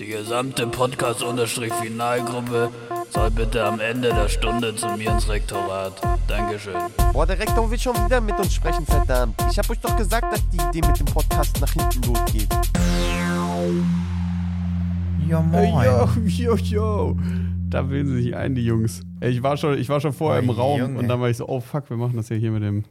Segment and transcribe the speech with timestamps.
[0.00, 2.70] Die gesamte Podcast-Finalgruppe
[3.10, 5.92] soll bitte am Ende der Stunde zu mir ins Rektorat.
[6.28, 6.74] Dankeschön.
[7.12, 9.34] Boah, der Rektor will schon wieder mit uns sprechen, verdammt.
[9.50, 12.48] Ich hab euch doch gesagt, dass die Idee mit dem Podcast nach hinten losgeht.
[15.28, 15.84] Ja, moin.
[15.84, 17.16] Yo, yo, yo.
[17.68, 19.02] Da wählen sie sich ein, die Jungs.
[19.20, 20.98] Ich war schon, ich war schon vorher Oh, im Raum Junge.
[21.00, 22.84] und dann war ich so, oh fuck, wir machen das ja hier mit dem,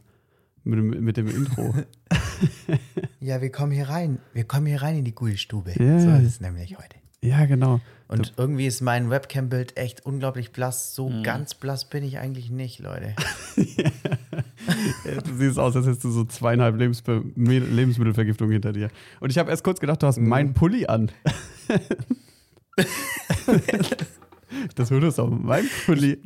[0.62, 1.74] mit dem, mit dem Intro.
[3.20, 4.18] Ja, wir kommen hier rein.
[4.32, 5.72] Wir kommen hier rein in die Gulstube.
[5.72, 6.16] Ja, so ja.
[6.18, 6.96] ist es nämlich heute.
[7.20, 7.80] ja, genau.
[8.06, 10.94] Und irgendwie ist mein Webcam-Bild echt unglaublich blass.
[10.94, 11.22] So Mhm.
[11.24, 13.14] ganz blass bin ich eigentlich nicht, Leute.
[15.04, 18.90] Ja, Du siehst aus, als hättest du so zweieinhalb Lebensbe Me- Lebensmittelvergiftung hinter dir.
[19.20, 20.28] Und ich habe erst kurz gedacht, du hast Mhm.
[20.28, 21.10] meinen Pulli an.
[24.74, 26.22] das würde es auch mein Pulli.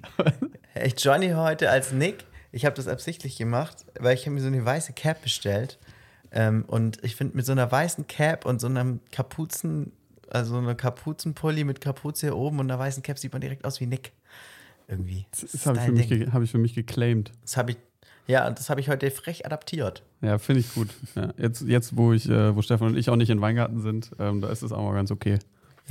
[0.75, 2.25] Echt Johnny heute als Nick.
[2.51, 5.79] Ich habe das absichtlich gemacht, weil ich habe mir so eine weiße Cap bestellt.
[6.33, 9.93] Ähm, und ich finde, mit so einer weißen Cap und so einem Kapuzen,
[10.31, 13.81] also einer Kapuzenpulli mit Kapuze hier oben und einer weißen Cap sieht man direkt aus
[13.81, 14.13] wie Nick.
[14.89, 15.27] Irgendwie.
[15.31, 17.33] Das habe ich, für mich hab ich für mich geclaimed.
[17.43, 17.77] Das habe ich,
[18.27, 20.03] ja, und das habe ich heute frech adaptiert.
[20.23, 20.89] Ja, finde ich gut.
[21.15, 24.11] Ja, jetzt, jetzt, wo ich, äh, wo Stefan und ich auch nicht in Weingarten sind,
[24.19, 25.39] ähm, da ist es auch mal ganz okay.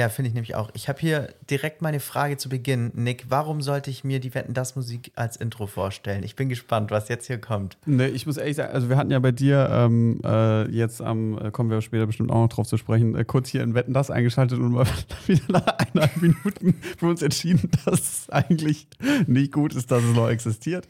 [0.01, 0.71] Ja, finde ich nämlich auch.
[0.73, 2.91] Ich habe hier direkt meine Frage zu Beginn.
[2.95, 6.23] Nick, warum sollte ich mir die Wetten das Musik als Intro vorstellen?
[6.23, 7.77] Ich bin gespannt, was jetzt hier kommt.
[7.85, 11.37] Ne, ich muss ehrlich sagen, also wir hatten ja bei dir ähm, äh, jetzt am,
[11.37, 13.93] äh, kommen wir später bestimmt auch noch drauf zu sprechen, äh, kurz hier in Wetten
[13.93, 14.87] das eingeschaltet und mal
[15.27, 18.87] wieder nach eineinhalb Minuten für uns entschieden, dass es eigentlich
[19.27, 20.87] nicht gut ist, dass es noch existiert.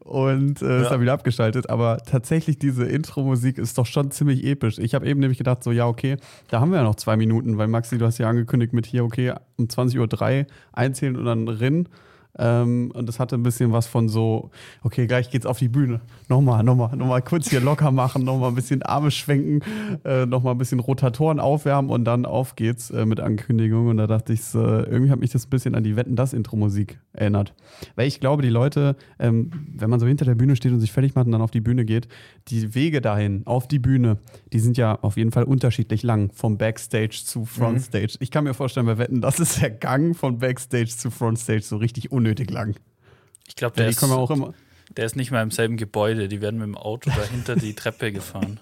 [0.00, 0.90] Und äh, ist Ja.
[0.90, 1.70] dann wieder abgeschaltet.
[1.70, 4.78] Aber tatsächlich, diese Intro-Musik ist doch schon ziemlich episch.
[4.80, 6.16] Ich habe eben nämlich gedacht, so, ja, okay,
[6.48, 9.04] da haben wir ja noch zwei Minuten, weil Maxi, du hast ja angekündigt mit hier,
[9.04, 11.88] okay, um 20.03 Uhr einzählen und dann rennen.
[12.38, 14.50] Ähm, und das hatte ein bisschen was von so,
[14.82, 16.00] okay, gleich geht's auf die Bühne.
[16.28, 19.60] Nochmal, nochmal, nochmal kurz hier locker machen, nochmal ein bisschen Arme schwenken,
[20.04, 23.88] äh, nochmal ein bisschen Rotatoren aufwärmen und dann auf geht's äh, mit Ankündigung.
[23.88, 26.32] Und da dachte ich, äh, irgendwie hat mich das ein bisschen an die Wetten das
[26.32, 27.54] Intro-Musik erinnert.
[27.96, 30.92] Weil ich glaube, die Leute, ähm, wenn man so hinter der Bühne steht und sich
[30.92, 32.08] fertig macht und dann auf die Bühne geht,
[32.48, 34.18] die Wege dahin, auf die Bühne,
[34.52, 38.14] die sind ja auf jeden Fall unterschiedlich lang, vom Backstage zu Frontstage.
[38.20, 41.76] Ich kann mir vorstellen, bei Wetten, das ist der Gang von Backstage zu Frontstage so
[41.76, 42.76] richtig unnötig lang.
[43.46, 44.02] Ich glaube, der, ist,
[44.96, 46.28] der ist nicht mal im selben Gebäude.
[46.28, 48.60] Die werden mit dem Auto dahinter die Treppe gefahren.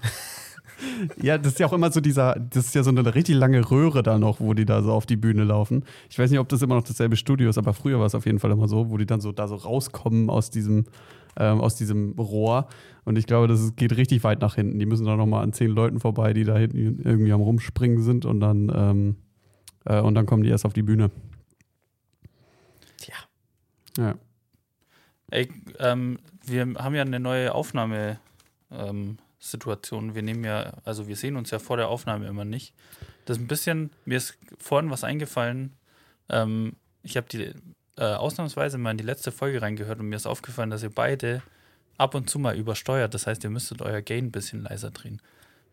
[1.20, 3.70] Ja, das ist ja auch immer so dieser, das ist ja so eine richtig lange
[3.70, 5.84] Röhre da noch, wo die da so auf die Bühne laufen.
[6.10, 8.26] Ich weiß nicht, ob das immer noch dasselbe Studio ist, aber früher war es auf
[8.26, 10.84] jeden Fall immer so, wo die dann so da so rauskommen aus diesem,
[11.38, 12.68] ähm, aus diesem Rohr.
[13.04, 14.78] Und ich glaube, das ist, geht richtig weit nach hinten.
[14.78, 18.26] Die müssen dann nochmal an zehn Leuten vorbei, die da hinten irgendwie am Rumspringen sind
[18.26, 19.16] und dann, ähm,
[19.86, 21.10] äh, und dann kommen die erst auf die Bühne.
[23.96, 24.14] Ja.
[25.30, 29.18] Ey, ähm, wir haben ja eine neue Aufnahmesituation.
[29.38, 30.14] Situation.
[30.14, 32.74] wir nehmen ja, also wir sehen uns ja vor der Aufnahme immer nicht.
[33.24, 35.72] Das ist ein bisschen, mir ist vorhin was eingefallen.
[36.28, 37.52] Ähm, ich habe die
[37.96, 41.42] äh, ausnahmsweise mal in die letzte Folge reingehört und mir ist aufgefallen, dass ihr beide
[41.98, 43.14] ab und zu mal übersteuert.
[43.14, 45.20] Das heißt, ihr müsstet euer Gain ein bisschen leiser drehen.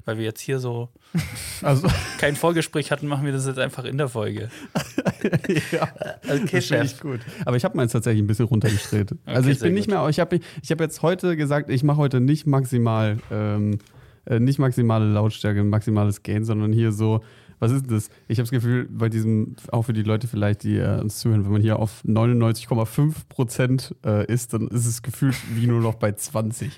[0.06, 0.90] Weil wir jetzt hier so
[1.62, 1.88] Also,
[2.20, 4.50] kein Vorgespräch hatten, machen wir das jetzt einfach in der Folge.
[5.72, 5.88] ja.
[6.24, 7.20] Okay, Das ich gut.
[7.46, 9.16] Aber ich habe meins tatsächlich ein bisschen runtergedreht.
[9.26, 9.96] also ich bin nicht gut.
[9.96, 13.80] mehr, ich habe ich hab jetzt heute gesagt, ich mache heute nicht maximal, ähm,
[14.26, 17.22] äh, nicht maximale Lautstärke, maximales Gain, sondern hier so,
[17.60, 18.10] was ist das?
[18.28, 21.46] Ich habe das Gefühl, bei diesem, auch für die Leute vielleicht, die äh, uns zuhören,
[21.46, 25.96] wenn man hier auf 99,5 Prozent äh, ist, dann ist es gefühlt wie nur noch
[25.96, 26.72] bei 20.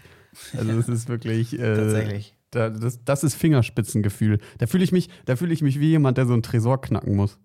[0.57, 1.57] Also es ist wirklich.
[1.57, 2.34] Äh, Tatsächlich.
[2.55, 4.39] Da, das, das ist Fingerspitzengefühl.
[4.59, 7.15] Da fühle ich mich, da fühle ich mich wie jemand, der so einen Tresor knacken
[7.15, 7.37] muss.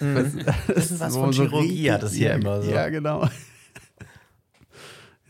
[0.00, 0.40] Mhm.
[0.68, 2.70] Das ist was von Chirurgie, hat das hier ja, immer so.
[2.70, 3.28] Ja, genau.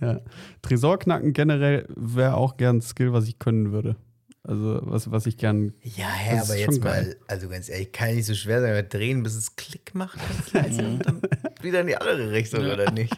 [0.01, 0.21] ja.
[0.63, 3.97] Tresorknacken generell wäre auch gern ein Skill, was ich können würde.
[4.45, 5.73] Also, was, was ich gern.
[5.83, 7.05] Ja, hä, Das aber jetzt geil.
[7.05, 10.19] mal, also ganz ehrlich, kann nicht so schwer sein, wir drehen, bis es Klick macht,
[10.19, 11.23] ganz leise und dann
[11.63, 13.17] wieder in die andere Richtung, oder nicht?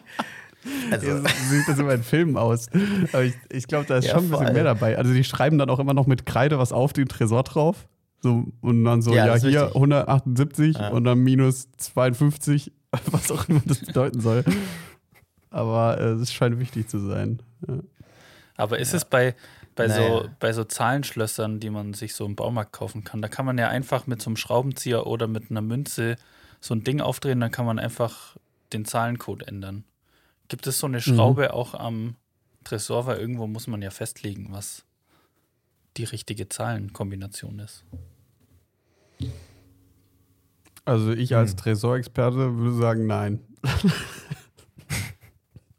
[0.91, 2.69] Also, Ja, so sieht das immer in Filmen aus.
[3.13, 4.97] Aber ich, ich glaube, da ist Ja, schon ein bisschen mehr dabei.
[4.97, 7.87] Also, die schreiben dann auch immer noch mit Kreide was auf den Tresor drauf.
[8.21, 9.75] So, und dann so, Ja, ja, hier wichtig.
[9.75, 10.89] 178 Ja.
[10.89, 12.71] und dann minus 52,
[13.11, 14.43] was auch immer das bedeuten soll.
[15.51, 17.41] Aber äh, es scheint wichtig zu sein.
[17.67, 17.75] Ja.
[18.57, 19.35] Aber ist es bei,
[19.75, 23.45] bei, so, bei so Zahlenschlössern, die man sich so im Baumarkt kaufen kann, da kann
[23.45, 26.15] man ja einfach mit so einem Schraubenzieher oder mit einer Münze
[26.61, 28.37] so ein Ding aufdrehen, dann kann man einfach
[28.73, 29.83] den Zahlencode ändern.
[30.47, 32.15] Gibt es so eine Schraube auch am
[32.63, 34.85] Tresor, weil irgendwo muss man ja festlegen, was
[35.97, 37.83] die richtige Zahlenkombination ist.
[40.83, 43.39] Also, ich als Tresorexperte würde sagen, nein.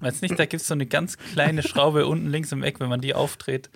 [0.00, 2.88] Weißt nicht, da gibt es so eine ganz kleine Schraube unten links im Eck, wenn
[2.88, 3.70] man die aufdreht,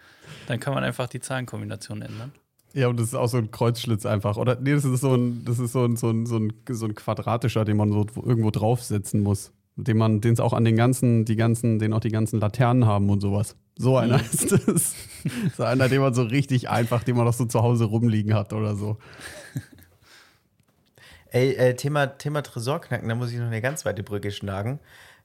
[0.46, 2.32] dann kann man einfach die Zahlenkombination ändern.
[2.72, 4.37] Ja, und das ist auch so ein Kreuzschlitz einfach.
[4.37, 6.87] Oder nee, das ist so ein, das ist so ein, so ein, so ein, so
[6.87, 9.52] ein quadratischer, den man so irgendwo draufsetzen muss.
[9.84, 12.86] Den man, den es auch an den ganzen, die ganzen, den auch die ganzen Laternen
[12.86, 13.56] haben und sowas.
[13.76, 14.24] So einer Mhm.
[14.32, 14.94] ist das.
[15.56, 18.52] So einer, den man so richtig einfach, den man auch so zu Hause rumliegen hat
[18.52, 18.98] oder so.
[21.30, 24.80] Ey, äh, Thema, Thema Tresorknacken, da muss ich noch eine ganz weite Brücke schlagen.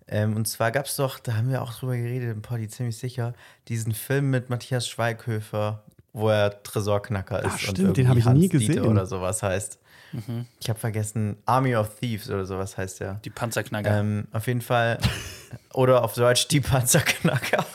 [0.07, 2.97] Ähm, und zwar gab es doch, da haben wir auch drüber geredet, im Poddy ziemlich
[2.97, 3.33] sicher,
[3.67, 5.83] diesen Film mit Matthias Schweighöfer,
[6.15, 7.53] wo er Tresorknacker ist.
[7.53, 8.87] Ah, stimmt, den hab ich nie Hans Dieter gesehen.
[8.87, 9.79] Oder sowas heißt.
[10.61, 13.15] Ich habe vergessen, Army of Thieves oder sowas heißt der.
[13.25, 13.99] Die Panzerknacker.
[13.99, 14.97] Ähm, auf jeden Fall.
[15.73, 17.65] Oder auf Deutsch die Panzerknacker.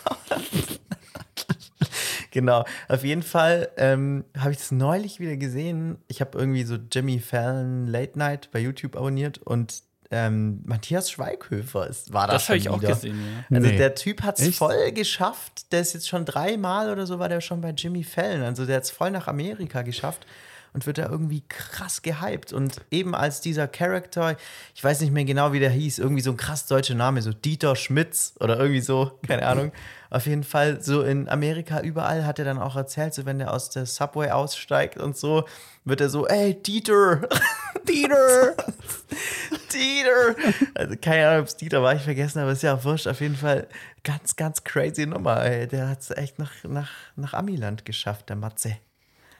[2.31, 2.65] genau.
[2.89, 5.99] Auf jeden Fall ähm, habe ich das neulich wieder gesehen.
[6.09, 11.87] Ich habe irgendwie so Jimmy Fallon Late Night bei YouTube abonniert und ähm, Matthias Schweighöfer
[11.89, 12.43] ist, war das.
[12.43, 12.95] das habe ich auch wieder.
[12.95, 13.19] gesehen,
[13.51, 13.57] ja.
[13.57, 13.77] Also Nee.
[13.77, 15.71] der Typ hat es voll geschafft.
[15.73, 18.43] Der ist jetzt schon dreimal oder so war der schon bei Jimmy Fallon.
[18.43, 20.27] Also der hat es voll nach Amerika geschafft
[20.73, 22.53] und wird da irgendwie krass gehypt.
[22.53, 24.37] Und eben als dieser Charakter,
[24.75, 27.33] ich weiß nicht mehr genau, wie der hieß, irgendwie so ein krass deutscher Name, so
[27.33, 29.73] Dieter Schmitz oder irgendwie so, keine Ahnung.
[30.11, 33.53] Auf jeden Fall so in Amerika überall hat er dann auch erzählt, so wenn der
[33.53, 35.45] aus der Subway aussteigt und so,
[35.85, 37.29] wird er so, ey, Dieter,
[37.89, 38.57] Dieter,
[39.73, 40.35] Dieter.
[40.75, 43.07] Also keine Ahnung, ob es Dieter war, ich vergessen, aber ist ja auch wurscht.
[43.07, 43.69] Auf jeden Fall
[44.03, 45.45] ganz, ganz crazy Nummer.
[45.45, 45.69] Ey.
[45.69, 48.77] Der hat es echt nach, nach, nach Amiland geschafft, der Matze.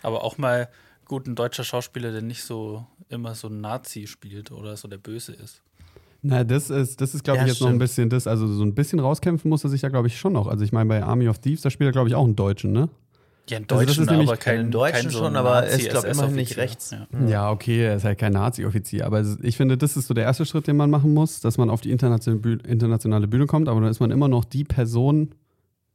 [0.03, 0.69] Aber auch mal
[1.05, 4.99] gut ein deutscher Schauspieler, der nicht so immer so ein Nazi spielt oder so der
[4.99, 5.63] Böse ist.
[6.23, 7.81] Na, das ist, das ist glaube Ja, ich, jetzt noch ein stimmt.
[7.81, 8.27] bisschen das.
[8.27, 10.47] Also so ein bisschen rauskämpfen muss er sich ja, glaube ich, schon noch.
[10.49, 12.73] Also ich meine, bei Army of Thieves, da spielt er, glaube ich, auch einen Deutschen,
[12.73, 12.89] ne?
[13.49, 15.65] Ja, in Also das Deutschen, ist nämlich aber kein, in Deutschen kein so schon, aber
[15.65, 16.91] er ist, Nazi- glaub, immerhin nicht rechts.
[16.93, 17.27] Ja.
[17.29, 19.07] Ja, okay, er ist halt kein Nazi-Offizier.
[19.07, 21.69] Aber ich finde, das ist so der erste Schritt, den man machen muss, dass man
[21.71, 23.69] auf die internationale Bühne, internationale Bühne kommt.
[23.69, 25.31] Aber dann ist man immer noch die Person,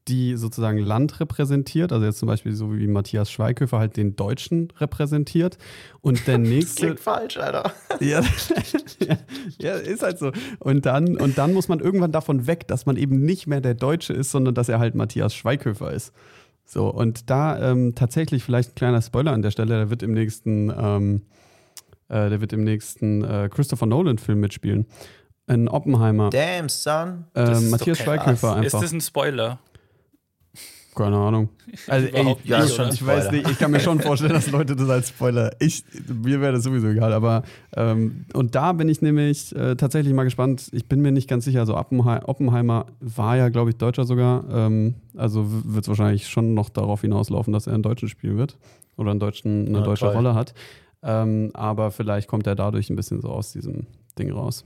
[0.08, 1.92] die sozusagen Land repräsentiert.
[1.92, 5.58] Also jetzt zum Beispiel so wie Matthias Schweighöfer halt den Deutschen repräsentiert.
[6.02, 6.82] Und der Das nächste.
[6.86, 7.72] klingt falsch, Alter.
[8.00, 8.22] Ja,
[9.60, 10.32] ja, ist halt so.
[10.60, 13.74] Und dann, und dann muss man irgendwann davon weg, dass man eben nicht mehr der
[13.74, 16.14] Deutsche ist, sondern dass er halt Matthias Schweighöfer ist.
[16.66, 20.14] So, und da ähm, tatsächlich vielleicht ein kleiner Spoiler an der Stelle, der wird im
[20.14, 21.22] nächsten, ähm,
[22.10, 24.86] äh, der wird im nächsten äh, Christopher Nolan-Film mitspielen.
[25.48, 26.32] Ein Oppenheimer.
[26.32, 27.26] Damn, son.
[27.34, 28.82] Das ist Matthias kein- Schweighöfer Ist einfach.
[28.82, 29.60] das ein Spoiler?
[30.96, 31.50] Keine Ahnung.
[31.88, 32.90] Also, ey, ja, oder?
[32.90, 35.52] ich weiß nicht, ich kann mir schon vorstellen, dass Leute das als Spoiler.
[35.60, 37.44] Ich, mir wäre das sowieso egal, aber
[37.76, 40.70] ähm, und da bin ich nämlich äh, tatsächlich mal gespannt.
[40.72, 41.60] Ich bin mir nicht ganz sicher.
[41.60, 44.46] Also Oppenhei Oppenheimer war ja, glaube ich, Deutscher sogar.
[44.50, 48.58] Ähm, also wird es wahrscheinlich schon noch darauf hinauslaufen, dass er einen Deutschen spielen wird
[48.96, 50.16] oder einen deutschen, eine Ja, deutsche toll.
[50.16, 50.54] Rolle hat.
[51.04, 53.86] Ähm, aber vielleicht kommt er dadurch ein bisschen so aus diesem
[54.18, 54.64] Ding raus.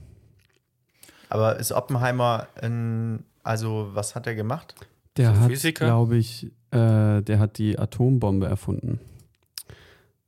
[1.28, 4.74] Aber ist Oppenheimer ein, also was hat er gemacht?
[5.16, 5.84] Der So hat, Physiker?
[5.86, 9.00] glaube ich, äh, der hat die Atombombe erfunden.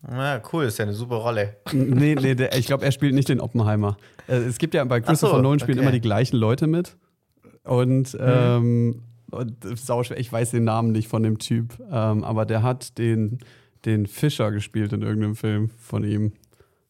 [0.05, 1.57] Na, cool, ist ja eine super Rolle.
[1.73, 3.97] Nee, nee, der, ich glaube, er spielt nicht den Oppenheimer.
[4.27, 5.85] Äh, Es gibt ja bei Christopher so, Nolan spielen okay.
[5.87, 6.97] immer die gleichen Leute mit.
[7.63, 12.99] Und, ähm, und ich weiß den Namen nicht von dem Typ, ähm, aber der hat
[12.99, 13.39] den,
[13.85, 16.33] den Fischer gespielt in irgendeinem Film von ihm.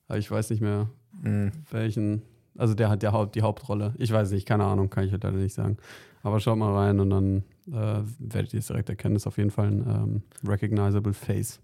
[0.08, 0.88] Aber ich weiß nicht mehr
[1.22, 1.52] Hm.
[1.70, 2.22] welchen.
[2.56, 3.94] Also der hat der Haupt, die Hauptrolle.
[3.98, 5.76] Ich weiß nicht, keine Ahnung, kann ich leider nicht sagen.
[6.22, 9.16] Aber schaut mal rein und dann äh, werdet ihr es direkt erkennen.
[9.16, 11.60] Ist auf jeden Fall ein ähm, recognizable face.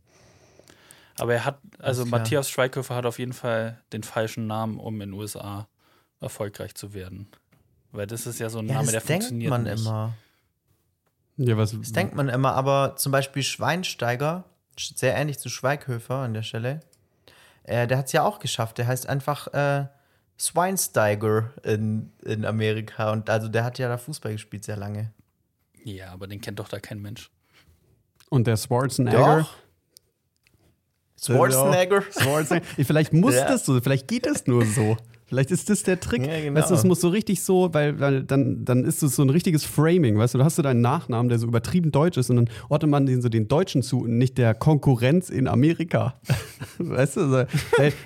[1.18, 2.04] Aber er hat, also.
[2.06, 5.68] Matthias Schweighöfer hat auf jeden Fall den falschen Namen, um in den USA
[6.20, 7.28] erfolgreich zu werden.
[7.90, 9.80] Weil das ist ja so ein Ja, Name, das der denkt funktioniert man nicht.
[9.80, 10.14] immer.
[11.36, 14.44] Ja, was, Das denkt man immer, aber zum Beispiel Schweinsteiger,
[14.76, 16.80] sehr ähnlich zu Schweighöfer an der Stelle,
[17.64, 18.78] äh, der hat es ja auch geschafft.
[18.78, 19.86] Der heißt einfach äh,
[20.36, 23.12] Schweinsteiger in, in Amerika.
[23.12, 25.12] Und also der hat ja da Fußball gespielt sehr lange.
[25.96, 27.30] Ja, aber den kennt doch da kein Mensch.
[28.28, 29.38] Und der Schwarzenegger.
[29.40, 29.54] Doch.
[31.20, 32.02] Schwarzenegger.
[32.02, 32.66] Schwarzenegger.
[32.84, 33.48] Vielleicht muss Ja.
[33.48, 34.96] das so, vielleicht geht es nur so.
[35.28, 36.26] Vielleicht ist das der Trick.
[36.26, 36.58] Ja, genau.
[36.58, 39.28] Weißt du, es muss so richtig so, weil, weil dann, dann ist es so ein
[39.28, 42.36] richtiges Framing, weißt du, da hast du deinen Nachnamen, der so übertrieben deutsch ist und
[42.36, 46.14] dann ordnet man den so den Deutschen zu und nicht der Konkurrenz in Amerika.
[46.78, 47.44] weißt du, also,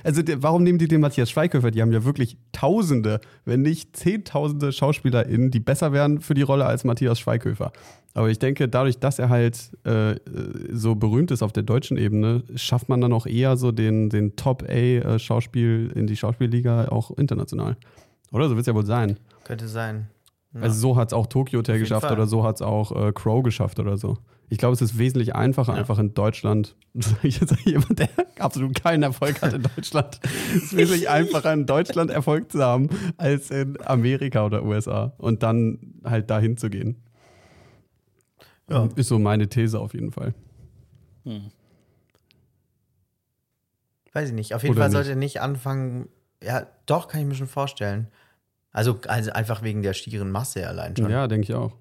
[0.02, 1.71] also warum nehmen die den Matthias Schweighöfer?
[1.71, 6.67] Die haben ja wirklich Tausende, wenn nicht Zehntausende SchauspielerInnen, die besser wären für die Rolle
[6.67, 7.73] als Matthias Schweighöfer.
[8.14, 10.16] Aber ich denke, dadurch, dass er halt äh,
[10.71, 14.37] so berühmt ist auf der deutschen Ebene, schafft man dann auch eher so den, den
[14.37, 17.76] Top-A-Schauspiel in die Schauspielliga auch international.
[18.31, 18.49] Oder?
[18.49, 19.19] So wird es ja wohl sein.
[19.45, 20.09] Könnte sein.
[20.54, 20.61] Ja.
[20.62, 22.12] Also so hat es auch Tokyo Hotel geschafft Fall.
[22.12, 24.19] oder so hat es auch äh, Crow geschafft oder so.
[24.50, 28.75] Ich glaube, es ist wesentlich einfacher, einfach in Deutschland, sag ich jetzt jemand, der absolut
[28.75, 30.21] keinen Erfolg hat in Deutschland,
[30.54, 35.14] es ist wesentlich einfacher in Deutschland Erfolg zu haben, als in Amerika oder USA.
[35.16, 37.01] Und dann halt dahin zu gehen.
[38.69, 38.88] Ja.
[38.97, 40.35] Ist so meine These auf jeden Fall.
[41.25, 41.50] Hm.
[44.12, 44.54] weiß ich nicht.
[44.54, 44.97] Auf jeden Oder Fall nicht?
[44.97, 46.09] sollte er nicht anfangen.
[46.42, 48.09] Ja, doch, kann ich mir schon vorstellen.
[48.73, 51.11] Also, also einfach wegen der schieren Masse allein schon.
[51.11, 51.76] Ja, denke ich auch.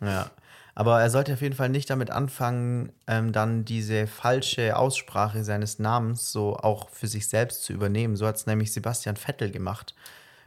[0.00, 0.30] Ja.
[0.74, 5.78] Aber er sollte auf jeden Fall nicht damit anfangen, ähm, dann diese falsche Aussprache seines
[5.78, 8.16] Namens so auch für sich selbst zu übernehmen.
[8.16, 9.94] So hat es nämlich Sebastian Vettel gemacht,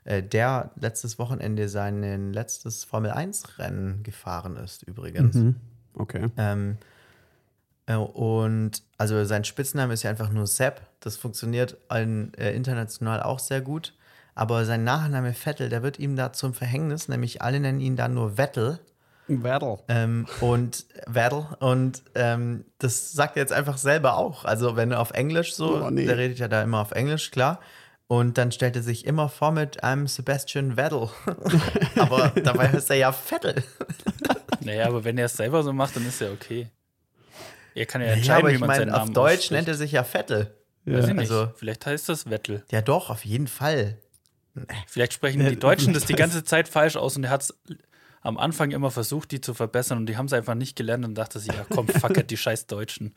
[0.06, 5.36] der letztes Wochenende sein letztes Formel-1-Rennen gefahren ist, übrigens.
[5.36, 5.56] Mhm.
[5.96, 6.28] Okay.
[6.38, 6.78] Ähm,
[7.88, 10.82] äh, und also sein Spitzname ist ja einfach nur Sepp.
[11.00, 13.94] Das funktioniert in, äh, international auch sehr gut.
[14.34, 18.14] Aber sein Nachname Vettel, der wird ihm da zum Verhängnis, nämlich alle nennen ihn dann
[18.14, 18.80] nur Vettel.
[19.28, 19.78] Battle.
[19.88, 21.48] Ähm, und Vettel.
[21.60, 24.46] Und ähm, das sagt er jetzt einfach selber auch.
[24.46, 26.06] Also, wenn er auf Englisch so, Oh, nee.
[26.06, 27.60] der redet ja da immer auf Englisch, klar.
[28.08, 31.10] Und dann stellt er sich immer vor mit I'm Sebastian Vettel.
[31.96, 33.64] Aber dabei heißt er ja Vettel.
[34.62, 36.72] Naja, aber wenn er es selber so macht, dann ist ja okay.
[37.76, 39.52] Er kann ja Ja, entscheiden, aber wie ich meine, auf Deutsch ausspricht.
[39.52, 40.56] nennt er sich ja Vettel.
[40.86, 41.14] Weiß ich Ja.
[41.14, 41.30] nicht.
[41.32, 42.64] also- Vielleicht heißt das Wettel.
[42.72, 44.00] Ja, doch, auf jeden Fall.
[44.88, 47.54] Vielleicht sprechen Ja, die Deutschen das die ganze Zeit falsch aus und er hat es
[48.22, 51.14] am Anfang immer versucht, die zu verbessern und die haben es einfach nicht gelernt und
[51.14, 53.14] dachte sich, ja komm, fuck it, die scheiß Deutschen.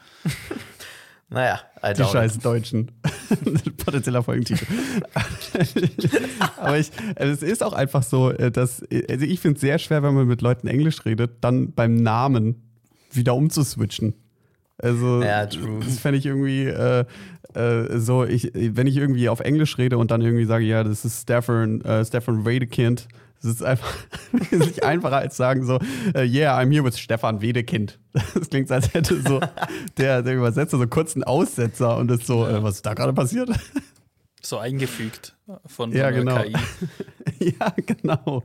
[1.31, 2.91] Naja, I Die scheiß Deutschen.
[3.85, 4.65] Potenzieller Folgentitel.
[6.57, 9.79] Aber ich, also es ist auch einfach so, äh, dass, also ich finde es sehr
[9.79, 12.63] schwer, wenn man mit Leuten Englisch redet, dann beim Namen
[13.13, 14.15] wieder umzuswitchen.
[14.79, 15.81] Also, Ja, true.
[15.85, 17.05] das fände ich irgendwie äh,
[17.55, 21.05] äh, so, ich, wenn ich irgendwie auf Englisch rede und dann irgendwie sage, ja, das
[21.05, 23.09] ist Stefan, äh, Stefan Wedekind,
[23.43, 23.95] das ist einfach
[24.33, 25.79] wesentlich einfacher als sagen so,
[26.15, 27.99] äh, yeah, I'm here with Stefan Wedekind.
[28.35, 29.41] Das klingt so, als hätte so
[29.97, 33.13] der, der Übersetzer so kurz einen Aussetzer und ist so, äh, was ist da gerade
[33.13, 33.51] passiert?
[34.43, 36.43] So eingefügt von Ja, so einer genau.
[36.43, 36.57] KI.
[37.61, 38.43] ja, genau.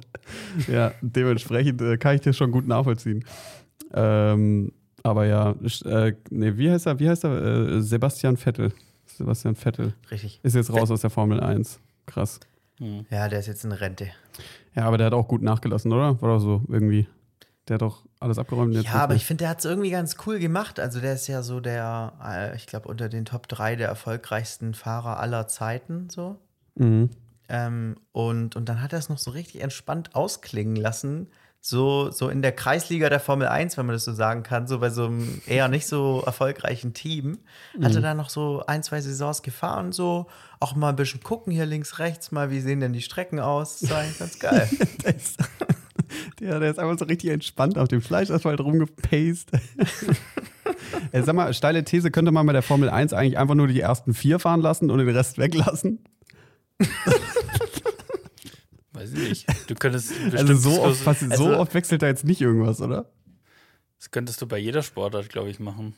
[0.68, 3.26] Ja, dementsprechend äh, kann ich das schon gut nachvollziehen.
[3.94, 4.72] Ähm,
[5.04, 7.00] aber ja, äh, nee, wie heißt er?
[7.00, 7.42] Wie heißt er?
[7.42, 8.74] Äh, Sebastian Vettel.
[9.06, 10.40] Sebastian Vettel Richtig.
[10.44, 11.80] ist jetzt raus aus der Formel 1.
[12.06, 12.40] Krass.
[13.10, 14.08] Ja, der ist jetzt in Rente.
[14.76, 16.22] Ja, aber der hat auch gut nachgelassen, oder?
[16.22, 17.08] War doch so irgendwie.
[17.68, 18.74] Der hat doch alles abgeräumt.
[18.74, 20.80] jetzt Ja, aber ich finde, der hat es irgendwie ganz cool gemacht.
[20.80, 24.74] Also der ist ja so der, äh, ich glaube, unter den Top 3 der erfolgreichsten
[24.74, 26.40] Fahrer aller Zeiten so.
[26.76, 27.10] Mhm.
[27.48, 31.28] Ähm, und, und dann hat er es noch so richtig entspannt ausklingen lassen.
[31.66, 34.80] So, so in der Kreisliga der Formel 1, wenn man das so sagen kann, so
[34.80, 37.40] bei so einem eher nicht so erfolgreichen Team,
[37.82, 40.28] hat er da noch so ein, zwei Saisons gefahren, so
[40.60, 43.80] auch mal ein bisschen gucken hier links, rechts, mal wie sehen denn die Strecken aus.
[43.80, 44.70] Das war eigentlich ganz geil.
[45.06, 45.38] Der ist,
[46.42, 49.52] der, der ist einfach so richtig entspannt auf dem Fleischasphalt rumgepaced.
[51.14, 53.80] Ey, sag mal, steile These, könnte man bei der Formel 1 eigentlich einfach nur die
[53.80, 56.04] ersten vier fahren lassen und den Rest weglassen?
[58.94, 59.70] Weiß ich nicht.
[59.70, 63.10] Du könntest Also so oft, fast, so Also- oft wechselt da jetzt nicht irgendwas, oder?
[64.00, 65.96] Das könntest du bei jeder Sportart, glaube ich, machen.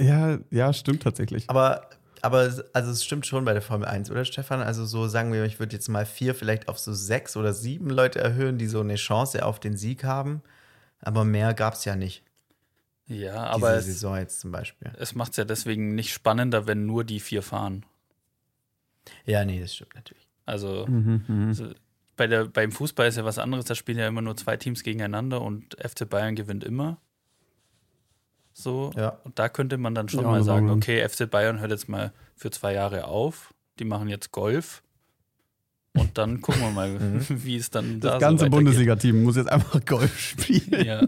[0.00, 1.48] Ja, ja, stimmt tatsächlich.
[1.48, 1.88] Aber,
[2.22, 4.60] aber es- also es stimmt schon bei der Formel 1, oder Stefan?
[4.60, 7.88] Also so sagen wir, ich würde jetzt mal vier, vielleicht auf so sechs oder sieben
[7.88, 10.42] Leute erhöhen, die so eine Chance auf den Sieg haben.
[11.00, 12.22] Aber mehr gab es ja nicht.
[13.06, 14.90] Ja, aber diese es, Saison jetzt zum Beispiel.
[14.98, 17.86] es macht es ja deswegen nicht spannender, wenn nur die vier fahren.
[19.24, 20.25] Ja, nee, das stimmt natürlich.
[20.46, 21.68] Also, Mhm, also
[22.16, 24.82] bei der, beim Fußball ist ja was anderes, da spielen ja immer nur zwei Teams
[24.82, 26.98] gegeneinander und FC Bayern gewinnt immer.
[28.54, 28.90] So.
[28.96, 29.18] Ja.
[29.24, 31.88] Und da könnte man dann schon Ja, mal das sagen, okay, FC Bayern hört jetzt
[31.90, 33.52] mal für zwei Jahre auf.
[33.78, 34.82] Die machen jetzt Golf.
[35.94, 36.98] Und dann gucken wir mal,
[37.28, 38.50] wie es dann Das da ganze so.
[38.50, 40.86] Bundesliga-Team muss jetzt einfach Golf spielen.
[40.86, 41.06] Ja.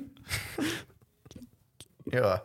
[2.12, 2.42] Ja.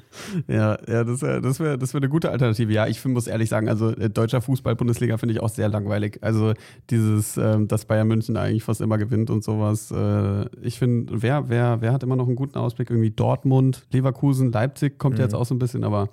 [0.48, 2.72] Ja, ja, das wäre das wär, das wär eine gute Alternative.
[2.72, 6.18] Ja, ich muss ehrlich sagen, also äh, deutscher Fußball-Bundesliga finde ich auch sehr langweilig.
[6.22, 6.54] Also
[6.90, 9.90] dieses, ähm, dass Bayern München eigentlich fast immer gewinnt und sowas.
[9.90, 12.90] Äh, ich finde, wer, wer, wer hat immer noch einen guten Ausblick?
[12.90, 15.22] Irgendwie Dortmund, Leverkusen, Leipzig kommt Mhm.
[15.22, 16.08] jetzt auch so ein bisschen, aber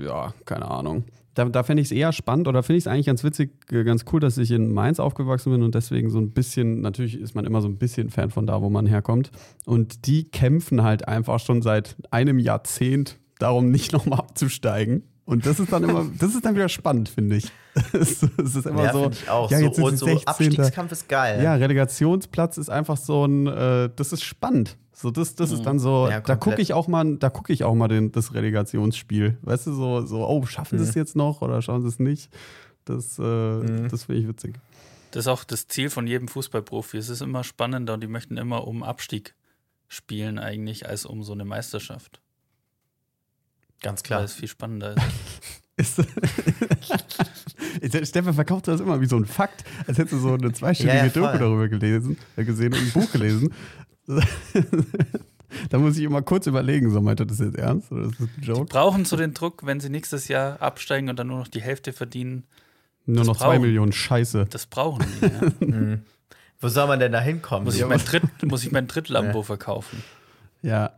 [0.00, 1.04] ja, keine Ahnung.
[1.34, 3.82] Da, da fände ich es eher spannend oder finde ich es eigentlich ganz witzig, äh,
[3.84, 7.34] ganz cool, dass ich in Mainz aufgewachsen bin und deswegen so ein bisschen, natürlich ist
[7.34, 9.30] man immer so ein bisschen Fan von da, wo man herkommt.
[9.64, 15.02] Und die kämpfen halt einfach schon seit einem Jahrzehnt darum, nicht nochmal abzusteigen.
[15.26, 17.50] Und das ist dann immer, das ist dann wieder spannend, finde ich.
[17.92, 19.10] Es ist immer Ja, so.
[19.10, 19.50] ich auch.
[19.50, 20.28] Ja, so, jetzt sind und so 16.
[20.28, 21.42] Abstiegskampf ist geil.
[21.42, 24.76] Ja, Relegationsplatz ist einfach so ein, äh, das ist spannend.
[24.94, 26.10] So, das, das ist dann so, Mhm.
[26.12, 29.36] Ja, da gucke ich auch mal, da gucke ich auch mal den, das Relegationsspiel.
[29.42, 31.00] Weißt du, so, so oh, schaffen sie es Mhm.
[31.00, 32.30] jetzt noch oder schauen sie es nicht?
[32.84, 34.54] Das, äh, das finde ich witzig.
[35.10, 36.96] Das ist auch das Ziel von jedem Fußballprofi.
[36.96, 39.34] Es ist immer spannender und die möchten immer um Abstieg
[39.88, 42.20] spielen eigentlich als um so eine Meisterschaft.
[43.82, 44.22] Ganz Weil klar.
[44.24, 44.94] es viel spannender
[45.76, 46.02] ist.
[48.04, 51.06] Stefan verkauft das immer wie so ein Fakt, als hättest du so eine zweistündige Ja,
[51.06, 51.10] ja.
[51.12, 53.52] Doku darüber gelesen, äh, gesehen und ein Buch gelesen.
[55.70, 58.26] Da muss ich immer kurz überlegen, so meint er das jetzt ernst oder ist das
[58.26, 58.64] ein Joke?
[58.64, 61.92] Brauchen so den Druck, wenn sie nächstes Jahr absteigen und dann nur noch die Hälfte
[61.92, 62.44] verdienen.
[63.06, 64.46] Nur das noch zwei brauchen- Millionen Scheiße.
[64.50, 65.66] Das brauchen die.
[65.66, 65.98] Ja.
[66.60, 67.64] Wo soll man denn da hinkommen?
[67.66, 70.02] muss, ich mein Dritt, muss ich mein Drittlambo verkaufen?
[70.62, 70.92] Ja.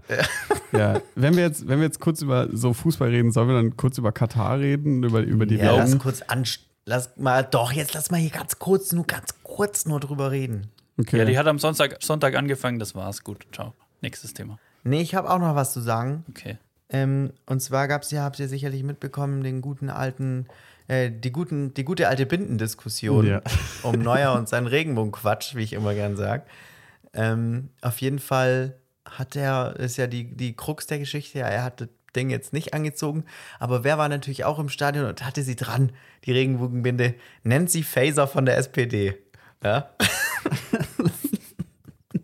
[0.72, 1.00] ja.
[1.16, 3.98] Wenn wir jetzt, wenn wir jetzt kurz über so Fußball reden, sollen wir dann kurz
[3.98, 6.44] über Katar reden, über, über die ja, lass kurz an.
[6.84, 10.68] Lass mal, doch, jetzt lass mal hier ganz kurz, nur ganz kurz nur drüber reden.
[10.98, 11.18] Okay.
[11.18, 13.22] Ja, die hat am Sonntag, Sonntag angefangen, das war's.
[13.22, 13.74] Gut, ciao.
[14.00, 14.58] Nächstes Thema.
[14.84, 16.24] Nee, ich habe auch noch was zu sagen.
[16.30, 16.58] Okay.
[16.88, 20.46] Ähm, und zwar gab es ja, habt ihr sicherlich mitbekommen, den guten alten,
[20.88, 23.42] äh, die, guten, die gute alte Bindendiskussion Ja.
[23.82, 26.44] um Neuer und seinen Regenbogenquatsch, wie ich immer gern sage.
[27.12, 31.64] Ähm, auf jeden Fall hat er, ist ja die, die Krux der Geschichte, ja, er
[31.64, 33.24] hat das Ding jetzt nicht angezogen,
[33.58, 35.92] aber wer war natürlich auch im Stadion und hatte sie dran,
[36.24, 37.14] die Regenbogenbinde?
[37.42, 39.16] Nancy Faeser von der SPD.
[39.62, 39.90] Ja,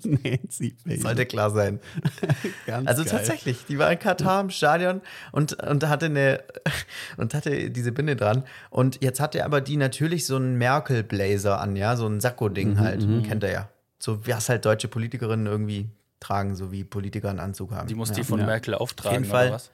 [0.25, 1.03] Nancy Faeser.
[1.03, 1.81] sollte klar sein.
[2.67, 3.13] Ganz Also geil.
[3.13, 5.01] tatsächlich, die war in Katar im Stadion
[5.33, 6.43] und, und hatte eine
[7.17, 8.45] und hatte diese Binde dran.
[8.71, 12.21] Und jetzt hat er aber die natürlich so einen Merkel-Blazer an, ja, so ein Mhm,
[12.21, 13.07] Sakko-Ding halt.
[13.27, 13.69] Kennt er ja.
[13.99, 15.89] So wie es halt deutsche Politikerinnen irgendwie
[16.21, 17.89] tragen, so wie Politiker einen Anzug haben.
[17.89, 18.17] Die muss ja.
[18.17, 18.47] die von Ja.
[18.47, 19.47] Merkel auftragen, jeden Fall.
[19.47, 19.71] oder was?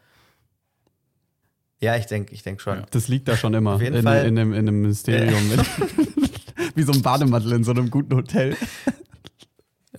[1.80, 2.84] Ja, ich denke ich denk schon.
[2.90, 4.26] Das liegt da schon immer Auf jeden in, Fall.
[4.26, 5.48] in, einem, in einem Ministerium.
[5.48, 5.60] Mit,
[6.74, 8.56] wie so ein Bademantel in so einem guten Hotel.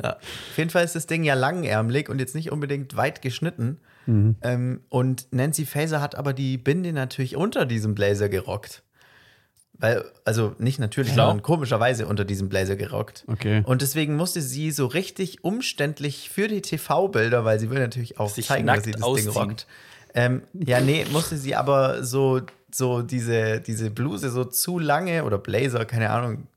[0.01, 0.17] Ja.
[0.17, 3.79] Auf jeden Fall ist das Ding ja langärmelig und jetzt nicht unbedingt weit geschnitten.
[4.05, 4.35] Mhm.
[4.41, 8.83] Ähm, und Nancy Faeser hat aber die Binde natürlich unter diesem Blazer gerockt.
[9.81, 11.27] Weil, also nicht natürlich, Schlau.
[11.27, 13.23] sondern komischerweise unter diesem Blazer gerockt.
[13.27, 13.63] Okay.
[13.65, 18.29] Und deswegen musste sie so richtig umständlich für die TV-Bilder, weil sie will natürlich auch
[18.29, 19.31] Sich zeigen, dass sie das ausziehen.
[19.31, 19.67] Ding rockt.
[20.13, 22.41] Ähm, ja, nee, musste sie aber so,
[22.71, 26.47] so diese, diese Bluse so zu lange oder Blazer, keine Ahnung,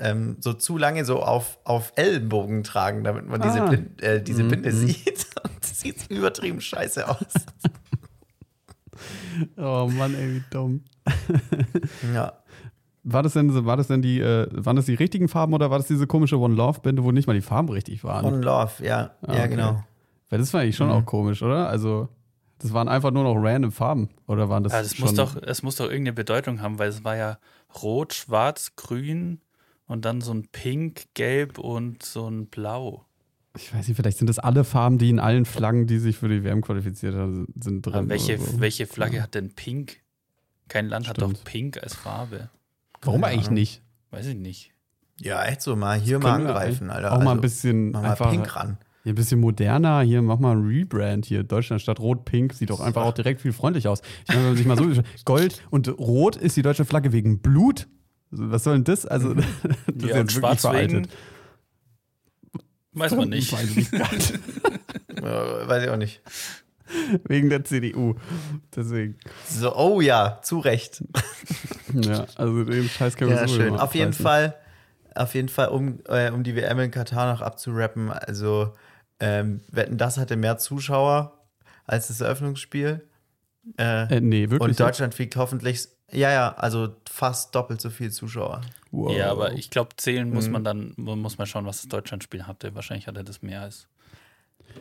[0.00, 3.68] ähm, so zu lange so auf, auf Ellenbogen tragen, damit man diese, Ah.
[3.70, 4.76] Bin äh, diese Mhm, Binde mhm.
[4.76, 5.26] sieht.
[5.42, 7.18] Und das sieht übertrieben scheiße aus.
[9.56, 10.82] Oh Mann, ey, wie dumm.
[12.14, 12.32] ja.
[13.04, 15.78] War das denn, war das denn die, äh, waren das die richtigen Farben oder war
[15.78, 18.24] das diese komische One Love Binde, wo nicht mal die Farben richtig waren?
[18.24, 19.12] On Love, ja.
[19.22, 19.48] Ah, ja, okay.
[19.50, 19.84] genau.
[20.28, 20.92] Weil das war eigentlich schon Mhm.
[20.94, 21.68] auch komisch, oder?
[21.68, 22.08] Also,
[22.58, 24.08] das waren einfach nur noch random Farben.
[24.26, 26.88] Oder waren das Ja, das schon muss doch, es muss doch irgendeine Bedeutung haben, weil
[26.88, 27.38] es war ja
[27.82, 29.40] rot, schwarz, grün
[29.88, 33.04] und dann so ein Pink, Gelb und so ein Blau.
[33.56, 36.28] Ich weiß nicht, vielleicht sind das alle Farben, die in allen Flaggen, die sich für
[36.28, 37.94] die WM qualifiziert haben, sind drin.
[37.94, 38.60] Aber welche, so.
[38.60, 39.96] welche Flagge hat denn Pink?
[40.68, 41.38] Kein Land hat Stimmt.
[41.38, 42.50] doch Pink als Farbe.
[43.00, 43.54] Warum Keine eigentlich Ahnung.
[43.54, 43.82] nicht?
[44.10, 44.72] Weiß ich nicht.
[45.20, 47.12] Ja, echt so, mal hier mal Können wir angreifen, Alter.
[47.12, 48.78] Auch mal ein Also, bisschen mach mal einfach, pink ran.
[49.02, 50.02] Hier ein bisschen moderner.
[50.02, 51.42] Hier, mach mal ein Rebrand hier.
[51.42, 52.52] Deutschland statt Rot-Pink.
[52.52, 54.02] Sieht doch einfach auch direkt viel freundlich aus.
[54.22, 55.02] Ich meine, wenn man sich mal so.
[55.24, 57.88] Gold und Rot ist die deutsche Flagge wegen Blut.
[58.30, 59.06] Was soll denn das?
[59.06, 61.08] Also, das ist Ja, jetzt und wirklich veraltet.
[62.92, 63.52] weiß man nicht.
[63.52, 63.92] Weiß ich nicht.
[65.20, 66.22] Ja, weiß ich auch nicht.
[67.24, 68.14] wegen der CDU.
[68.74, 69.16] Deswegen.
[69.48, 71.02] So, oh ja, zu Recht.
[71.94, 73.74] Ja, also den Scheiß können wir Ja, so schön.
[73.74, 74.12] Auf jeden.
[74.12, 74.54] Fall,
[75.14, 78.74] auf jeden Fall, um, äh, um die WM in Katar noch abzurappen, also
[79.20, 81.46] ähm, Wetten, das hatte mehr Zuschauer
[81.86, 83.08] als das Eröffnungsspiel.
[83.78, 84.60] Äh, Äh, nee, wirklich.
[84.68, 88.62] und Deutschland fliegt hoffentlich, ja, ja, also fast doppelt so viel Zuschauer.
[88.90, 89.16] Wow.
[89.16, 90.52] Ja, aber ich glaube, zählen muss Mhm.
[90.52, 92.74] man dann, muss man schauen, was das Deutschlandspiel hatte.
[92.74, 93.86] Wahrscheinlich hatte das mehr als.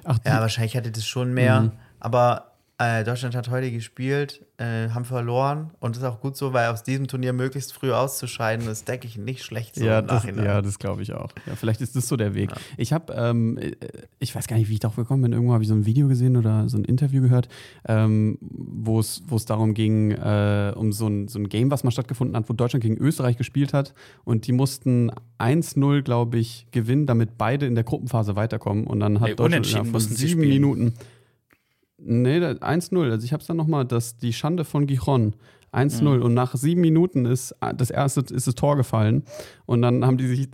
[0.04, 1.72] Ach, Ja, wahrscheinlich hatte das schon mehr, Mhm.
[2.00, 6.54] aber äh, Deutschland hat heute gespielt, äh, haben verloren und das ist auch gut so,
[6.54, 10.06] weil aus diesem Turnier möglichst früh auszuscheiden, ist, denke ich, nicht schlecht so ja, im
[10.08, 10.46] das, Nachhinein.
[10.46, 11.32] ja, das glaube ich auch.
[11.48, 12.52] Ja, vielleicht ist das so der Weg.
[12.78, 13.72] Ich habe, ähm, äh,
[14.20, 15.34] ich weiß gar nicht, wie ich darauf gekommen bin.
[15.34, 17.48] Irgendwo habe ich so ein Video gesehen oder so ein Interview gehört,
[17.88, 21.84] ähm, wo es wo es darum ging, äh, um so ein, so ein Game, was
[21.84, 23.96] mal stattgefunden hat, wo Deutschland gegen Österreich gespielt hat.
[24.24, 25.10] Und die mussten
[25.40, 28.86] 1-0, glaube ich, gewinnen, damit beide in der Gruppenphase weiterkommen.
[28.86, 30.50] Und dann hat Nee, Deutschland innerhalb von sieben spielen.
[30.50, 30.94] Minuten.
[32.00, 33.10] Nee, da- 1-0.
[33.12, 35.36] Also ich habe es dann nochmal, dass die Schande von Gijon
[35.72, 36.24] 1-0 Mhm.
[36.24, 39.24] und nach sieben Minuten ist äh, das erste ist das Tor gefallen
[39.66, 40.50] und dann haben die sich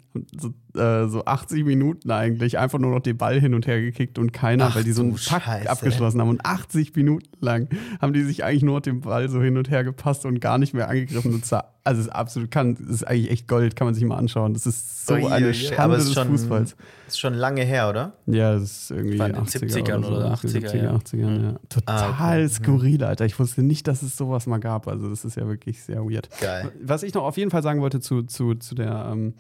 [0.76, 4.34] äh, so 80 Minuten eigentlich einfach nur noch den Ball hin und her gekickt und
[4.34, 5.70] keiner, Ach weil die so einen du Takt Scheiße.
[5.70, 7.68] abgeschlossen haben und 80 Minuten lang
[8.02, 10.58] haben die sich eigentlich nur noch den Ball so hin und her gepasst und gar
[10.58, 13.76] nicht mehr angegriffen und zwar, also es ist absolut kann, das ist eigentlich echt Gold,
[13.76, 14.54] kann man sich mal anschauen.
[14.54, 15.54] Das ist so Ui, eine ui.
[15.54, 16.76] Schande es des ist schon, Fußballs.
[17.08, 18.14] ist schon lange her, oder?
[18.26, 20.96] Ja, das ist irgendwie War in den 80er 70ern oder 80er, ja.
[20.96, 21.56] 80er, ja.
[21.70, 22.48] Total Ah, okay.
[22.48, 23.26] skurril, Alter.
[23.26, 24.88] Ich wusste nicht, dass es sowas mal gab.
[24.88, 26.30] Also das ist ja wirklich sehr weird.
[26.40, 26.72] Geil.
[26.82, 29.34] Was ich noch auf jeden Fall sagen wollte zu, zu, zu der ähm,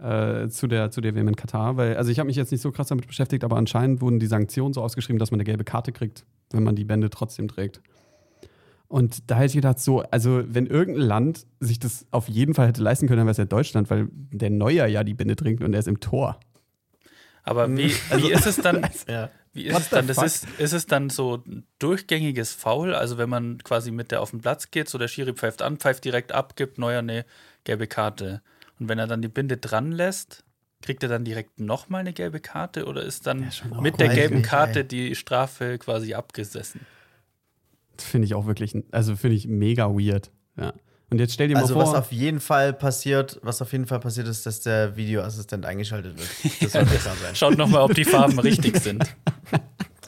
[0.00, 2.60] äh, zu der zu der WM in Katar, weil also ich habe mich jetzt nicht
[2.60, 5.64] so krass damit beschäftigt, aber anscheinend wurden die Sanktionen so ausgeschrieben, dass man eine gelbe
[5.64, 7.80] Karte kriegt, wenn man die Bände trotzdem trägt.
[8.88, 12.66] Und da hätte ich gedacht, so, also wenn irgendein Land sich das auf jeden Fall
[12.66, 15.62] hätte leisten können, dann wäre es ja Deutschland, weil der Neuer ja die Binde trinkt
[15.62, 16.40] und er ist im Tor.
[17.44, 18.86] Aber wie, wie ist es dann?
[19.08, 19.30] Ja.
[19.52, 20.06] Wie ist What es dann?
[20.06, 22.94] Das ist, ist es dann so ein durchgängiges Foul?
[22.94, 25.76] Also wenn man quasi mit der auf den Platz geht, so der Schiri pfeift an,
[25.76, 27.24] pfeift direkt ab, gibt neuer eine
[27.64, 28.42] gelbe Karte.
[28.80, 30.42] Und wenn er dann die Binde dran lässt,
[30.82, 34.08] kriegt er dann direkt nochmal eine gelbe Karte oder ist dann schon auch mit der
[34.08, 34.88] gelben nicht, Karte ey.
[34.88, 36.80] die Strafe quasi abgesessen?
[37.98, 40.30] Finde ich auch wirklich, also finde ich mega weird.
[40.56, 40.72] Ja.
[41.10, 43.86] Und jetzt stell dir Also mal was vor, auf jeden Fall passiert, was auf jeden
[43.86, 46.54] Fall passiert ist, dass der Videoassistent eingeschaltet wird.
[46.60, 47.34] Das soll besser sein.
[47.34, 49.04] Schaut nochmal, ob die Farben richtig sind.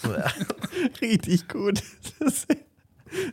[0.03, 0.27] So, ja.
[1.01, 1.81] richtig gut.
[2.19, 2.49] Das,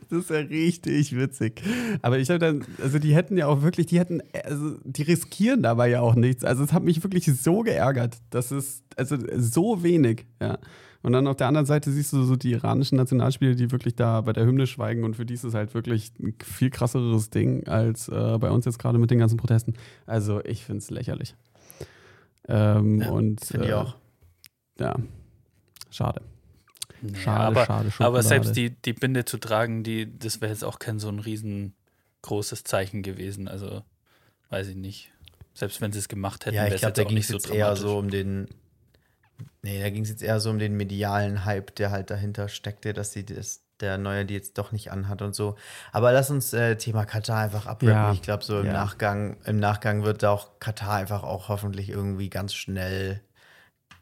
[0.08, 1.62] das ist ja richtig witzig.
[2.02, 5.62] Aber ich habe dann, also die hätten ja auch wirklich, die hätten, also die riskieren
[5.62, 6.44] dabei ja auch nichts.
[6.44, 8.18] Also es hat mich wirklich so geärgert.
[8.30, 10.58] Das ist, also so wenig, ja.
[11.02, 14.20] Und dann auf der anderen Seite siehst du so die iranischen Nationalspieler, die wirklich da
[14.20, 17.66] bei der Hymne schweigen und für die ist es halt wirklich ein viel krasseres Ding
[17.66, 19.74] als äh, bei uns jetzt gerade mit den ganzen Protesten.
[20.04, 21.34] Also ich finde es lächerlich.
[22.48, 23.96] Ähm, Ja, und Finde ich äh, auch.
[24.78, 24.96] Ja,
[25.90, 26.20] schade.
[27.14, 27.90] Schade, aber, schade, aber
[28.22, 28.22] Schokolade.
[28.22, 32.64] selbst die, die Binde zu tragen, die, das wäre jetzt auch kein so ein riesengroßes
[32.64, 33.48] Zeichen gewesen.
[33.48, 33.82] Also,
[34.50, 35.10] weiß ich nicht.
[35.54, 37.16] Selbst wenn sie es gemacht hätten, Ja, wäre ich es glaube, jetzt da auch ging
[37.16, 37.82] nicht es so jetzt eher dramatisch.
[37.82, 38.48] so um den.
[39.62, 42.92] Nee, da ging es jetzt eher so um den medialen Hype, der halt dahinter steckte,
[42.92, 45.56] dass sie das, der Neue die jetzt doch nicht anhat und so.
[45.92, 47.88] Aber lass uns äh, Thema Katar einfach abrappen.
[47.88, 48.12] Ja.
[48.12, 48.72] Ich glaube, so im Ja.
[48.74, 53.22] Nachgang, im Nachgang wird da auch Katar einfach auch hoffentlich irgendwie ganz schnell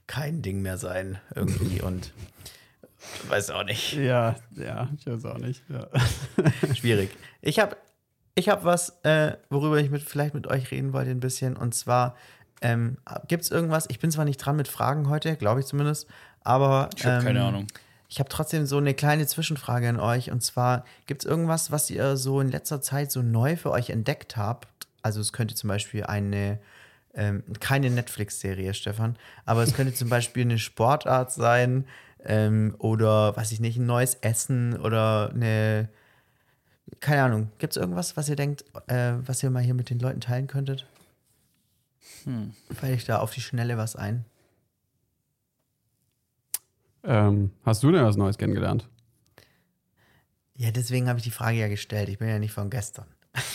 [0.08, 1.18] kein Ding mehr sein.
[1.34, 2.12] Irgendwie und
[3.28, 3.94] weiß auch nicht.
[3.94, 5.62] Ja, ja, ich weiß auch nicht.
[5.68, 5.88] Ja.
[6.74, 7.10] Schwierig.
[7.40, 7.76] Ich habe
[8.34, 11.56] ich hab was, äh, worüber ich mit, vielleicht mit euch reden wollte ein bisschen.
[11.56, 12.14] Und zwar
[12.60, 16.08] ähm, gibt es irgendwas, ich bin zwar nicht dran mit Fragen heute, glaube ich zumindest,
[16.42, 17.66] aber Ich habe keine ähm, Ahnung.
[18.08, 20.30] Ich habe trotzdem so eine kleine Zwischenfrage an euch.
[20.30, 23.90] Und zwar, gibt es irgendwas, was ihr so in letzter Zeit so neu für euch
[23.90, 24.68] entdeckt habt?
[25.02, 26.58] Also es könnte zum Beispiel eine,
[27.14, 31.84] ähm, keine Netflix-Serie, Stefan, aber es könnte zum Beispiel eine Sportart sein
[32.28, 35.88] ähm, oder, weiß ich nicht, ein neues Essen oder eine,
[37.00, 37.50] keine Ahnung.
[37.58, 40.46] Gibt es irgendwas, was ihr denkt, äh, was ihr mal hier mit den Leuten teilen
[40.46, 40.86] könntet?
[42.24, 42.52] Hm.
[42.70, 44.24] Fällt ich da auf die Schnelle was ein?
[47.02, 48.88] Ähm, hast du denn was Neues kennengelernt?
[50.54, 52.08] Ja, deswegen habe ich die Frage ja gestellt.
[52.08, 53.06] Ich bin ja nicht von gestern.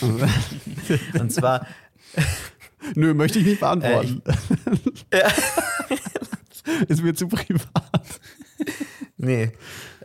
[1.20, 1.66] Und zwar,
[2.94, 4.22] Nö, möchte ich nicht Äh, beantworten.
[6.88, 8.20] Ist mir zu privat.
[9.24, 9.52] Nee,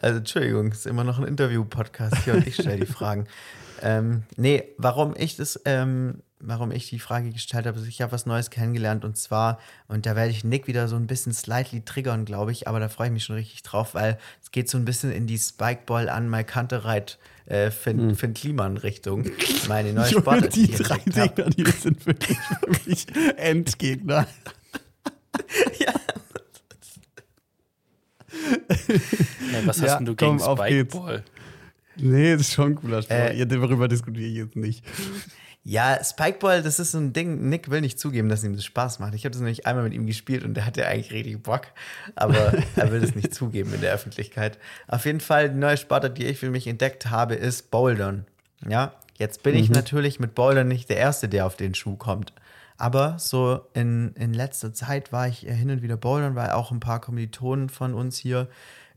[0.01, 3.27] also Entschuldigung, es ist immer noch ein Interview-Podcast hier und ich stelle die Fragen.
[3.81, 8.11] Ähm, nee, warum ich das, ähm, warum ich die Frage gestellt habe, ist, ich habe
[8.11, 11.79] was Neues kennengelernt und zwar, und da werde ich Nick wieder so ein bisschen slightly
[11.85, 14.77] triggern, glaube ich, aber da freue ich mich schon richtig drauf, weil es geht so
[14.77, 19.25] ein bisschen in die Spikeball an My Kantereit äh, Finn, Finn Kliman Richtung.
[19.67, 20.55] Meine neue Sportart.
[20.55, 20.97] die drei.
[20.97, 24.27] Dinger, die sind wirklich, wirklich Endgegner.
[28.49, 30.57] Ja, was Ja, hast denn du komm, gegen.
[30.57, 31.23] Spikeball?
[31.95, 33.19] Nee, das ist schon ein cooler Sport.
[33.19, 34.85] Äh, ja, darüber diskutiere ich jetzt nicht.
[35.63, 37.49] Ja, Spikeball, das ist so ein Ding.
[37.49, 39.13] Nick will nicht zugeben, dass ihm das Spaß macht.
[39.13, 41.67] Ich habe das nämlich einmal mit ihm gespielt und der hatte eigentlich richtig Bock.
[42.15, 44.57] Aber er will es nicht zugeben in der Öffentlichkeit.
[44.87, 48.25] Auf jeden Fall, die neue Sportart, die ich für mich entdeckt habe, ist Bouldern.
[48.67, 52.33] Ja, jetzt bin ich natürlich mit Bouldern nicht der Erste, der auf den Schuh kommt.
[52.79, 56.79] Aber so in, in letzter Zeit war ich hin und wieder Bouldern, weil auch ein
[56.79, 58.47] paar Kommilitonen von uns hier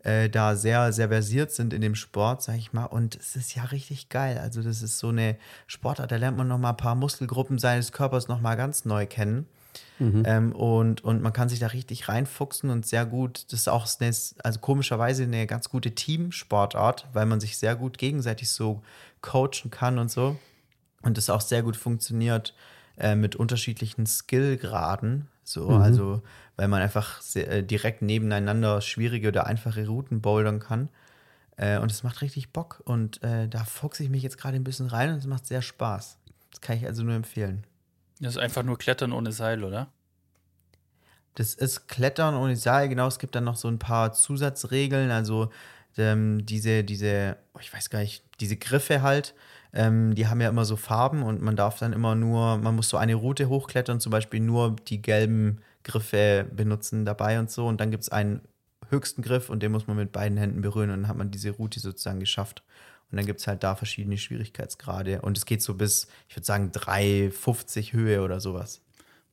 [0.05, 2.85] äh, da sehr, sehr versiert sind in dem Sport, sag ich mal.
[2.85, 4.39] Und es ist ja richtig geil.
[4.39, 7.91] Also, das ist so eine Sportart, da lernt man noch mal ein paar Muskelgruppen seines
[7.91, 9.49] Körpers noch mal ganz neu kennen.
[10.27, 13.89] Ähm, und, und man kann sich da richtig reinfuchsen und sehr gut, das ist auch
[13.99, 14.15] eine,
[14.45, 18.83] also komischerweise eine ganz gute Teamsportart, weil man sich sehr gut gegenseitig so
[19.23, 20.37] coachen kann und so.
[21.03, 22.55] Und das auch sehr gut funktioniert
[22.99, 25.29] äh, mit unterschiedlichen Skillgraden.
[25.45, 26.23] So, also,
[26.57, 30.89] weil man einfach sehr, äh, direkt nebeneinander schwierige oder einfache Routen bouldern kann.
[31.57, 32.81] Äh, und es macht richtig Bock.
[32.85, 35.63] Und äh, da fuchse ich mich jetzt gerade ein bisschen rein und es macht sehr
[35.63, 36.19] Spaß.
[36.51, 37.65] Das kann ich also nur empfehlen.
[38.21, 39.89] Das ist einfach nur Klettern ohne Seil, oder?
[41.35, 43.09] Das ist Klettern ohne Seil, genau.
[43.09, 45.51] Es gibt dann noch so ein paar Zusatzregeln, also
[45.97, 49.35] ähm, diese, diese, oh, ich weiß gar nicht, diese Griffe halt,
[49.73, 52.89] ähm, die haben ja immer so Farben und man darf dann immer nur, man muss
[52.89, 57.67] so eine Route hochklettern, zum Beispiel nur die gelben Griffe benutzen dabei und so.
[57.67, 58.43] Und dann gibt es einen
[58.91, 61.51] höchsten Griff und den muss man mit beiden Händen berühren und dann hat man diese
[61.51, 62.63] Route sozusagen geschafft.
[63.11, 65.21] Und dann gibt es halt da verschiedene Schwierigkeitsgrade.
[65.21, 68.81] Und es geht so bis, ich würde sagen, 3,50 Höhe oder sowas.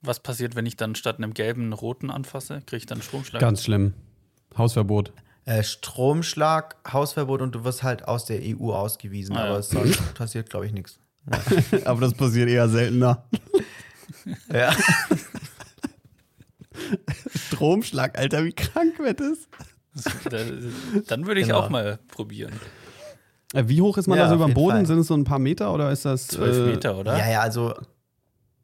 [0.02, 2.62] Was passiert, wenn ich dann statt einem gelben einen roten anfasse?
[2.66, 3.42] Kriege ich dann einen Stromschlag?
[3.42, 3.94] Ganz schlimm.
[4.58, 5.14] Hausverbot.
[5.50, 9.36] Äh, Stromschlag, Hausverbot und du wirst halt aus der EU ausgewiesen.
[9.36, 9.50] Ah, ja.
[9.50, 11.00] aber sonst passiert, glaube ich, nichts.
[11.86, 13.24] Aber das passiert eher seltener.
[14.54, 14.76] Ja.
[17.36, 19.48] Stromschlag, Alter, wie krank wird das?
[20.30, 20.38] Da,
[21.08, 21.60] dann würde ich Genau.
[21.62, 22.54] auch mal probieren.
[23.54, 24.78] Äh, Wie hoch ist man Ja, da so über dem Boden?
[24.78, 24.86] Fall.
[24.86, 26.28] Sind es so ein paar Meter oder ist das.
[26.28, 27.18] Zwölf äh, Meter, oder?
[27.18, 27.74] Ja, ja, also.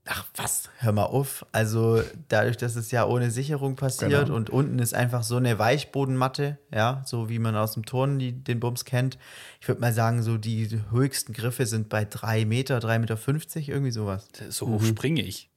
[0.07, 1.47] Ach was, hör mal auf.
[1.51, 4.35] Also dadurch, dass es ja ohne Sicherung passiert Genau.
[4.35, 8.31] und unten ist einfach so eine Weichbodenmatte, ja, so wie man aus dem Turnen die,
[8.31, 9.17] den Bums kennt.
[9.61, 13.69] Ich würde mal sagen, so die höchsten Griffe sind bei drei Meter, drei Meter, fünfzig,
[13.69, 14.27] irgendwie sowas.
[14.49, 15.49] So hoch springe ich.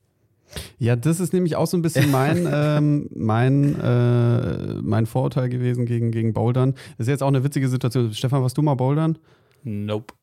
[0.79, 5.85] Ja, das ist nämlich auch so ein bisschen mein, ähm, mein, äh, mein Vorurteil gewesen
[5.85, 6.73] gegen, gegen Bouldern.
[6.97, 8.15] Das ist jetzt auch eine witzige Situation.
[8.15, 9.19] Stefan, warst du mal Bouldern?
[9.63, 10.15] Nope.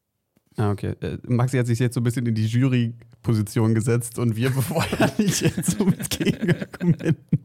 [0.58, 0.96] Ah, okay.
[1.02, 5.12] Äh, Maxi hat sich jetzt so ein bisschen in die Jury-Position gesetzt und wir befeuern
[5.18, 7.40] dich jetzt so mit Gegenargumenten.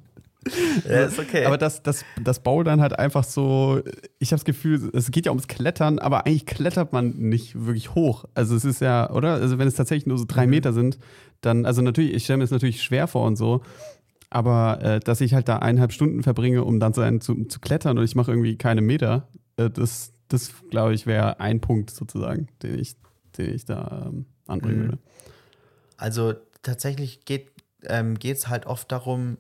[0.89, 1.45] Ja, ist okay.
[1.45, 3.83] Aber das, das, das Bouldern hat einfach so,
[4.19, 7.95] ich habe das Gefühl, es geht ja ums Klettern, aber eigentlich klettert man nicht wirklich
[7.95, 8.25] hoch.
[8.35, 9.35] Also es ist ja, oder?
[9.35, 10.51] Also wenn es tatsächlich nur so drei Mhm.
[10.51, 10.99] Meter sind,
[11.43, 13.61] dann, also natürlich, ich stelle mir das natürlich schwer vor und so,
[14.31, 17.61] aber äh, dass ich halt da eineinhalb Stunden verbringe, um dann so einen zu, zu
[17.61, 21.91] klettern und ich mache irgendwie keine Meter, äh, das, das glaube ich, wäre ein Punkt
[21.91, 22.97] sozusagen, den ich,
[23.37, 24.85] den ich da ähm, anbringen Mhm.
[24.85, 24.99] würde.
[25.97, 27.53] Also tatsächlich geht
[27.85, 29.39] ähm, es halt oft darum,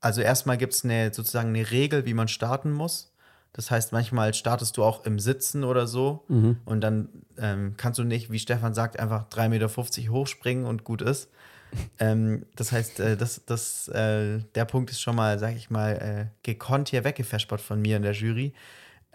[0.00, 3.12] also erstmal gibt es eine, sozusagen eine Regel, wie man starten muss.
[3.52, 6.24] Das heißt, manchmal startest du auch im Sitzen oder so
[6.64, 11.02] und dann ähm, kannst du nicht, wie Stefan sagt, einfach 3,50 Meter hochspringen und gut
[11.02, 11.30] ist.
[11.98, 15.92] ähm, das heißt, äh, das, das, äh, der Punkt ist schon mal, sag ich mal,
[15.92, 18.54] äh, gekonnt hier weggefespert von mir in der Jury.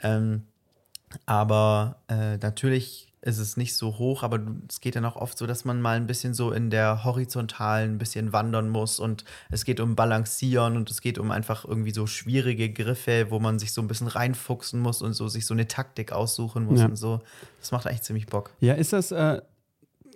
[0.02, 0.44] Ähm,
[1.26, 5.48] aber äh, natürlich ist es nicht so hoch, aber es geht dann auch oft so,
[5.48, 9.66] dass man mal ein bisschen so in der horizontalen ein bisschen wandern muss und es
[9.66, 13.74] geht um Balancieren und es geht um einfach irgendwie so schwierige Griffe, wo man sich
[13.74, 16.86] so ein bisschen reinfuchsen muss und so sich so eine Taktik aussuchen muss Ja.
[16.86, 17.22] und so.
[17.60, 18.52] Das macht eigentlich ziemlich Bock.
[18.60, 19.42] Ja, ist das, äh,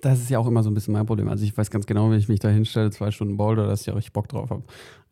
[0.02, 1.30] das ist ja auch immer so ein bisschen mein Problem.
[1.30, 3.88] Also ich weiß ganz genau, wenn ich mich da hinstelle, zwei Stunden Boulder, dass ich
[3.88, 4.64] ja richtig Bock drauf habe.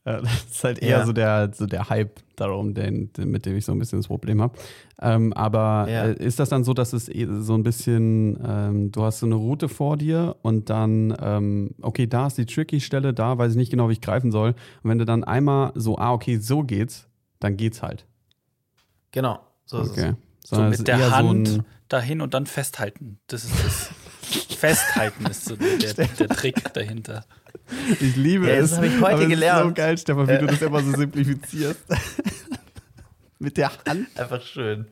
[0.08, 1.06] Äh, das ist halt eher Ja.
[1.06, 4.42] so, der, so der Hype darum, den, mit dem ich so ein bisschen das Problem
[4.42, 4.58] habe.
[5.02, 6.06] Ähm, aber Ja.
[6.06, 9.26] äh, ist das dann so, dass es eh so ein bisschen, ähm, du hast so
[9.26, 13.52] eine Route vor dir und dann, ähm, okay, da ist die tricky Stelle, da weiß
[13.52, 14.52] ich nicht genau, wie ich greifen soll.
[14.84, 17.08] Und wenn du dann einmal so, ah, okay, so geht's,
[17.40, 18.06] dann geht's halt.
[19.12, 20.14] Genau, so ist Okay.
[20.44, 23.20] So Sondern es mit ist eher der so Hand ein- dahin und dann festhalten.
[23.28, 23.90] Das ist das.
[24.58, 27.26] Festhalten ist so der, der Trick dahinter.
[28.00, 28.70] Ich liebe Ja, es.
[28.72, 29.76] das habe ich heute aber es Ist so gelernt.
[29.76, 31.80] geil, Stefan, wie du das immer so simplifizierst.
[33.40, 34.08] Mit der Hand.
[34.18, 34.88] Einfach schön.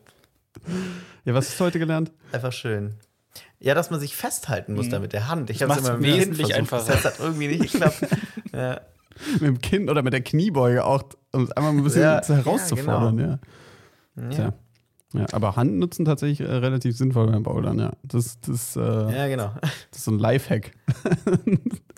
[1.25, 2.11] Ja, was hast du heute gelernt?
[2.31, 2.95] Einfach schön.
[3.59, 5.49] Ja, dass man sich festhalten muss da mit der Hand.
[5.49, 6.59] Ich habe es immer mit wesentlich versucht.
[6.59, 6.93] einfacher.
[6.93, 8.01] Das hat irgendwie nicht geklappt.
[8.53, 8.81] ja.
[9.33, 12.35] Mit dem Kinn oder mit der Kniebeuge auch, um es einmal ein bisschen Ja, zu
[12.35, 13.17] herauszufordern,
[14.17, 14.29] ja.
[14.31, 14.53] Ja.
[15.17, 15.25] Ja.
[15.32, 17.93] Aber Hand nutzen tatsächlich äh, relativ sinnvoll beim Bouldern, ja.
[18.04, 19.54] Das, das, äh, ja, genau.
[19.62, 20.71] das ist so ein Lifehack.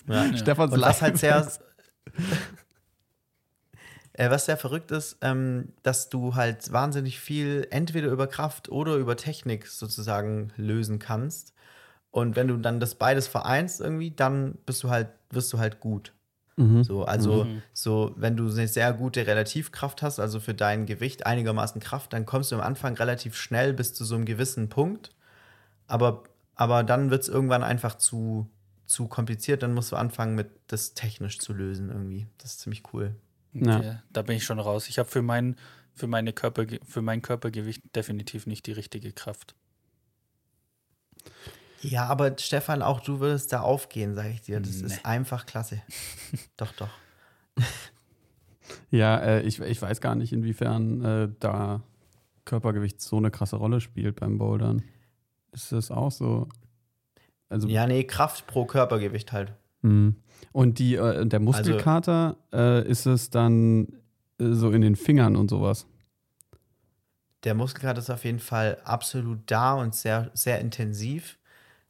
[0.08, 0.36] Ja.
[0.38, 1.46] Stefans Und was halt sehr,
[4.14, 8.96] äh, was sehr verrückt ist, ähm, dass du halt wahnsinnig viel entweder über Kraft oder
[8.96, 11.54] über Technik sozusagen lösen kannst.
[12.10, 15.80] Und wenn du dann das beides vereinst irgendwie, dann bist du halt, wirst du halt
[15.80, 16.14] gut.
[16.58, 16.84] Mhm.
[16.84, 21.80] So, also so, wenn du eine sehr gute Relativkraft hast, also für dein Gewicht einigermaßen
[21.80, 25.12] Kraft, dann kommst du am Anfang relativ schnell bis zu so einem gewissen Punkt.
[25.86, 26.24] Aber,
[26.56, 28.50] aber dann wird es irgendwann einfach zu,
[28.88, 32.28] zu kompliziert, dann musst du anfangen, mit das technisch zu lösen irgendwie.
[32.40, 33.16] Das ist ziemlich cool.
[33.54, 33.78] Ja.
[33.78, 34.90] Okay, da bin ich schon raus.
[34.90, 35.56] Ich habe für mein,
[35.94, 39.56] für, meine Körper, für mein Körpergewicht definitiv nicht die richtige Kraft.
[41.82, 44.60] Ja, aber Stefan, auch du würdest da aufgehen, sage ich dir.
[44.60, 44.88] Das Nee.
[44.88, 45.82] ist einfach klasse.
[46.58, 46.90] doch, doch.
[48.90, 51.82] Ja, äh, ich, ich weiß gar nicht, inwiefern äh, da
[52.46, 54.84] Körpergewicht so eine krasse Rolle spielt beim Bouldern.
[55.52, 56.48] Ist das auch so?
[57.50, 59.54] Also, Ja, nee, Kraft pro Körpergewicht halt.
[59.82, 60.16] Mhm.
[60.52, 63.88] Und die, äh, der Muskelkater, äh, ist es dann
[64.40, 65.86] äh, so in den Fingern und sowas?
[67.44, 71.38] Der Muskelkater ist auf jeden Fall absolut da und sehr, sehr intensiv.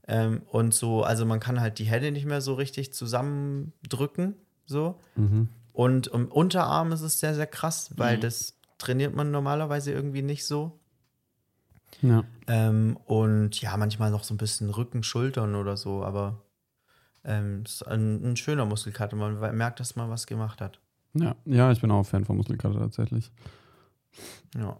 [0.07, 4.35] Ähm, und so, also man kann halt die Hände nicht mehr so richtig zusammendrücken.
[4.65, 4.99] So.
[5.15, 5.49] Mhm.
[5.73, 8.21] Und im Unterarm ist es sehr, sehr krass, weil Mhm.
[8.21, 10.79] das trainiert man normalerweise irgendwie nicht so.
[12.01, 12.23] Ja.
[12.47, 16.41] Ähm, und ja, manchmal noch so ein bisschen Rücken, Schultern oder so, aber
[17.23, 19.15] ähm, es ist ein, ein schöner Muskelkater.
[19.15, 20.79] Man merkt, dass man was gemacht hat.
[21.13, 21.35] Ja.
[21.45, 23.31] ja, ich bin auch Fan von Muskelkater tatsächlich.
[24.55, 24.79] Ja.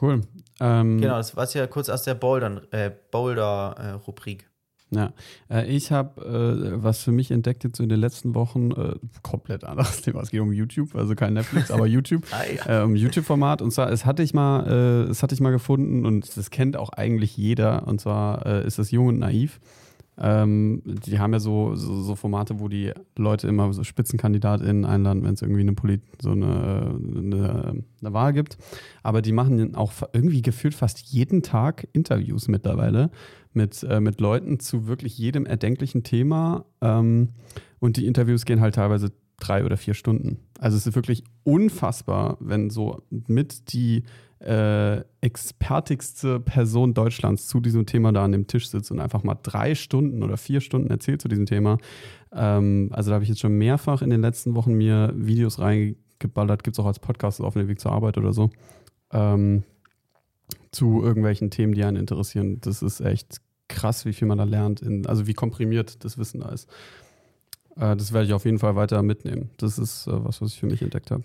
[0.00, 0.22] Cool.
[0.60, 4.48] Ähm, Genau, das war ja kurz aus der Boulder- äh, Boulder-Rubrik.
[4.90, 5.12] Ja,
[5.50, 9.64] äh, ich habe äh, was für mich entdeckt jetzt in den letzten Wochen, äh, komplett
[9.64, 10.20] anderes Thema.
[10.22, 12.82] Es geht um YouTube, also kein Netflix, aber YouTube, Ah, ja.
[12.82, 13.60] äh, um YouTube-Format.
[13.62, 16.76] Und zwar, es hatte ich mal, äh, es hatte ich mal gefunden und das kennt
[16.76, 17.88] auch eigentlich jeder.
[17.88, 19.58] Und zwar äh, ist das Jung und Naiv.
[20.16, 25.24] Ähm, die haben ja so, so, so, Formate, wo die Leute immer so SpitzenkandidatInnen einladen,
[25.24, 28.56] wenn es irgendwie eine, Polit so eine, eine, eine, Wahl gibt.
[29.02, 33.10] Aber die machen auch irgendwie gefühlt fast jeden Tag Interviews mittlerweile
[33.54, 36.64] mit, äh, mit Leuten zu wirklich jedem erdenklichen Thema.
[36.80, 37.30] Ähm,
[37.80, 40.38] und die Interviews gehen halt teilweise drei oder vier Stunden.
[40.60, 44.04] Also es ist wirklich unfassbar, wenn so mit die
[44.44, 49.38] äh, expertigste Person Deutschlands zu diesem Thema da an dem Tisch sitzt und einfach mal
[49.42, 51.78] drei Stunden oder vier Stunden erzählt zu diesem Thema.
[52.32, 56.62] Ähm, also da habe ich jetzt schon mehrfach in den letzten Wochen mir Videos reingeballert,
[56.62, 58.50] gibt es auch als Podcast auf dem Weg zur Arbeit oder so,
[59.12, 59.62] ähm,
[60.72, 62.60] zu irgendwelchen Themen, die einen interessieren.
[62.60, 66.40] Das ist echt krass, wie viel man da lernt, in, also wie komprimiert das Wissen
[66.40, 66.68] da ist.
[67.76, 69.50] Äh, das werde ich auf jeden Fall weiter mitnehmen.
[69.56, 71.24] Das ist äh, was, was ich für mich entdeckt habe.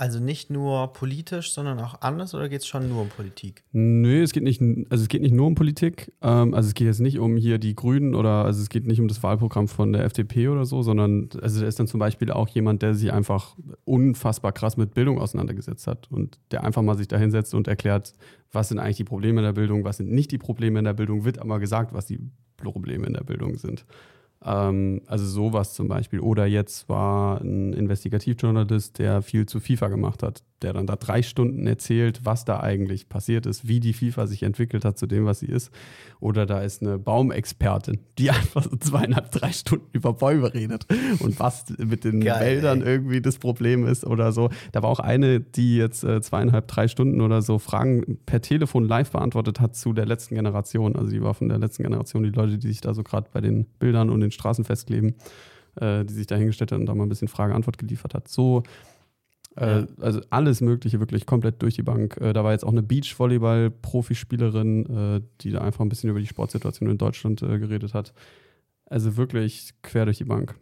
[0.00, 3.64] Also nicht nur politisch, sondern auch anders oder geht es schon nur um Politik?
[3.72, 6.10] Nö, es geht nicht, also es geht nicht nur um Politik.
[6.22, 8.98] Ähm, also es geht jetzt nicht um hier die Grünen oder also es geht nicht
[8.98, 12.30] um das Wahlprogramm von der FDP oder so, sondern also da ist dann zum Beispiel
[12.30, 16.96] auch jemand, der sich einfach unfassbar krass mit Bildung auseinandergesetzt hat und der einfach mal
[16.96, 18.14] sich da hinsetzt und erklärt,
[18.52, 20.94] was sind eigentlich die Probleme in der Bildung, was sind nicht die Probleme in der
[20.94, 22.20] Bildung, wird aber gesagt, was die
[22.56, 23.84] Probleme in der Bildung sind.
[24.44, 26.20] Ähm, also sowas zum Beispiel.
[26.20, 31.22] Oder jetzt war ein Investigativjournalist, der viel zu FIFA gemacht hat, der dann da drei
[31.22, 35.26] Stunden erzählt, was da eigentlich passiert ist, wie die FIFA sich entwickelt hat zu dem,
[35.26, 35.70] was sie ist.
[36.20, 40.86] Oder da ist eine Baumexpertin, die einfach so zweieinhalb, drei Stunden über Bäume redet
[41.20, 42.88] und was mit den Geil, Wäldern ey.
[42.88, 44.50] irgendwie das Problem ist oder so.
[44.72, 48.84] Da war auch eine, die jetzt äh, zweieinhalb, drei Stunden oder so Fragen per Telefon
[48.84, 50.96] live beantwortet hat zu der letzten Generation.
[50.96, 53.40] Also die war von der letzten Generation, die Leute, die sich da so gerade bei
[53.40, 55.16] den Bildern und den Straßen festkleben,
[55.76, 58.28] äh, die sich da hingestellt hat und da mal ein bisschen Frage-Antwort geliefert hat.
[58.28, 58.62] So
[59.56, 62.16] äh, also alles Mögliche, wirklich komplett durch die Bank.
[62.18, 66.26] Äh, da war jetzt auch eine Beachvolleyball-Profispielerin, äh, die da einfach ein bisschen über die
[66.26, 68.12] Sportsituation in Deutschland äh, geredet hat.
[68.86, 70.54] Also wirklich quer durch die Bank.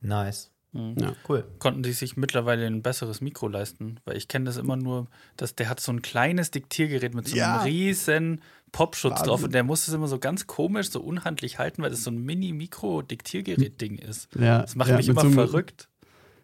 [0.00, 0.50] Nice.
[0.72, 0.94] Mhm.
[0.98, 1.14] Ja.
[1.28, 1.44] Cool.
[1.58, 4.00] Konnten die sich mittlerweile ein besseres Mikro leisten?
[4.04, 7.32] Weil ich kenne das immer nur, dass der hat so ein kleines Diktiergerät mit so
[7.32, 7.62] einem ja.
[7.62, 8.40] riesen
[8.76, 9.26] Popschutz Wahnsinn.
[9.26, 12.10] drauf und der muss es immer so ganz komisch, so unhandlich halten, weil das so
[12.10, 14.28] ein Mini-Mikro-Diktiergerät-Ding ist.
[14.38, 14.60] Ja.
[14.60, 15.88] Das macht ja, mich immer so verrückt.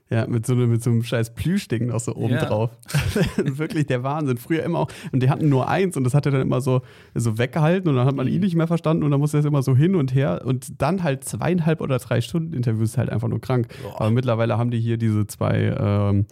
[0.08, 2.44] Ja, mit so, mit so einem scheiß Plüschding noch so oben ja.
[2.44, 2.70] drauf.
[3.36, 4.38] Wirklich der Wahnsinn.
[4.38, 4.88] Früher immer auch.
[5.10, 6.82] Und die hatten nur eins und das hat er dann immer so,
[7.14, 8.40] so weggehalten und dann hat man ihn mhm.
[8.40, 10.42] nicht mehr verstanden und dann musste er es immer so hin und her.
[10.44, 13.68] Und dann halt zweieinhalb oder drei Stunden Interviews ist halt einfach nur krank.
[13.82, 14.00] Boah.
[14.00, 16.26] Aber mittlerweile haben die hier diese zwei, ähm,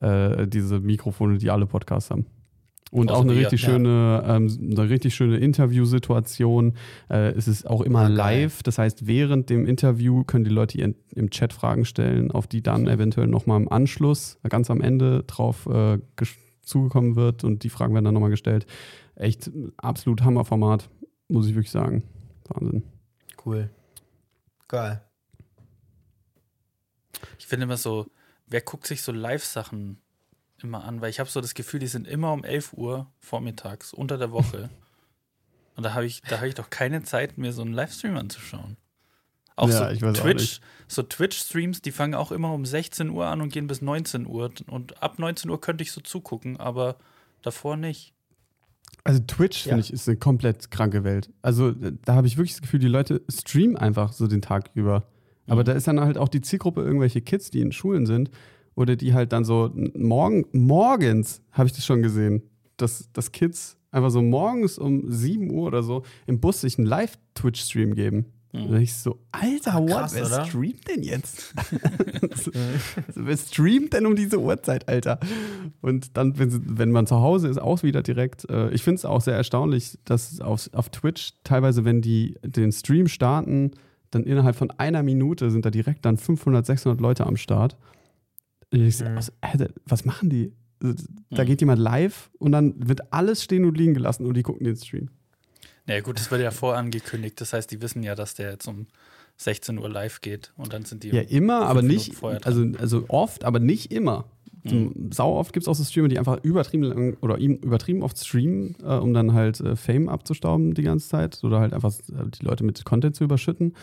[0.00, 2.26] äh, diese Mikrofone, die alle Podcasts haben.
[2.92, 6.74] Und auch eine richtig, schöne, ähm, eine richtig schöne Interviewsituation.
[7.08, 8.62] Äh, es ist auch immer live.
[8.62, 12.62] Das heißt, während dem Interview können die Leute ihren, im Chat Fragen stellen, auf die
[12.62, 16.00] dann eventuell nochmal im Anschluss, ganz am Ende drauf äh,
[16.60, 18.66] zugekommen wird und die Fragen werden dann nochmal gestellt.
[19.14, 20.90] Echt absolut Hammerformat,
[21.28, 22.02] muss ich wirklich sagen.
[22.48, 22.82] Wahnsinn.
[23.42, 23.70] Cool.
[24.68, 25.00] Geil.
[27.38, 28.06] Ich finde immer so,
[28.48, 30.01] wer guckt sich so Live-Sachen
[30.64, 33.92] immer an, weil ich habe so das Gefühl, die sind immer um 11 Uhr vormittags
[33.92, 34.70] unter der Woche.
[35.74, 38.76] Und da habe ich, da ich doch keine Zeit, mir so einen Livestream anzuschauen.
[39.56, 43.52] Auch ja, so Twitch, so Twitch-Streams, die fangen auch immer um 16 Uhr an und
[43.52, 44.50] gehen bis 19 Uhr.
[44.66, 46.96] Und ab 19 Uhr könnte ich so zugucken, aber
[47.42, 48.14] davor nicht.
[49.04, 49.70] Also Twitch, ja.
[49.70, 51.30] finde ich, ist eine komplett kranke Welt.
[51.42, 55.04] Also da habe ich wirklich das Gefühl, die Leute streamen einfach so den Tag über.
[55.46, 55.66] Aber mhm.
[55.66, 58.30] da ist dann halt auch die Zielgruppe irgendwelche Kids, die in Schulen sind
[58.74, 62.42] oder die halt dann so morgen, morgens habe ich das schon gesehen,
[62.76, 66.86] dass, dass Kids einfach so morgens um 7 Uhr oder so im Bus sich einen
[66.86, 68.26] Live-Twitch-Stream geben.
[68.52, 68.76] Mhm.
[68.76, 69.88] Ich so, Alter, what?
[69.88, 70.44] Krass, wer oder?
[70.44, 71.54] streamt denn jetzt?
[73.14, 75.18] wer streamt denn um diese Uhrzeit, Alter?
[75.80, 78.48] Und dann, wenn, wenn man zu Hause ist, auch wieder direkt.
[78.50, 82.72] Äh, ich finde es auch sehr erstaunlich, dass auf, auf Twitch teilweise, wenn die den
[82.72, 83.72] Stream starten,
[84.10, 87.78] dann innerhalb von einer Minute sind da direkt dann 500, 600 Leute am Start.
[88.72, 89.16] Ich so, mhm.
[89.16, 89.32] was,
[89.84, 90.52] was machen die?
[90.80, 91.46] Da mhm.
[91.46, 94.76] geht jemand live und dann wird alles stehen und liegen gelassen und die gucken den
[94.76, 95.10] Stream.
[95.86, 97.40] Naja, gut, das wird ja vorangekündigt.
[97.40, 98.86] Das heißt, die wissen ja, dass der jetzt um
[99.36, 101.10] 16 Uhr live geht und dann sind die.
[101.10, 102.22] Ja, immer, aber nicht.
[102.44, 104.24] Also, also oft, aber nicht immer.
[104.64, 105.10] Mhm.
[105.12, 108.76] Sau oft gibt es auch so Streamer, die einfach übertrieben lang oder übertrieben oft streamen,
[108.82, 112.44] äh, um dann halt äh, Fame abzustauben die ganze Zeit oder halt einfach äh, die
[112.44, 113.74] Leute mit Content zu überschütten.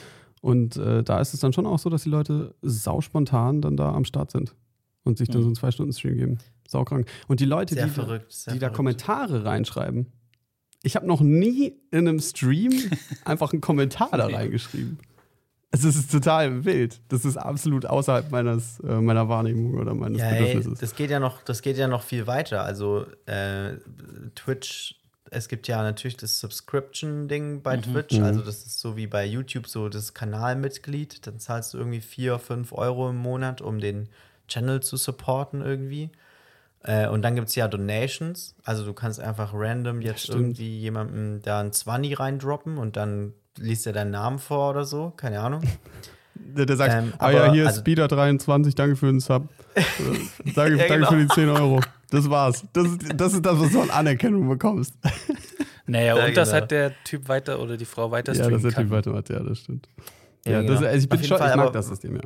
[0.42, 3.76] Und äh, da ist es dann schon auch so, dass die Leute sau spontan dann
[3.76, 4.56] da am Start sind
[5.04, 5.44] und sich dann mhm.
[5.44, 6.38] so einen Zwei-Stunden-Stream geben.
[6.68, 7.08] Saukrank.
[7.28, 10.08] Und die Leute, die, verrückt, die da Kommentare reinschreiben.
[10.84, 12.72] Ich habe noch nie in einem Stream
[13.26, 15.00] einfach einen Kommentar da reingeschrieben.
[15.72, 17.00] Es ist total wild.
[17.10, 20.74] Das ist absolut außerhalb meines, äh, meiner Wahrnehmung oder meines ja, Bedürfnisses.
[20.74, 22.64] Ey, das geht ja noch, das geht ja noch viel weiter.
[22.64, 23.78] Also äh,
[24.36, 25.00] Twitch
[25.32, 27.82] es gibt ja natürlich das Subscription-Ding bei Mhm.
[27.84, 28.18] Twitch.
[28.18, 28.24] Mhm.
[28.24, 31.26] Also das ist so wie bei YouTube so das Kanalmitglied.
[31.28, 34.10] Dann zahlst du irgendwie 4, 5 Euro im Monat, um den
[34.50, 36.10] Channel zu supporten irgendwie.
[36.84, 38.56] Äh, und dann gibt es ja Donations.
[38.64, 43.86] Also du kannst einfach random jetzt irgendwie jemandem da ein 20 reindroppen und dann liest
[43.88, 45.12] er deinen Namen vor oder so.
[45.16, 45.62] Keine Ahnung.
[46.42, 49.44] Der, der sagt, Ähm, ah ja, aber, hier also- Speeder23, danke für den Sub.
[49.76, 49.84] Äh,
[50.56, 51.10] danke, Ja, danke genau.
[51.10, 51.82] für die 10 Euro.
[52.10, 52.64] Das war's.
[52.72, 54.94] Das, ist- das ist das, was du an Anerkennung bekommst.
[55.86, 56.62] Naja, Ja, und das genau.
[56.62, 58.84] hat der Typ weiter oder die Frau weiter Ja, das streamen ist kann.
[58.88, 59.90] natürlich weiter macht, ja, das stimmt.
[60.46, 60.88] Ja, Ja, das, genau.
[60.92, 62.22] also ich bin schon, Fall, ich mag aber- das System, ja.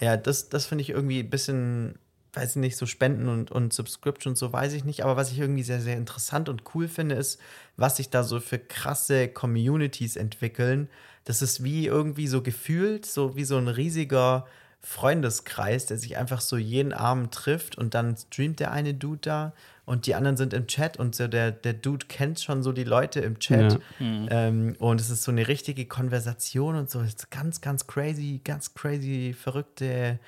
[0.00, 1.98] Ja, das, das finde ich irgendwie ein bisschen,
[2.32, 5.04] weiß ich nicht, so Spenden und, und Subscription, so weiß ich nicht.
[5.04, 7.38] Aber was ich irgendwie sehr, sehr interessant und cool finde, ist,
[7.76, 10.88] was sich da so für krasse Communities entwickeln.
[11.24, 14.46] Das ist wie irgendwie so gefühlt, so wie so ein riesiger
[14.80, 19.52] Freundeskreis, der sich einfach so jeden Abend trifft und dann streamt der eine Dude da
[19.90, 22.84] und die anderen sind im Chat und so der, der Dude kennt schon so die
[22.84, 23.80] Leute im Chat.
[23.98, 24.28] Mhm.
[24.30, 27.00] Ähm, und es ist so eine richtige Konversation und so.
[27.00, 30.20] Es ist ganz, ganz crazy, ganz crazy, verrückte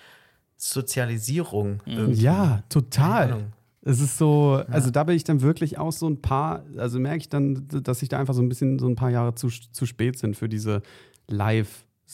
[0.56, 1.80] Sozialisierung.
[1.86, 2.22] irgendwie.
[2.22, 3.52] Ja, total.
[3.82, 7.18] Es ist so, also da bin ich dann wirklich auch so ein paar, also merke
[7.18, 9.86] ich dann, dass ich da einfach so ein bisschen so ein paar Jahre zu, zu
[9.86, 10.82] spät sind für diese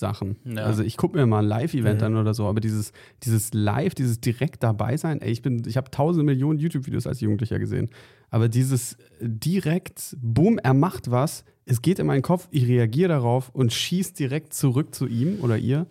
[0.00, 0.36] Live-Sachen.
[0.44, 0.64] Ja.
[0.64, 2.06] Also ich gucke mir mal ein Live-Event Mhm.
[2.06, 2.92] an oder so, aber dieses,
[3.22, 7.20] dieses Live, dieses direkt dabei sein, ey, ich bin, ich habe tausende Millionen YouTube-Videos als
[7.20, 7.90] Jugendlicher gesehen.
[8.30, 13.50] Aber dieses direkt, boom, er macht was, es geht in meinen Kopf, ich reagiere darauf
[13.50, 15.86] und schieße direkt zurück zu ihm oder ihr,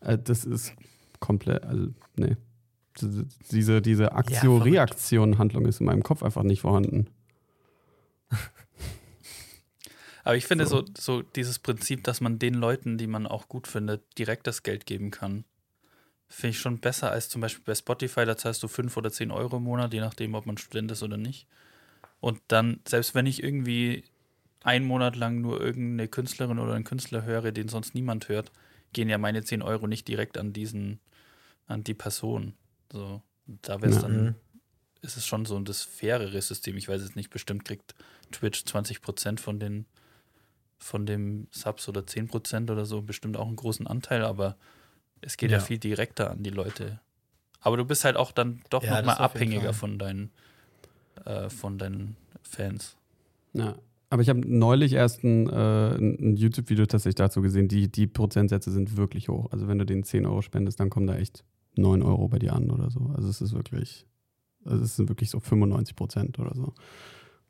[0.00, 0.74] äh, das ist
[1.20, 2.36] komplett, also, nee.
[3.50, 7.06] Diese, diese Aktion-Reaktion-Handlung ist in meinem Kopf einfach nicht vorhanden.
[10.24, 10.84] Aber ich finde so.
[10.96, 14.86] so, dieses Prinzip, dass man den Leuten, die man auch gut findet, direkt das Geld
[14.86, 15.44] geben kann,
[16.28, 18.24] finde ich schon besser als zum Beispiel bei Spotify.
[18.24, 21.02] Da zahlst du 5 oder 10 Euro im Monat, je nachdem, ob man Student ist
[21.02, 21.46] oder nicht.
[22.20, 24.04] Und dann, selbst wenn ich irgendwie
[24.62, 28.52] einen Monat lang nur irgendeine Künstlerin oder einen Künstler höre, den sonst niemand hört,
[28.92, 31.00] gehen ja meine 10 Euro nicht direkt an diesen,
[31.66, 32.54] an die Person.
[32.92, 34.34] So, da wäre es dann Mhm.
[35.00, 36.76] ist es schon so ein das fairere System.
[36.76, 37.94] Ich weiß jetzt nicht, bestimmt kriegt
[38.30, 39.84] Twitch 20% von den
[40.82, 44.56] von dem Subs oder 10% oder so, bestimmt auch einen großen Anteil, aber
[45.20, 45.62] es geht ja, Ja.
[45.62, 47.00] viel direkter an die Leute.
[47.60, 50.30] Aber du bist halt auch dann doch Ja, nochmal abhängiger von deinen,
[51.24, 52.96] äh, von deinen Fans.
[53.52, 53.76] Ja.
[54.10, 58.06] Aber ich habe neulich erst ein, äh, ein ein YouTube-Video tatsächlich dazu gesehen, die, die
[58.06, 59.50] Prozentsätze sind wirklich hoch.
[59.52, 61.44] Also wenn du den 10 Euro spendest, dann kommen da echt
[61.76, 63.10] 9 Euro bei dir an oder so.
[63.16, 64.06] Also es ist wirklich,
[64.64, 66.74] also es sind wirklich so 95 Prozent oder so.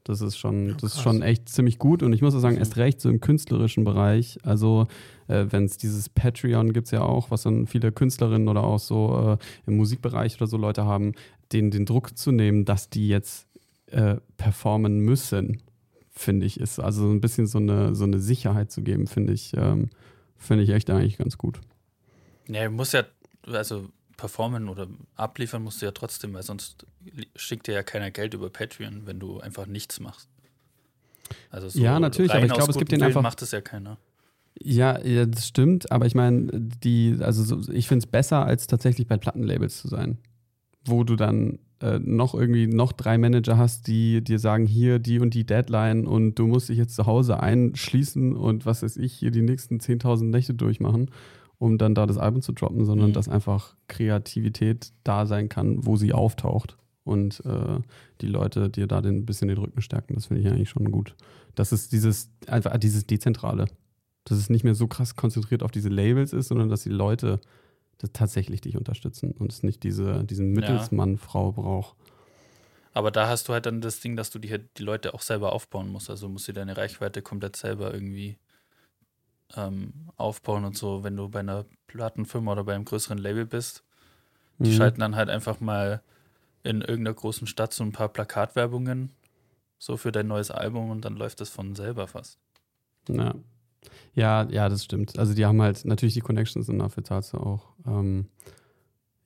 [0.05, 2.03] Das ist schon, Ja, das ist schon echt ziemlich gut.
[2.03, 2.61] Und ich muss auch sagen, Mhm.
[2.61, 4.39] erst recht so im künstlerischen Bereich.
[4.43, 4.87] Also
[5.29, 8.79] äh, wenn es dieses Patreon gibt es ja auch, was dann viele Künstlerinnen oder auch
[8.81, 11.13] so äh, im Musikbereich oder so Leute haben,
[11.53, 13.47] denen den Druck zu nehmen, dass die jetzt
[13.87, 15.63] äh, performen müssen,
[16.11, 19.53] finde ich, ist also ein bisschen so eine, so eine Sicherheit zu geben, finde ich,
[19.57, 19.91] ähm,
[20.37, 21.61] finde ich echt eigentlich ganz gut.
[22.49, 23.05] Ja, du musst ja,
[23.47, 23.87] also
[24.23, 26.87] performen oder abliefern musst du ja trotzdem, weil sonst
[27.35, 30.29] schickt dir ja keiner Geld über Patreon, wenn du einfach nichts machst.
[31.51, 33.61] Also so Ja, natürlich, aber ich glaube, es gibt den Willen einfach- macht es ja
[33.61, 33.99] keiner.
[34.61, 38.68] Ja, ja das stimmt, aber ich meine, die, also so, ich finde es besser, als
[38.68, 40.18] tatsächlich bei Plattenlabels zu sein,
[40.85, 45.18] wo du dann äh, noch irgendwie noch drei Manager hast, die dir sagen, hier die
[45.18, 49.14] und die Deadline und du musst dich jetzt zu Hause einschließen und was weiß ich,
[49.14, 51.11] hier die nächsten 10.000 Nächte durchmachen,
[51.63, 53.13] um dann da das Album zu droppen, sondern Mhm.
[53.15, 57.79] dass einfach Kreativität da sein kann, wo sie auftaucht und äh,
[58.21, 60.15] die Leute dir da den, ein bisschen den Rücken stärken.
[60.15, 61.15] Das finde ich eigentlich schon gut.
[61.55, 63.67] Das ist dieses, einfach dieses Dezentrale
[64.25, 67.41] dass es nicht mehr so krass konzentriert auf diese Labels ist, sondern dass die Leute
[67.99, 71.97] das tatsächlich dich unterstützen und es nicht diese, diesen Mittelsmann, Frau braucht.
[72.95, 75.53] Aber da hast du halt dann das Ding, dass du die, die Leute auch selber
[75.53, 76.11] aufbauen musst.
[76.11, 78.37] Also musst du deine Reichweite komplett selber irgendwie
[79.57, 81.05] ähm, aufbauen und so.
[81.05, 83.85] Wenn du bei einer Plattenfirma oder bei einem größeren Label bist,
[84.59, 84.75] die Mhm.
[84.75, 86.03] schalten dann halt einfach mal
[86.63, 89.11] in irgendeiner großen Stadt so ein paar Plakatwerbungen
[89.79, 92.39] so für dein neues Album und dann läuft das von selber fast.
[93.09, 93.35] Ja.
[94.15, 95.19] ja, ja, das stimmt.
[95.19, 97.73] Also die haben halt natürlich die Connections und dafür du auch.
[97.85, 98.29] Ähm,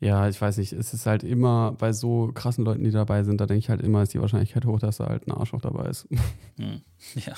[0.00, 3.40] ja, ich weiß nicht, es ist halt immer bei so krassen Leuten, die dabei sind,
[3.40, 5.88] da denke ich halt immer, ist die Wahrscheinlichkeit hoch, dass da halt ein Arschloch dabei
[5.88, 6.08] ist.
[6.56, 6.80] Hm.
[7.14, 7.34] Ja.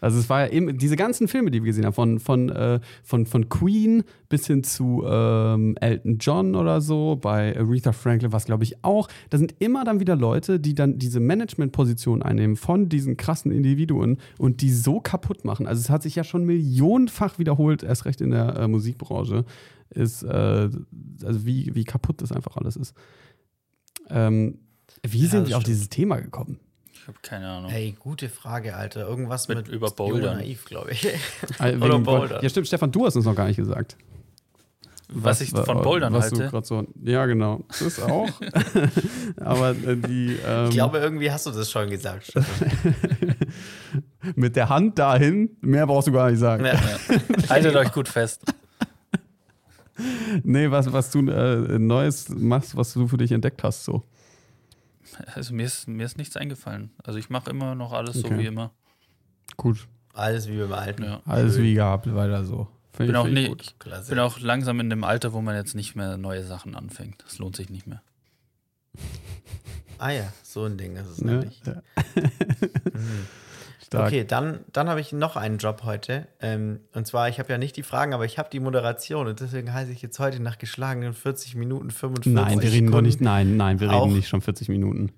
[0.00, 2.80] Also es war ja eben, diese ganzen Filme, die wir gesehen haben, von, von, äh,
[3.02, 8.38] von, von Queen bis hin zu ähm, Elton John oder so, bei Aretha Franklin war
[8.38, 9.08] es, glaube ich, auch.
[9.30, 14.18] Da sind immer dann wieder Leute, die dann diese Management-Position einnehmen von diesen krassen Individuen
[14.38, 15.66] und die so kaputt machen.
[15.66, 19.44] Also es hat sich ja schon millionenfach wiederholt, erst recht in der äh, Musikbranche,
[19.90, 20.68] ist, äh,
[21.24, 22.94] also wie, wie kaputt das einfach alles ist.
[24.10, 24.58] Ähm,
[25.06, 26.58] wie Ja, sind wir auf dieses Thema gekommen?
[27.08, 27.70] Ich habe keine Ahnung.
[27.70, 29.08] Hey, gute Frage, Alter.
[29.08, 30.36] Irgendwas Mit mit, über Bouldern.
[30.36, 31.06] Naiv, glaube ich.
[31.58, 32.42] Äh, Oder Boulder.
[32.42, 33.96] Ja, stimmt, Stefan, du hast uns noch gar nicht gesagt.
[35.08, 36.50] was, ich von Bouldern was Du halte.
[36.50, 37.64] grad so, ja, genau.
[37.80, 38.28] Das auch.
[39.38, 40.36] Aber äh, die.
[40.46, 42.24] Ähm, Ich glaube, irgendwie hast du das schon gesagt.
[42.26, 42.68] Stefan.
[44.34, 46.66] mit der Hand dahin, mehr brauchst du gar nicht sagen.
[46.66, 46.78] Ja.
[47.48, 48.42] Haltet euch gut fest.
[50.42, 54.04] Nee, was, was du äh, Neues machst, was du für dich entdeckt hast, so.
[55.34, 56.90] Also mir ist, mir ist nichts eingefallen.
[57.04, 58.38] Also ich mache immer noch alles so Okay.
[58.38, 58.72] wie immer.
[59.56, 59.88] Gut.
[60.12, 61.04] Alles wie beim Alten.
[61.04, 61.22] Ja.
[61.24, 62.68] Alles wie gehabt, weiter so.
[62.92, 63.74] Find Bin auch, find nie, gut.
[63.78, 64.10] Klasse.
[64.10, 67.22] bin auch langsam in dem Alter, wo man jetzt nicht mehr neue Sachen anfängt.
[67.24, 68.02] Das lohnt sich nicht mehr.
[69.98, 71.32] Ah ja, so ein Ding ist es Ne?
[71.38, 71.60] nämlich.
[71.66, 71.82] Ja.
[72.92, 73.26] Mhm.
[73.88, 74.08] Stark.
[74.08, 76.28] Okay, dann, dann habe ich noch einen Job heute.
[76.40, 79.26] Ähm, und zwar, ich habe ja nicht die Fragen, aber ich habe die Moderation.
[79.26, 83.00] Und deswegen heiße ich jetzt heute nach geschlagenen 40 Minuten 45 Nein, wir reden doch
[83.00, 83.22] nicht.
[83.22, 85.12] Nein, nein, wir reden nicht schon 40 Minuten.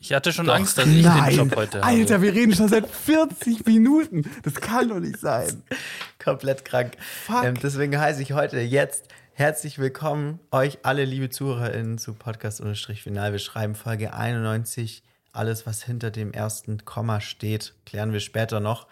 [0.00, 0.54] Ich hatte schon Doch.
[0.54, 2.22] Angst, dass ich den Job heute Alter, habe.
[2.22, 4.22] wir reden schon seit 40 Minuten.
[4.42, 5.62] Das kann doch nicht sein.
[6.24, 6.92] komplett krank.
[7.26, 7.44] Fuck.
[7.44, 13.32] Ähm, deswegen heiße ich heute jetzt herzlich willkommen, euch alle liebe ZuhörerInnen zu Podcast-Final.
[13.32, 15.02] Wir schreiben Folge 91.
[15.32, 18.86] Alles, was hinter dem ersten Komma steht, klären wir später noch.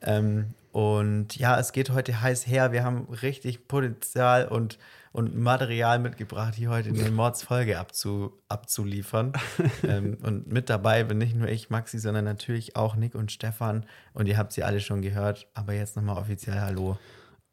[0.00, 2.72] Ähm, und ja, es geht heute heiß her.
[2.72, 4.78] Wir haben richtig Potenzial und,
[5.12, 9.34] und Material mitgebracht, hier heute in der Mordsfolge abzu, abzuliefern.
[9.86, 13.84] ähm, und mit dabei bin nicht nur ich, Maxi, sondern natürlich auch Nick und Stefan.
[14.14, 15.46] Und ihr habt sie alle schon gehört.
[15.52, 16.96] Aber jetzt nochmal offiziell Hallo.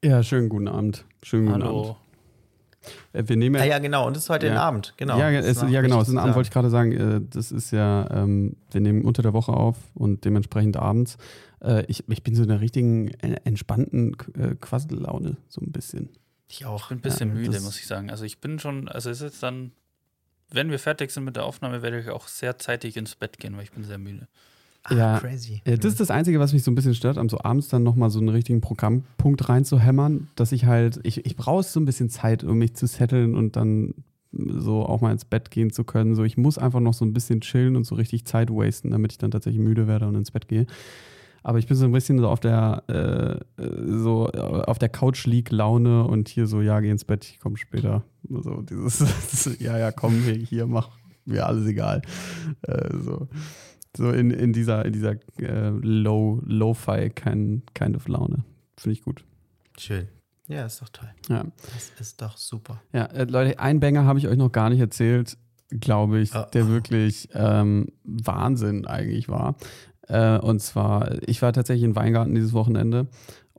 [0.02, 1.04] Ja, schönen guten Abend.
[1.22, 1.90] Schönen guten Hallo.
[1.90, 2.09] Abend.
[3.14, 4.08] Äh, Wir nehmen Ah ja, genau.
[4.08, 4.54] Und es ist heute Ja.
[4.54, 5.18] ein Abend, genau.
[5.18, 6.02] Ja, es, ja genau.
[6.02, 6.92] Es ist ein Abend, wollte ich gerade sagen.
[6.92, 11.18] Äh, das ist ja, ähm, wir nehmen unter der Woche auf und dementsprechend abends.
[11.62, 16.10] Äh, ich, ich bin so in der richtigen, äh, entspannten äh, Quassellaune, so ein bisschen.
[16.48, 16.84] Ich auch.
[16.84, 18.10] Ich bin ein bisschen Ja, müde, muss ich sagen.
[18.10, 19.72] Also ich bin schon, also es ist dann,
[20.52, 23.56] wenn wir fertig sind mit der Aufnahme, werde ich auch sehr zeitig ins Bett gehen,
[23.56, 24.28] weil ich bin sehr müde.
[24.84, 25.20] Ah, Ja.
[25.20, 25.62] crazy.
[25.66, 28.10] Das ist das Einzige, was mich so ein bisschen stört, am so abends dann nochmal
[28.10, 32.44] so einen richtigen Programmpunkt reinzuhämmern, dass ich halt, ich, ich brauche so ein bisschen Zeit,
[32.44, 33.94] um mich zu setteln und dann
[34.32, 36.16] so auch mal ins Bett gehen zu können.
[36.16, 39.12] So, ich muss einfach noch so ein bisschen chillen und so richtig Zeit wasten, damit
[39.12, 40.66] ich dann tatsächlich müde werde und ins Bett gehe.
[41.42, 45.26] Aber ich bin so ein bisschen so auf der, äh, äh, so auf der Couch
[45.26, 48.04] lieg Laune und hier so, ja, geh ins Bett, ich komme später.
[48.30, 50.90] So dieses, ja, ja, komm, hier, hier mach
[51.26, 52.02] mir alles egal.
[52.64, 53.28] Äh, so.
[53.98, 58.44] So in, in dieser, in dieser äh, Low, Lo-Fi kind, kind of Laune.
[58.78, 59.24] Finde ich gut.
[59.78, 60.08] Schön.
[60.48, 61.10] Ja, ist doch toll.
[61.30, 62.82] Ja, Das ist doch super.
[62.94, 65.38] ja äh, Leute, ein Banger habe ich euch noch gar nicht erzählt,
[65.70, 66.46] glaube ich, Oh.
[66.54, 69.56] der wirklich ähm, Wahnsinn eigentlich war.
[70.08, 73.08] Äh, und zwar, ich war tatsächlich in Weingarten dieses Wochenende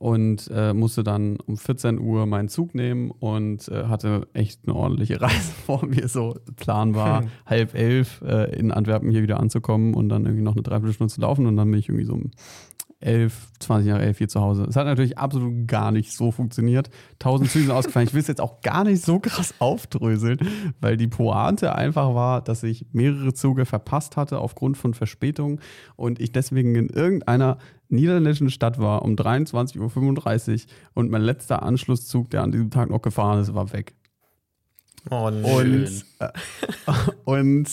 [0.00, 4.74] und äh, musste dann um 14 Uhr meinen Zug nehmen und äh, hatte echt eine
[4.74, 6.08] ordentliche Reise vor mir.
[6.08, 7.28] So Plan war, Hm.
[7.44, 11.20] halb elf äh, in Antwerpen hier wieder anzukommen und dann irgendwie noch eine Dreiviertelstunde zu
[11.20, 12.30] laufen und dann bin ich irgendwie so um
[13.00, 14.64] 11, 20 nach 11 hier zu Hause.
[14.68, 16.90] Es hat natürlich absolut gar nicht so funktioniert.
[17.18, 18.08] Tausend Züge sind ausgefallen.
[18.08, 20.38] Ich will es jetzt auch gar nicht so krass aufdröseln,
[20.80, 25.60] weil die Pointe einfach war, dass ich mehrere Züge verpasst hatte aufgrund von Verspätung
[25.96, 30.60] und ich deswegen in irgendeiner niederländischen Stadt war um 23.35 Uhr
[30.94, 33.94] und mein letzter Anschlusszug, der an diesem Tag noch gefahren ist, war weg.
[35.08, 35.26] Oh.
[35.28, 36.28] Und, äh,
[37.24, 37.68] und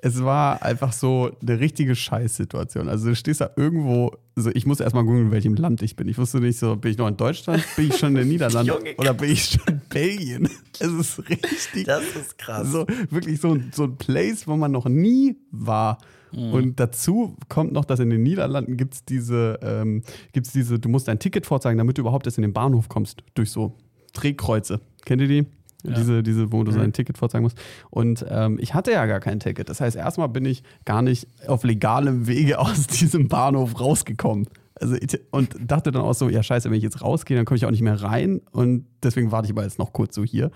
[0.00, 2.88] es war einfach so eine richtige Scheißsituation.
[2.88, 6.08] Also du stehst da irgendwo, also ich musste erstmal googeln, in welchem Land ich bin.
[6.08, 8.72] Ich wusste nicht so, bin ich noch in Deutschland, bin ich schon in den Niederlanden
[8.96, 10.48] oder bin ich schon in Belgien?
[10.78, 12.70] Es ist richtig, das ist krass.
[12.70, 15.98] so, wirklich so, ein- so ein Place, wo man noch nie war.
[16.30, 20.02] Und dazu kommt noch, dass in den Niederlanden gibt es diese, ähm,
[20.34, 23.22] gibt's diese, du musst ein Ticket vorzeigen, damit du überhaupt erst in den Bahnhof kommst,
[23.34, 23.74] durch so
[24.12, 24.80] Drehkreuze.
[25.06, 25.46] Kennt ihr die?
[25.84, 27.56] Diese, diese, wo du so ein Ticket vorzeigen musst.
[27.90, 29.68] Und ähm, ich hatte ja gar kein Ticket.
[29.68, 34.48] Das heißt, erstmal bin ich gar nicht auf legalem Wege aus diesem Bahnhof rausgekommen.
[34.80, 34.96] Also
[35.30, 37.70] und dachte dann auch so, ja scheiße, wenn ich jetzt rausgehe, dann komme ich auch
[37.70, 38.40] nicht mehr rein.
[38.50, 40.50] Und deswegen warte ich aber jetzt noch kurz so hier.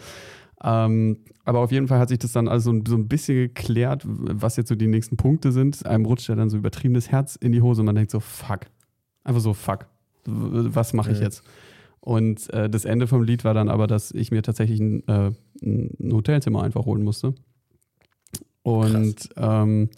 [0.65, 4.57] Ähm, aber auf jeden Fall hat sich das dann also so ein bisschen geklärt, was
[4.57, 5.85] jetzt so die nächsten Punkte sind.
[5.87, 8.61] Einem rutscht ja dann so übertriebenes Herz in die Hose und man denkt so, fuck.
[9.25, 9.87] Einfach so, fuck.
[10.25, 11.25] Was mache ich Mhm.
[11.25, 11.43] jetzt?
[12.05, 15.31] Und äh, das Ende vom Lied war dann aber, dass ich mir tatsächlich ein, äh,
[15.63, 17.35] ein Hotelzimmer einfach holen musste.
[18.63, 19.89] Und ähm,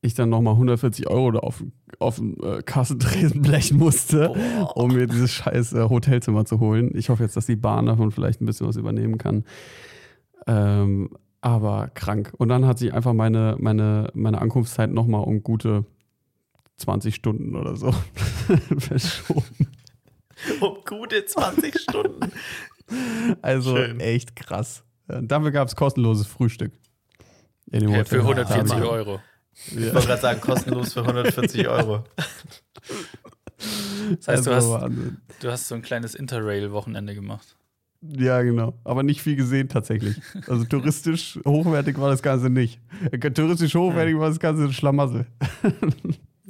[0.00, 1.62] ich dann nochmal 140 Euro da auf,
[1.98, 4.30] auf den äh, Kassentresen blechen musste,
[4.74, 6.90] um mir dieses scheiß äh, Hotelzimmer zu holen.
[6.94, 9.44] Ich hoffe jetzt, dass die Bahn davon vielleicht ein bisschen was übernehmen kann.
[10.46, 11.10] Ähm,
[11.42, 12.32] aber krank.
[12.38, 15.84] Und dann hat sich einfach meine, meine, meine Ankunftszeit nochmal um gute
[16.76, 17.92] 20 Stunden oder so
[18.78, 19.68] verschoben.
[20.60, 22.32] Um gute 20 Stunden.
[23.42, 24.00] Also Schön.
[24.00, 24.82] echt krass.
[25.06, 26.72] Dafür gab es kostenloses Frühstück.
[27.70, 28.88] In dem Ja, für 140 Hammer.
[28.88, 29.20] Euro.
[29.66, 32.04] Ich wollte gerade sagen, kostenlos für 140 Euro.
[34.16, 34.92] Das heißt, du, Also, hast,
[35.40, 37.56] du hast so ein kleines Interrail-Wochenende gemacht.
[38.02, 38.72] Ja, genau.
[38.84, 40.16] Aber nicht viel gesehen tatsächlich.
[40.46, 42.80] Also touristisch hochwertig war das Ganze nicht.
[43.10, 45.26] Äh, Touristisch hochwertig war das Ganze ein Schlamassel.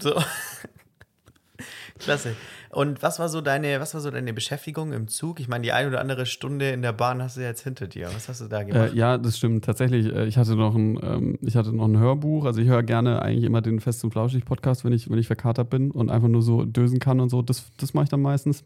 [0.01, 0.15] So.
[2.01, 2.35] Klasse.
[2.71, 5.41] Und was war so deine, was war so deine Beschäftigung im Zug?
[5.41, 8.09] Ich meine, die eine oder andere Stunde in der Bahn hast du jetzt hinter dir.
[8.15, 8.93] Was hast du da gemacht?
[8.93, 9.65] Äh, ja, das stimmt.
[9.65, 12.45] Tatsächlich, äh, ich hatte noch ein, ähm, ich hatte noch ein Hörbuch.
[12.45, 15.27] Also ich höre gerne eigentlich immer den Fest und Flauschig Podcast, wenn ich, wenn ich
[15.27, 17.43] verkatert bin und einfach nur so dösen kann und so.
[17.43, 18.65] Das, das mache ich dann meistens.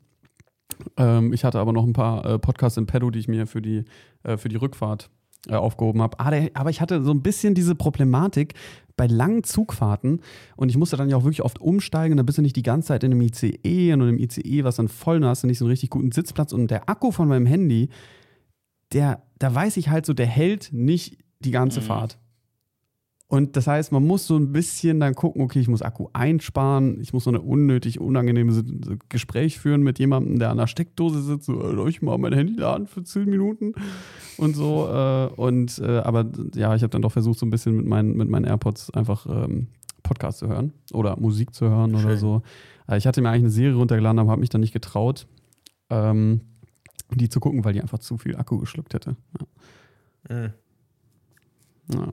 [0.97, 3.62] Ähm, ich hatte aber noch ein paar äh, Podcasts im Pedo, die ich mir für
[3.62, 3.85] die,
[4.22, 5.09] äh, für die Rückfahrt
[5.49, 6.18] äh, aufgehoben habe.
[6.20, 8.55] Ah, der- aber ich hatte so ein bisschen diese Problematik
[8.97, 10.21] bei langen Zugfahrten
[10.57, 12.17] und ich musste dann ja auch wirklich oft umsteigen.
[12.17, 14.89] Da bist du nicht die ganze Zeit in einem ICE und im ICE, was dann
[14.89, 17.47] voll da hast du nicht so einen richtig guten Sitzplatz und der Akku von meinem
[17.47, 17.89] Handy,
[18.93, 21.85] der, da weiß ich halt so, der hält nicht die ganze Mhm.
[21.85, 22.19] Fahrt.
[23.27, 27.01] Und das heißt, man muss so ein bisschen dann gucken, okay, ich muss Akku einsparen,
[27.01, 28.62] ich muss so eine unnötig unangenehme
[29.09, 32.55] Gespräch führen mit jemandem, der an der Steckdose sitzt, so, soll ich mal mein Handy
[32.55, 33.72] laden für 10 Minuten
[34.37, 34.89] und so.
[34.89, 38.14] Äh, und äh, aber ja, ich habe dann doch versucht, so ein bisschen mit meinen,
[38.16, 39.68] mit meinen AirPods einfach ähm,
[40.03, 42.18] Podcast zu hören oder Musik zu hören oder Schön.
[42.18, 42.43] so.
[42.89, 45.27] Äh, ich hatte mir eigentlich eine Serie runtergeladen, aber habe mich dann nicht getraut,
[45.89, 46.43] ähm,
[47.11, 49.16] die zu gucken, weil die einfach zu viel Akku geschluckt hätte.
[50.29, 50.53] Mhm.
[51.93, 52.12] Ja,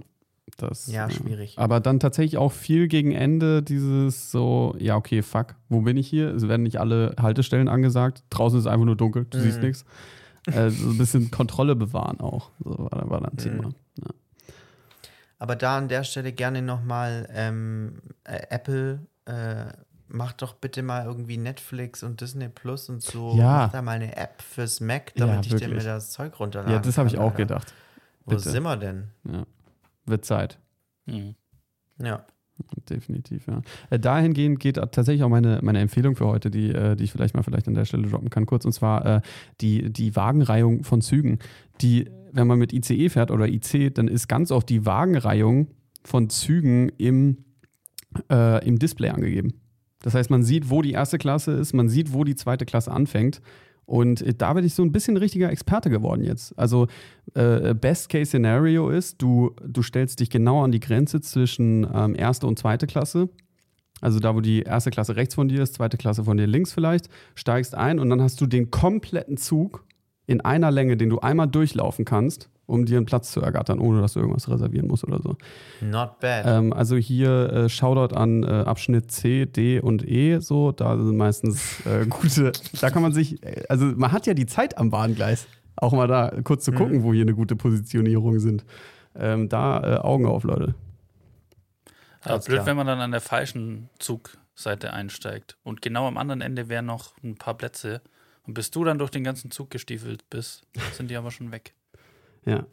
[0.61, 1.57] das, Ja, schwierig.
[1.57, 6.07] Aber dann tatsächlich auch viel gegen Ende dieses so, ja, okay, fuck, wo bin ich
[6.07, 6.33] hier?
[6.33, 8.23] Es werden nicht alle Haltestellen angesagt.
[8.29, 9.65] Draußen ist einfach nur dunkel, du siehst Mhm.
[9.67, 9.85] nichts.
[10.47, 12.49] Äh, so ein bisschen Kontrolle bewahren auch.
[12.63, 13.67] So war, war dann Thema.
[13.69, 13.75] Mhm.
[15.39, 19.65] Aber da an der Stelle gerne nochmal ähm, äh, Apple, äh,
[20.07, 23.35] macht doch bitte mal irgendwie Netflix und Disney Plus und so.
[23.37, 23.63] Ja.
[23.65, 26.73] Mach da mal eine App fürs Mac, Ja, damit ich dir mir das Zeug runterladen
[26.73, 27.37] Ja, das habe ich auch Alter.
[27.37, 27.73] gedacht.
[28.25, 28.49] Wo Bitte.
[28.51, 29.07] sind wir denn?
[29.23, 29.43] Ja.
[30.11, 30.59] Wird Zeit.
[31.07, 31.33] Mhm.
[31.99, 32.25] Ja.
[32.89, 33.61] Definitiv, ja.
[33.89, 37.33] Äh, dahingehend geht tatsächlich auch meine, meine Empfehlung für heute, die, äh, die ich vielleicht
[37.33, 39.21] mal vielleicht an der Stelle droppen kann, kurz, und zwar äh,
[39.61, 41.39] die, die Wagenreihung von Zügen.
[41.81, 45.69] Die, wenn man mit ICE fährt oder IC, dann ist ganz oft die Wagenreihung
[46.03, 47.45] von Zügen im,
[48.29, 49.53] äh, im Display angegeben.
[50.03, 52.91] Das heißt, man sieht, wo die erste Klasse ist, man sieht, wo die zweite Klasse
[52.91, 53.41] anfängt.
[53.91, 56.57] Und äh, da bin ich so ein bisschen richtiger Experte geworden jetzt.
[56.57, 56.87] Also
[57.33, 62.15] äh, Best Case Scenario ist, du, du stellst dich genau an die Grenze zwischen ähm,
[62.15, 63.27] erste und zweite Klasse.
[63.99, 66.71] Also da, wo die erste Klasse rechts von dir ist, zweite Klasse von dir links
[66.71, 69.85] vielleicht, steigst ein und dann hast du den kompletten Zug
[70.25, 74.01] in einer Länge, den du einmal durchlaufen kannst, um dir einen Platz zu ergattern, ohne
[74.01, 75.35] dass du irgendwas reservieren musst oder so.
[75.81, 76.45] Not bad.
[76.45, 81.17] Ähm, also hier äh, Shoutout an äh, Abschnitt C, D und E, so, da sind
[81.17, 84.89] meistens äh, gute, da kann man sich, äh, also man hat ja die Zeit am
[84.89, 88.65] Bahngleis, auch mal da kurz zu gucken, wo hier eine gute Positionierung sind.
[89.15, 90.75] Ähm, da äh, Augen auf, Leute.
[92.21, 92.65] Aber blöd, klar.
[92.67, 95.57] wenn man dann an der falschen Zugseite einsteigt.
[95.63, 98.01] Und genau am anderen Ende wären noch ein paar Plätze.
[98.45, 101.73] Und bis du dann durch den ganzen Zug gestiefelt bist, sind die aber schon weg.
[102.45, 102.65] Ja.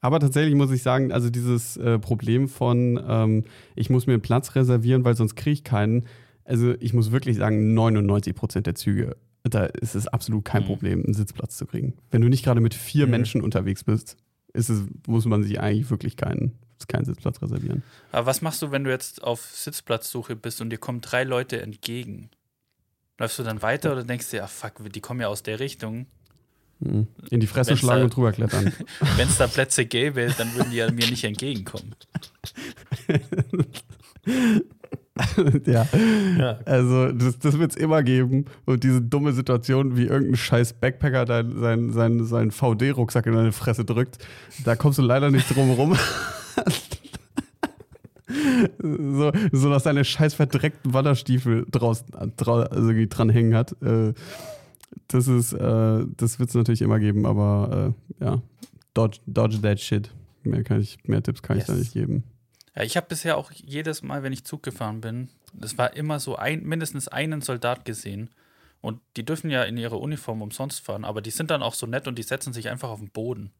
[0.00, 3.44] Aber tatsächlich muss ich sagen, also dieses äh, Problem von, ähm,
[3.76, 6.06] ich muss mir einen Platz reservieren, weil sonst kriege ich keinen.
[6.44, 10.66] Also ich muss wirklich sagen, 99 Prozent der Züge, da ist es absolut kein Mhm.
[10.66, 11.94] Problem, einen Sitzplatz zu kriegen.
[12.10, 13.10] Wenn du nicht gerade mit vier Mhm.
[13.10, 14.16] Menschen unterwegs bist,
[14.54, 16.58] ist es, muss man sich eigentlich wirklich keinen,
[16.88, 17.82] keinen Sitzplatz reservieren.
[18.10, 21.60] Aber was machst du, wenn du jetzt auf Sitzplatzsuche bist und dir kommen drei Leute
[21.60, 22.30] entgegen?
[23.18, 26.06] Läufst du dann weiter oder denkst du, ja, fuck, die kommen ja aus der Richtung.
[26.80, 28.72] In die Fresse Wenn's schlagen da- und drüber klettern.
[29.16, 31.94] Wenn es da Plätze gäbe, dann würden die ja mir nicht entgegenkommen.
[35.66, 35.86] ja.
[36.38, 36.58] Ja.
[36.64, 38.46] Also, das, das wird es immer geben.
[38.64, 43.52] Und diese dumme Situation, wie irgendein scheiß Backpacker dein, sein, sein, seinen VD-Rucksack in deine
[43.52, 44.16] Fresse drückt,
[44.64, 45.92] da kommst du leider nicht drum rum.
[48.78, 52.06] so, so dass deine scheiß verdreckten Wanderstiefel draußen
[52.36, 53.72] drau, also irgendwie dranhängen hat.
[53.82, 54.14] Äh,
[55.08, 58.42] das ist, äh, das wird es natürlich immer geben, aber äh, ja,
[58.94, 60.10] dodge, dodge that shit.
[60.42, 61.80] Mehr, kann ich, mehr Tipps kann ich da Yes.
[61.80, 62.24] nicht geben.
[62.74, 66.20] Ja, ich habe bisher auch jedes Mal, wenn ich Zug gefahren bin, das war immer
[66.20, 68.30] so ein, mindestens einen Soldat gesehen.
[68.80, 71.86] Und die dürfen ja in ihrer Uniform umsonst fahren, aber die sind dann auch so
[71.86, 73.50] nett und die setzen sich einfach auf den Boden.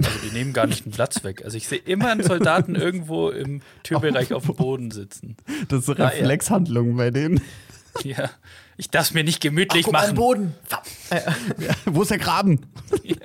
[0.00, 1.44] Also die nehmen gar nicht den Platz weg.
[1.44, 5.36] Also ich sehe immer einen Soldaten irgendwo im Türbereich auf dem Boden sitzen.
[5.68, 6.06] Das ist ja.
[6.06, 7.40] Reflexhandlung bei denen.
[8.04, 8.30] Ja,
[8.78, 10.16] ich darf es mir nicht gemütlich Guck mal am machen.
[10.16, 10.54] Boden.
[11.84, 12.60] Wo ist der Graben?
[13.02, 13.16] Ja.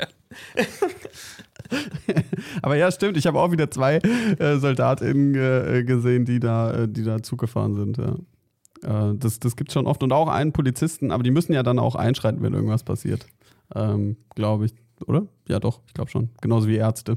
[2.62, 3.18] Aber ja, stimmt.
[3.18, 7.39] Ich habe auch wieder zwei äh, SoldatInnen äh, gesehen, die da, äh, die da Zug
[7.39, 7.97] gefahren sind.
[7.97, 9.12] Ja.
[9.12, 10.01] Äh, das das gibt es schon oft.
[10.01, 13.28] Und auch einen Polizisten, aber die müssen ja dann auch einschreiten, wenn irgendwas passiert.
[13.76, 14.74] Ähm, glaube ich,
[15.06, 15.28] oder?
[15.47, 16.30] Ja, doch, ich glaube schon.
[16.41, 17.16] Genauso wie Ärzte.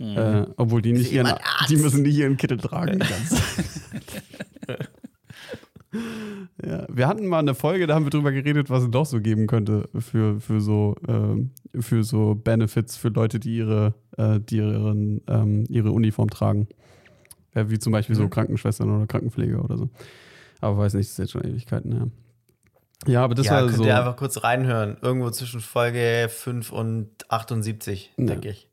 [0.00, 1.34] Äh, obwohl die nicht ihren,
[1.68, 3.00] die müssen nicht ihren Kittel tragen.
[6.64, 9.20] ja, wir hatten mal eine Folge, da haben wir drüber geredet, was es doch so
[9.20, 14.56] geben könnte für, für, so, ähm, für so Benefits für Leute, die ihre, äh, die
[14.56, 16.68] ihren, ähm, ihre Uniform tragen.
[17.54, 19.88] Ja, wie zum Beispiel so Krankenschwestern oder Krankenpfleger oder so.
[20.60, 22.06] Aber weiß nicht, das ist jetzt schon Ewigkeiten, ja.
[23.06, 23.84] Ja, aber das ja, war könnt so.
[23.84, 24.96] ihr einfach kurz reinhören.
[25.00, 28.26] Irgendwo zwischen Folge 5 und 78, Ja.
[28.26, 28.68] denke ich.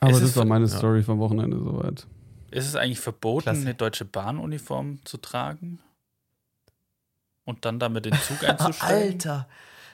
[0.00, 2.06] Aber Es das ist war meine Story vom Wochenende soweit.
[2.50, 3.60] Ist es eigentlich verboten, Klasse.
[3.62, 5.78] eine deutsche Bahnuniform zu tragen?
[7.48, 9.12] Und dann damit den Zug einzusteigen?
[9.14, 9.48] Alter,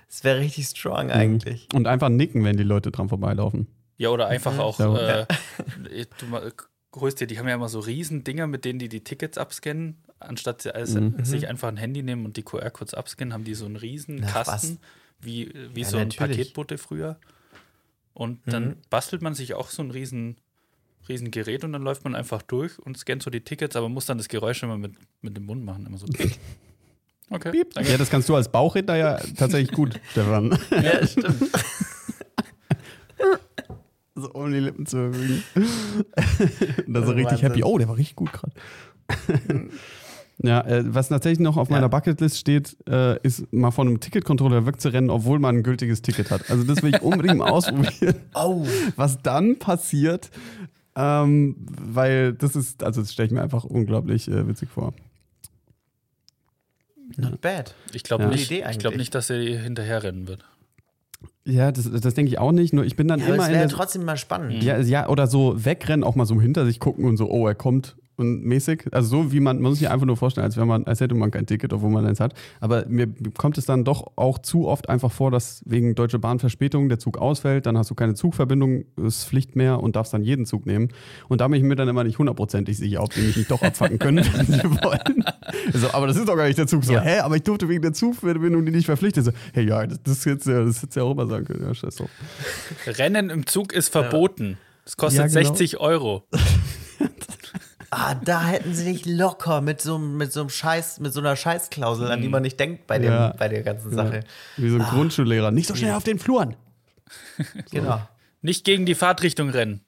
[0.09, 1.68] das wäre richtig strong eigentlich.
[1.72, 3.68] Und einfach nicken, wenn die Leute dran vorbeilaufen.
[3.96, 5.20] Ja, oder einfach auch, Ja.
[5.20, 5.26] äh,
[6.18, 9.38] du holst dir, die haben ja immer so riesen Dinger, mit denen die die Tickets
[9.38, 10.02] abscannen.
[10.18, 11.24] Anstatt sie also Mhm.
[11.24, 14.26] sich einfach ein Handy nehmen und die QR-Codes abscannen, haben die so einen riesen Na,
[14.26, 14.80] Kasten,
[15.20, 16.38] wie, wie Ja, so ein natürlich.
[16.38, 17.20] Paketbote früher.
[18.14, 18.76] Und dann Mhm.
[18.90, 20.38] bastelt man sich auch so ein riesen,
[21.09, 24.07] riesen Gerät und dann läuft man einfach durch und scannt so die Tickets, aber muss
[24.07, 25.86] dann das Geräusch immer mit, mit dem Mund machen.
[25.86, 26.07] Immer so.
[27.29, 27.37] piep.
[27.37, 27.64] Okay.
[27.75, 27.91] danke.
[27.93, 30.57] Ja, das kannst du als Bauchredner ja tatsächlich gut, Stefan.
[30.70, 31.37] Ja, stimmt.
[34.14, 35.43] so um die Lippen zu bewegen.
[36.87, 37.49] Und dann so Oh, richtig Wahnsinn.
[37.49, 37.62] happy.
[37.64, 38.53] Oh, der war richtig gut gerade.
[40.39, 41.77] ja, äh, was tatsächlich noch auf Ja.
[41.77, 46.31] meiner Bucketlist steht, äh, ist mal von einem Ticketcontroller wegzurennen, obwohl man ein gültiges Ticket
[46.31, 46.49] hat.
[46.51, 48.64] Also das will ich unbedingt mal ausprobieren, Oh,
[48.97, 50.31] was dann passiert.
[50.97, 54.93] Ähm, weil das ist, also das stelle ich mir einfach unglaublich äh, witzig vor.
[57.18, 57.74] Not bad.
[57.92, 58.30] Ich glaube Ja.
[58.30, 60.44] nicht, ich glaub nicht, dass er hinterherrennen wird.
[61.46, 62.72] Ja, das, das denke ich auch nicht.
[62.72, 64.62] Nur ich bin dann Ja, immer in wäre der, trotzdem mal spannend.
[64.62, 67.54] Ja, ja, oder so wegrennen, auch mal so hinter sich gucken und so, oh, er
[67.54, 68.86] kommt und mäßig.
[68.92, 71.14] Also so wie man, man muss sich einfach nur vorstellen, als, wenn man, als hätte
[71.14, 72.34] man kein Ticket, obwohl man eins hat.
[72.60, 76.38] Aber mir kommt es dann doch auch zu oft einfach vor, dass wegen Deutsche Bahn
[76.38, 80.22] Verspätung der Zug ausfällt, dann hast du keine Zugverbindung, ist Pflicht mehr und darfst dann
[80.22, 80.88] jeden Zug nehmen.
[81.28, 83.62] Und da bin ich mir dann immer nicht hundertprozentig sicher, ob die mich nicht doch
[83.62, 85.24] abfacken können, wenn sie wollen.
[85.72, 86.84] So, aber das ist doch gar nicht der Zug.
[86.84, 87.00] So, Ja.
[87.02, 89.24] hä, aber ich durfte wegen der Zugverbindung die nicht verpflichtet.
[89.24, 90.34] So, hey, ja, das, das, ja-
[90.64, 91.62] das hättest du ja auch immer sagen können.
[91.64, 92.10] Ja, scheiß drauf.
[92.86, 94.58] Rennen im Zug ist verboten.
[94.86, 95.48] Es kostet Ja, genau.
[95.54, 96.24] 60 Euro.
[97.97, 101.20] Ah, da hätten sie dich locker mit so, einem- mit so einem Scheiß, mit so
[101.20, 103.34] einer Scheißklausel, an die man nicht denkt bei, dem, Ja.
[103.38, 104.05] bei der ganzen Ja.
[104.05, 104.20] Sache.
[104.57, 105.51] Wie so ein Grundschullehrer.
[105.53, 106.57] Nicht so schnell auf den Fluren.
[107.70, 108.01] Genau.
[108.42, 109.80] Nicht gegen die Fahrtrichtung rennen.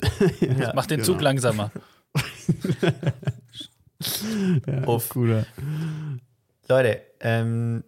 [0.40, 0.72] Ja.
[0.74, 1.06] Mach den genau.
[1.12, 1.70] Zug langsamer.
[4.66, 5.08] Ja, Uff.
[5.08, 5.44] Cooler.
[6.68, 7.82] Leute, ähm,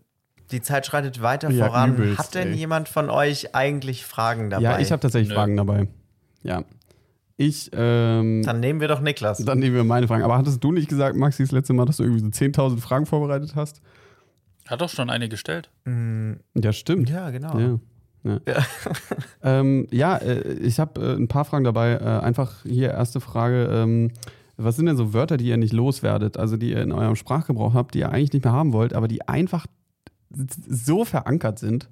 [0.51, 1.95] die Zeit schreitet weiter Ja, voran.
[1.95, 2.55] übelst, Hat denn ey.
[2.59, 4.63] jemand von euch eigentlich Fragen dabei?
[4.65, 5.37] Ja, ich habe tatsächlich Nö.
[5.37, 5.87] Fragen dabei.
[6.43, 6.65] Ja.
[7.43, 9.39] Ich, ähm, dann, Dann nehmen wir doch Niklas.
[9.39, 10.23] nehmen wir meine Fragen.
[10.25, 13.07] Aber hattest du nicht gesagt, Maxi, das letzte Mal, dass du irgendwie so 10.000 Fragen
[13.07, 13.81] vorbereitet hast?
[14.69, 15.71] Hat doch schon eine gestellt.
[15.87, 17.09] Mm, Ja, stimmt.
[17.09, 17.59] ja, genau.
[17.59, 17.79] Ja.
[18.47, 18.67] Ja,
[19.43, 21.93] ähm, ja äh, ich habe äh, ein paar Fragen dabei.
[21.93, 23.71] Äh, einfach hier erste Frage.
[23.73, 24.11] Ähm,
[24.59, 26.37] was sind denn so Wörter, die ihr nicht loswerdet?
[26.37, 29.09] Also die ihr in eurem Sprachgebrauch habt, die ihr eigentlich nicht mehr haben wollt, aber
[29.09, 29.65] die einfach
[30.69, 31.89] so verankert sind,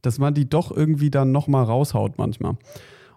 [0.00, 2.54] dass man die doch irgendwie dann nochmal raushaut manchmal.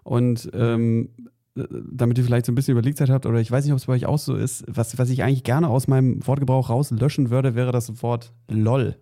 [0.02, 1.25] Und ähm, äh,
[1.56, 3.94] damit ihr vielleicht so ein bisschen überlegt habt, oder ich weiß nicht, ob es bei
[3.94, 7.72] euch auch so ist, was, was ich eigentlich gerne aus meinem Wortgebrauch rauslöschen würde, wäre
[7.72, 8.96] das Wort LOL.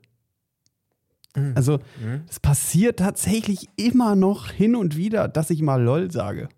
[1.37, 1.53] Mhm.
[1.57, 2.23] Also Mhm.
[2.29, 6.49] es passiert tatsächlich immer noch hin und wieder, dass ich mal LOL sage.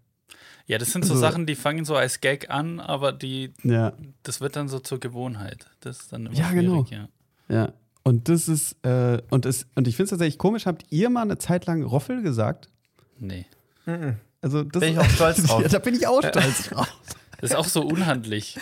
[0.67, 3.93] Ja, das sind so Also- Sachen, die fangen so als Gag an, aber die, Ja,
[4.23, 5.71] das wird dann so zur Gewohnheit.
[5.81, 6.85] Das ist dann immer Ja, genau.
[6.85, 7.09] schwierig,
[7.49, 7.57] ja.
[7.65, 7.73] ja.
[8.03, 11.23] Und das ist, äh, und, es, und ich finde es tatsächlich komisch, habt ihr mal
[11.23, 12.69] eine Zeit lang Roffel gesagt?
[13.19, 13.47] Nee.
[13.87, 14.17] Mhm.
[14.43, 15.63] Also das Bin ich auch stolz drauf.
[15.63, 16.93] ja, da bin ich auch stolz drauf.
[17.41, 18.59] Das ist auch so unhandlich.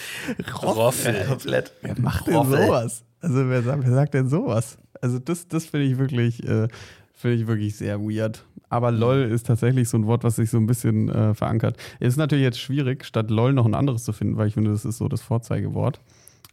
[0.47, 1.25] Ja, Roffel.
[1.27, 1.73] komplett.
[1.83, 2.67] Wer macht denn Roffel.
[2.67, 3.05] sowas?
[3.21, 4.77] Also wer sagt, wer sagt denn sowas?
[5.01, 6.69] Also das, das finde ich wirklich, äh,
[7.15, 8.45] finde ich wirklich sehr weird.
[8.69, 11.77] Aber LOL ist tatsächlich so ein Wort, was sich so ein bisschen äh, verankert.
[12.01, 14.85] Ist natürlich jetzt schwierig, statt LOL noch ein anderes zu finden, weil ich finde, das
[14.85, 16.01] ist so das Vorzeigewort.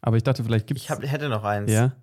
[0.02, 0.84] Aber ich dachte, vielleicht gibt es.
[0.86, 1.94] Ich hab, hätte noch eins, Ja.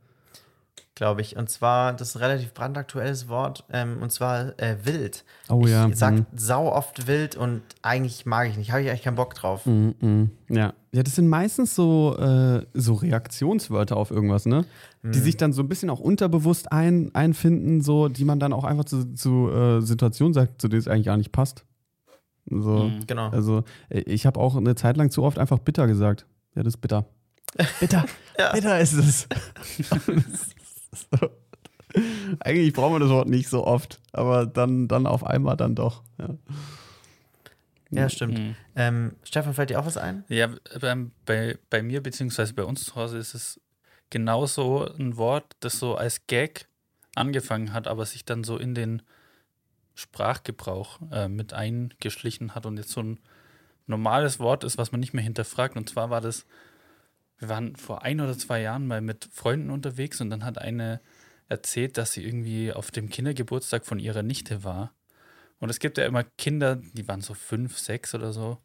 [0.94, 1.36] Glaube ich.
[1.36, 5.24] Und zwar, das ist ein relativ brandaktuelles Wort, ähm, und zwar äh, wild.
[5.48, 5.86] Oh ja.
[5.88, 6.26] Ich sag mhm.
[6.34, 8.72] sau oft wild und eigentlich mag ich nicht.
[8.72, 9.64] Habe ich eigentlich keinen Bock drauf.
[9.66, 10.30] Mhm, mhm.
[10.48, 10.74] Ja.
[10.92, 14.64] ja, das sind meistens so, äh, so Reaktionswörter auf irgendwas, ne?
[15.04, 18.64] Die sich dann so ein bisschen auch unterbewusst ein, einfinden, so, die man dann auch
[18.64, 21.64] einfach zu, zu äh, Situationen sagt, zu denen es eigentlich gar nicht passt.
[22.50, 22.84] So.
[22.84, 23.06] Mhm.
[23.06, 23.28] Genau.
[23.30, 26.26] Also, äh, ich habe auch eine Zeit lang zu oft einfach bitter gesagt.
[26.54, 27.06] Ja, das ist bitter.
[27.80, 28.04] Bitter.
[28.38, 28.52] Ja.
[28.52, 29.26] Bitter ist es.
[30.93, 31.30] so.
[32.41, 36.03] Eigentlich braucht man das Wort nicht so oft, aber dann, dann auf einmal dann doch.
[36.18, 36.36] Ja.
[37.91, 38.39] Ja, stimmt.
[38.39, 38.57] Mhm.
[38.76, 40.24] Ähm, Stefan, fällt dir auch was ein?
[40.28, 43.61] Ja, beim, bei, bei mir beziehungsweise bei uns zu Hause ist es
[44.11, 46.68] genauso ein Wort, das so als Gag
[47.14, 49.03] angefangen hat, aber sich dann so in den
[49.95, 53.20] Sprachgebrauch äh, mit eingeschlichen hat und jetzt so ein
[53.86, 55.76] normales Wort ist, was man nicht mehr hinterfragt.
[55.76, 56.47] Und zwar war das,
[57.39, 61.01] wir waren vor ein oder zwei Jahren mal mit Freunden unterwegs und dann hat eine
[61.49, 64.93] erzählt, dass sie irgendwie auf dem Kindergeburtstag von ihrer Nichte war.
[65.61, 68.59] Und es gibt ja immer Kinder, die waren so fünf, sechs oder so.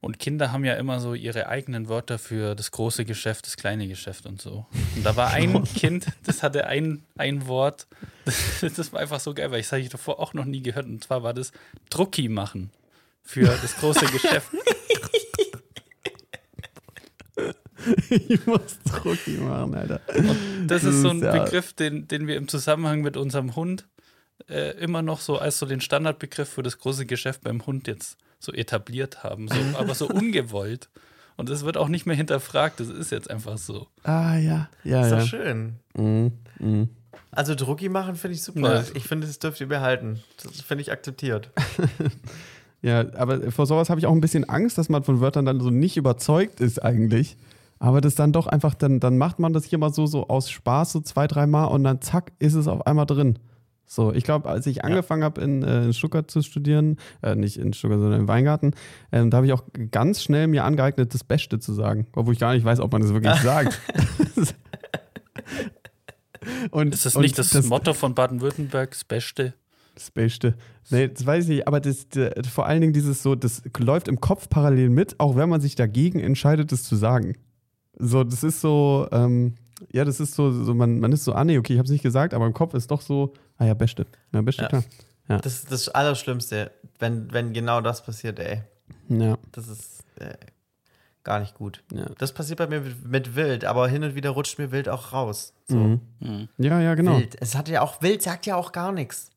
[0.00, 3.88] Und Kinder haben ja immer so ihre eigenen Wörter für das große Geschäft, das kleine
[3.88, 4.66] Geschäft und so.
[4.96, 7.86] Und da war ein Kind, das hatte ein, ein Wort,
[8.60, 10.86] das, war einfach so geil, weil ich das habe ich davor auch noch nie gehört.
[10.86, 11.52] Und zwar war das
[11.88, 12.70] Drucki machen
[13.22, 14.50] für das große Geschäft.
[18.10, 20.00] ich muss Drucki machen, Alter.
[20.16, 21.44] Und das ist so ein Ja.
[21.44, 23.86] Begriff, den, den wir im Zusammenhang mit unserem Hund
[24.48, 28.16] äh, immer noch so als so den Standardbegriff für das große Geschäft beim Hund jetzt
[28.40, 30.88] so etabliert haben, so, aber so ungewollt.
[31.36, 33.88] Und es wird auch nicht mehr hinterfragt, das ist jetzt einfach so.
[34.04, 34.68] Ah, ja.
[34.84, 35.18] Ja, Ist ja.
[35.18, 35.74] doch schön.
[35.96, 36.32] Mhm.
[36.60, 36.88] Mhm.
[37.32, 38.74] Also Drucki machen finde ich super.
[38.76, 38.84] Ja.
[38.94, 40.22] Ich finde, das dürft ihr behalten.
[40.42, 41.50] Das finde ich akzeptiert.
[42.82, 45.58] Ja, aber vor sowas habe ich auch ein bisschen Angst, dass man von Wörtern dann
[45.58, 47.38] so nicht überzeugt ist eigentlich.
[47.78, 50.50] Aber das dann doch einfach, dann, dann macht man das hier mal so, so aus
[50.50, 53.38] Spaß, so zwei, dreimal und dann zack, ist es auf einmal drin.
[53.86, 57.58] So, ich glaube, als ich angefangen habe, in, äh, in Stuttgart zu studieren, äh, nicht
[57.58, 58.72] in Stuttgart, sondern im Weingarten,
[59.12, 62.06] ähm, da habe ich auch ganz schnell mir angeeignet, das Beste zu sagen.
[62.14, 63.78] Obwohl ich gar nicht weiß, ob man das wirklich sagt.
[66.70, 69.54] und, Ist das nicht das, Motto von Baden-Württemberg, das Beste?
[69.94, 70.54] das Beste.
[70.90, 74.08] Nee, das weiß ich nicht, aber das, das, vor allen Dingen dieses so, das läuft
[74.08, 77.36] im Kopf parallel mit, auch wenn man sich dagegen entscheidet, das zu sagen.
[77.98, 79.54] So, das ist so, ähm,
[79.92, 81.92] ja, das ist so, so man, man ist so, ah nee, okay, ich habe es
[81.92, 84.06] nicht gesagt, aber im Kopf ist doch so, ah ja, Beste.
[84.32, 84.68] Ja, Beste, Ja.
[84.68, 84.84] klar.
[85.26, 88.62] Das ist das Allerschlimmste, wenn, wenn genau das passiert, ey.
[89.08, 90.34] Ja, Das ist äh,
[91.22, 91.82] gar nicht gut.
[91.92, 92.06] ja.
[92.18, 95.12] Das passiert bei mir mit, mit Wild, aber hin und wieder rutscht mir Wild auch
[95.12, 95.54] raus.
[95.66, 95.76] So.
[95.76, 96.00] Mhm.
[96.20, 96.48] Hm.
[96.58, 97.16] Ja, ja, genau.
[97.18, 97.36] Wild.
[97.40, 99.30] Es hat ja auch, Wild sagt ja auch gar nichts.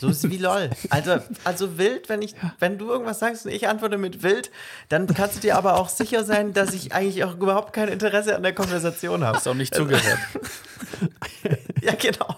[0.00, 0.70] So ist es wie LOL.
[0.90, 4.50] Also, also wild, wenn ich, wenn du irgendwas sagst und ich antworte mit wild,
[4.88, 8.36] dann kannst du dir aber auch sicher sein, dass ich eigentlich auch überhaupt kein Interesse
[8.36, 9.36] an der Konversation habe.
[9.36, 10.18] Hast auch nicht zugehört.
[11.82, 12.36] Ja, genau.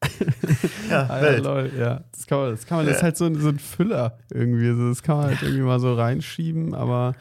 [0.90, 2.04] ja, Ah, ja, lol, ja.
[2.12, 4.88] Das kann man, das, kann man, das ist halt so, ein- so ein Füller irgendwie.
[4.90, 7.14] Das kann man halt irgendwie mal so reinschieben, aber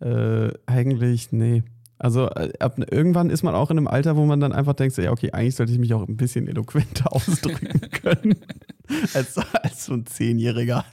[0.00, 1.64] äh, eigentlich, nee.
[1.98, 4.96] Also äh, ab, irgendwann ist man auch in einem Alter, wo man dann einfach denkt,
[4.98, 8.36] ja, okay, eigentlich sollte ich mich auch ein bisschen eloquenter ausdrücken können.
[9.14, 10.84] als, als so ein Zehnjähriger.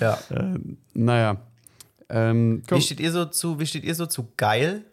[0.00, 0.18] Ja.
[0.30, 0.58] Äh,
[0.94, 1.38] naja.
[2.08, 2.62] Ähm.
[2.68, 4.84] Wie steht ihr so zu, wie steht ihr so zu geil?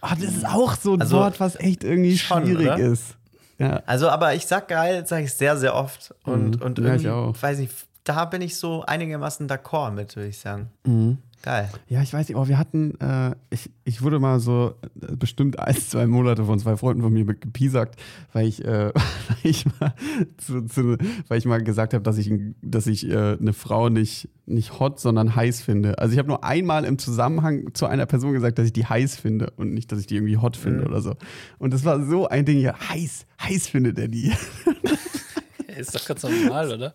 [0.00, 2.78] Ah, das ist auch so ein Also, Wort, was echt irgendwie schon, schwierig oder?
[2.78, 3.16] ist.
[3.58, 3.82] Ja.
[3.86, 6.14] Also, aber ich sag geil, sage ich sehr, sehr oft.
[6.24, 6.62] Und, Mhm.
[6.62, 7.72] und Ja, ich irgendwie, weiß nicht,
[8.04, 10.70] da bin ich so einigermaßen d'accord mit, würde ich sagen.
[10.84, 11.18] Mhm.
[11.42, 11.70] Geil.
[11.88, 15.58] Ja, ich weiß nicht, aber wir hatten, äh, ich, ich wurde mal so äh, bestimmt
[15.58, 17.98] ein, zwei Monate von zwei Freunden von mir gepiesackt,
[18.32, 19.94] weil ich, äh, weil ich mal,
[20.36, 20.96] zu, zu,
[21.28, 24.98] weil ich mal gesagt habe, dass ich, dass ich äh, eine Frau nicht, nicht hot,
[24.98, 25.98] sondern heiß finde.
[25.98, 29.16] Also ich habe nur einmal im Zusammenhang zu einer Person gesagt, dass ich die heiß
[29.16, 31.14] finde und nicht, dass ich die irgendwie hot finde oder so.
[31.58, 34.32] Und das war so ein Ding, ja, heiß, heiß findet er die.
[35.78, 36.94] Ist doch ganz normal, oder?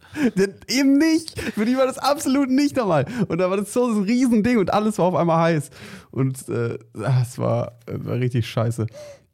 [0.67, 1.39] Eben nicht.
[1.39, 3.05] Für die war das absolut nicht normal.
[3.27, 5.69] Und da war das so ein Riesending und alles war auf einmal heiß.
[6.11, 8.87] Und äh, ah, es war, war richtig scheiße.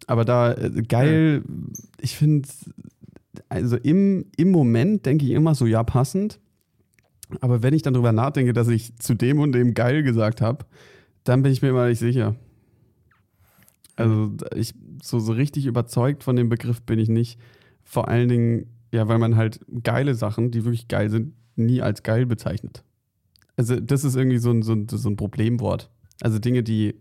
[0.08, 1.44] Aber da, äh, geil,
[2.00, 2.48] ich finde,
[3.50, 6.40] also im, im Moment denke ich immer so, ja, passend.
[7.42, 10.66] Aber wenn ich dann drüber nachdenke, dass ich zu dem und dem geil gesagt habe,
[11.24, 12.36] dann bin ich mir immer nicht sicher.
[13.96, 14.74] Also ich
[15.04, 17.40] so, so richtig überzeugt von dem Begriff bin ich nicht.
[17.84, 22.04] Vor allen Dingen, ja, weil man halt geile Sachen, die wirklich geil sind, nie als
[22.04, 22.84] geil bezeichnet.
[23.58, 25.90] Also das ist irgendwie so ein, so ein, so ein Problemwort.
[26.22, 26.96] Also Dinge, die,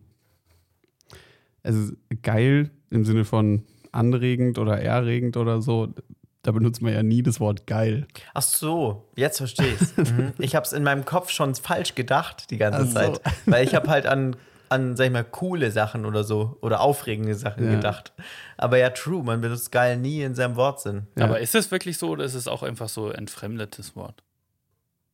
[1.63, 5.95] also geil im Sinne von anregend oder erregend oder so,
[6.43, 8.07] da benutzt man ja nie das Wort geil.
[8.35, 9.97] Ach so, jetzt verstehe ich's.
[9.97, 10.33] mhm.
[10.39, 12.93] Ich habe es in meinem Kopf schon falsch gedacht die ganze so.
[12.93, 13.21] Zeit.
[13.47, 14.37] Weil ich habe halt an,
[14.71, 17.75] an, sag ich mal, coole Sachen oder so oder aufregende Sachen Ja.
[17.77, 18.13] gedacht.
[18.57, 21.07] Aber ja, true, man benutzt geil nie in seinem Wortsinn.
[21.17, 21.25] Ja.
[21.25, 24.23] Aber ist es wirklich so oder ist es auch einfach so entfremdetes Wort?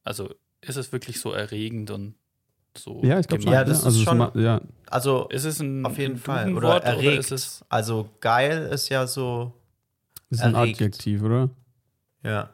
[0.03, 2.15] Also ist es wirklich so erregend und
[2.77, 3.01] so.
[3.05, 3.45] Ja, ich glaube?
[3.45, 4.61] Ja, das ist also es schon- ma- ja.
[4.91, 6.53] Also Ist es ein, auf jeden ein Fall.
[6.57, 7.03] Oder erregt.
[7.09, 7.65] oder ist es.
[7.69, 9.53] also geil ist ja so,
[10.31, 10.77] ist ein Erregt.
[10.77, 11.51] Adjektiv, oder?
[12.23, 12.51] ja,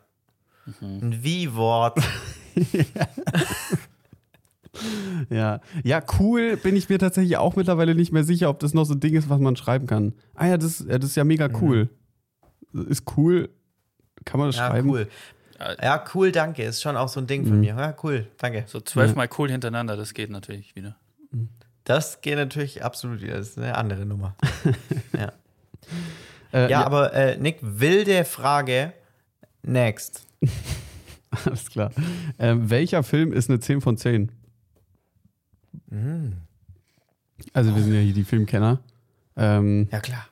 [0.80, 0.98] Mhm.
[1.02, 1.98] ein Wie-Wort.
[2.72, 3.06] Ja.
[5.28, 5.60] Ja,
[6.18, 9.00] cool bin ich mir tatsächlich auch mittlerweile nicht mehr sicher, ob das noch so ein
[9.00, 10.14] Ding ist, was man schreiben kann.
[10.34, 11.88] Ah ja, das, ja, das ist ja mega cool.
[12.88, 13.48] Ist cool.
[14.24, 14.88] Kann man das Ja, schreiben?
[14.90, 15.08] cool.
[15.82, 16.62] Ja, cool, danke.
[16.62, 17.60] Ist schon auch so ein Ding von Mhm.
[17.60, 17.74] mir.
[17.76, 18.64] Ja, cool, danke.
[18.66, 20.96] So zwölfmal cool hintereinander, das geht natürlich wieder.
[21.84, 23.36] Das geht natürlich absolut wieder.
[23.36, 24.36] Das ist eine andere Nummer.
[25.18, 25.32] ja.
[26.52, 28.92] Äh, ja, aber äh, Nick, wilde Frage.
[29.62, 30.26] Next.
[31.44, 31.90] Alles klar.
[32.38, 34.32] Ähm, welcher Film ist eine 10 von 10?
[35.88, 36.32] Mm.
[37.52, 38.80] Also, wir sind ja hier die Filmkenner.
[39.36, 40.26] Ähm, Ja, klar.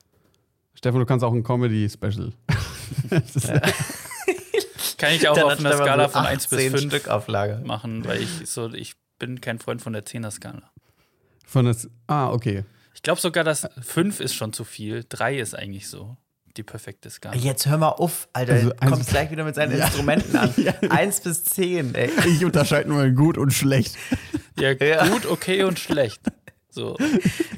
[0.75, 2.33] Stefan, du kannst auch ein Comedy-Special.
[3.11, 3.49] Ist-
[4.99, 7.61] Kann ich auch Dann auf einer Skala von 1 bis 18 5 Stück auf Lager.
[7.61, 10.71] machen, weil ich so, ich bin kein Freund von der 10er-Skala.
[11.47, 12.65] Von das, ah, okay.
[12.95, 15.05] Ich glaube sogar, dass 5 ist schon zu viel.
[15.09, 16.17] 3 ist eigentlich so
[16.59, 17.37] die perfekte Skala.
[17.37, 18.53] Jetzt hör mal auf, Alter.
[18.55, 19.85] Also, du kommst eins- gleich wieder mit seinen Ja.
[19.87, 20.53] Instrumenten an.
[20.59, 20.73] Ja.
[20.91, 22.11] Eins bis zehn, ey.
[22.27, 23.97] Ich unterscheide nur in gut und schlecht.
[24.59, 25.07] Ja, Ja.
[25.09, 26.21] gut, okay und schlecht.
[26.71, 26.97] So.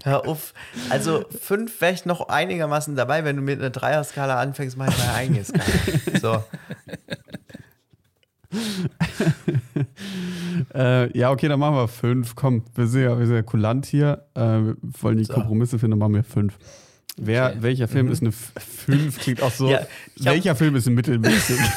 [0.05, 0.55] Hör auf.
[0.88, 3.24] Also fünf wäre ich noch einigermaßen dabei.
[3.24, 5.64] Wenn du mit einer Dreierskala anfängst, mach ich meine eigene Skala.
[6.20, 6.44] So.
[10.74, 12.34] Äh, ja, okay, dann machen wir fünf.
[12.34, 14.24] Komm, wir sind ja, wir sind ja kulant hier.
[14.34, 15.34] Äh, wir wollen die So.
[15.34, 16.59] Kompromisse finden, dann machen wir fünf.
[17.16, 17.56] Wer, Okay.
[17.61, 18.52] Welcher Film ist eine F-
[18.86, 19.18] fünf?
[19.20, 19.68] Klingt auch so.
[19.70, 19.80] Ja,
[20.16, 21.58] ich hab- welcher Film ist ein mittelmäßig?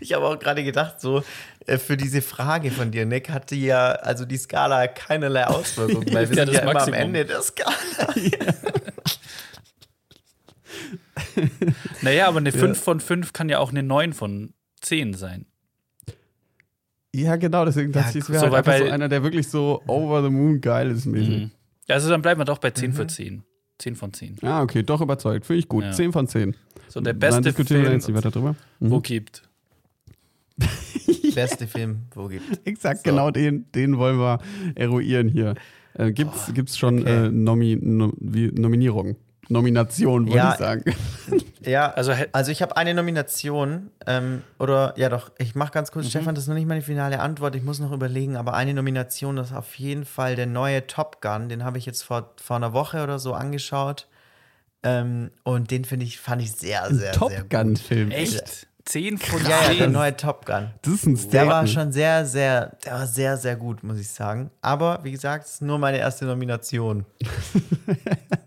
[0.00, 1.24] Ich habe auch gerade gedacht, so
[1.66, 6.28] äh, für diese Frage von dir, Nick, hatte ja also die Skala keinerlei Auswirkungen, weil
[6.30, 6.92] wir Ja, sind ja immer am.
[6.92, 7.72] Ende der Skala.
[12.02, 15.46] Naja, aber eine 5 von 5 kann ja auch eine 9 von 10 sein.
[17.14, 19.82] ja, genau, deswegen dachte ich, es wäre so, halt so bei- einer, der wirklich so
[19.86, 21.28] over the moon geil ist mäßig.
[21.44, 21.50] Mhm.
[21.88, 22.94] Also dann bleiben wir doch bei 10 Mhm.
[22.94, 23.42] für 10.
[23.78, 24.36] 10 von 10.
[24.42, 25.46] Ah, okay, doch überzeugt.
[25.46, 25.84] Finde ich gut.
[25.84, 25.92] Ja.
[25.92, 26.54] Zehn von zehn.
[26.88, 28.56] So der Dann beste diskutieren wir Film, jetzt nicht weiter drüber.
[28.80, 28.90] Mhm.
[28.90, 29.42] wo gibt.
[31.34, 32.66] Beste Film, wo gibt.
[32.66, 33.10] Exakt, So.
[33.10, 34.38] genau den, den wollen wir
[34.76, 35.54] eruieren hier.
[35.94, 37.26] Äh, gibt's, gibt's schon okay.
[37.26, 39.16] äh, Nomi, no, wie, Nominierungen?
[39.48, 40.52] Nomination, wollte Ja.
[40.52, 40.84] ich sagen.
[41.64, 46.08] Ja, Also, also ich habe eine Nomination, ähm, oder ja doch, ich mache ganz kurz,
[46.10, 49.38] Stefan, das ist noch nicht meine finale Antwort, ich muss noch überlegen, aber eine Nomination
[49.38, 52.74] ist auf jeden Fall der neue Top Gun, den habe ich jetzt vor, vor einer
[52.74, 54.08] Woche oder so angeschaut.
[54.82, 57.48] Ähm, und den finde ich, fand ich sehr, sehr, sehr Top gut.
[57.48, 58.10] Gun-Film.
[58.10, 58.66] echt?
[58.84, 59.92] 10 von Ja, ja, der 10.
[59.92, 60.70] neue Top Gun.
[60.82, 61.70] Das ist ein Der war Statement.
[61.70, 64.50] schon sehr, sehr, der war sehr, sehr gut, muss ich sagen.
[64.60, 67.06] Aber wie gesagt, es ist nur meine erste Nomination.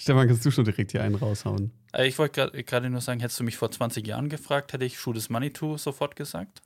[0.00, 1.72] Stefan, kannst du schon direkt hier einen raushauen?
[1.92, 4.98] Äh, Ich wollte gerade nur sagen, hättest du mich vor 20 Jahren gefragt, hätte ich
[4.98, 6.62] Shoot is Money to sofort gesagt.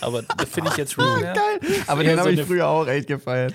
[0.00, 1.34] Aber das finde ich jetzt nicht mehr.
[1.86, 3.54] Aber den so habe ich eine- früher auch echt gefeiert.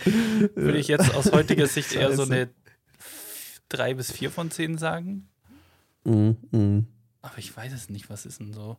[0.55, 2.49] Würde ich jetzt aus heutiger Sicht eher so eine
[3.67, 5.27] 3 bis 4 von 10 sagen.
[6.05, 6.87] Mhm, mhm.
[7.21, 8.77] Aber ich weiß es nicht, was ist denn so?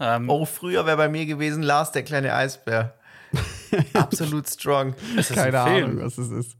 [0.00, 2.94] Ähm, Oh, früher wäre bei mir gewesen Lars, der kleine Eisbär.
[3.94, 4.94] Absolut strong.
[5.34, 5.84] Keine ein Film?
[5.90, 6.56] Ahnung, was das ist.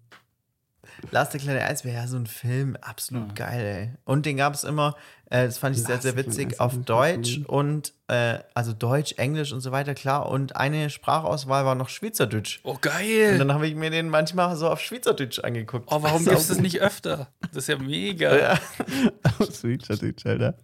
[1.11, 3.91] Lars, der kleine Eisbär, ja, so ein Film, absolut geil, ey.
[4.05, 4.97] Und den gab es immer,
[5.31, 9.15] äh, das fand ich sehr, Lars, sehr kleine witzig, auf Deutsch und, äh, also Deutsch,
[9.17, 10.29] Englisch und so weiter, klar.
[10.29, 12.61] Und eine Sprachauswahl war noch Schweizerdeutsch.
[12.65, 13.39] Oh, Und geil!
[13.39, 15.89] dann habe ich mir den manchmal so auf Schweizerdeutsch angeguckt.
[15.91, 17.29] Oh, warum gibt es das nicht öfter?
[17.41, 18.37] Das ist ja mega.
[18.37, 18.59] Ja.
[19.51, 20.55] Sweet Chatty, Alter.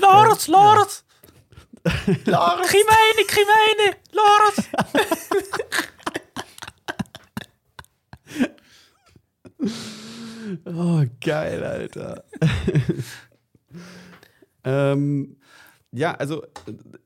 [0.00, 1.04] Lorenz, Lorenz!
[2.24, 3.96] Lars, Krimeine, Krimeine!
[4.12, 4.64] Lorenz!
[10.64, 12.24] Oh, geil, Alter.
[14.64, 15.36] ähm,
[15.92, 16.42] ja, also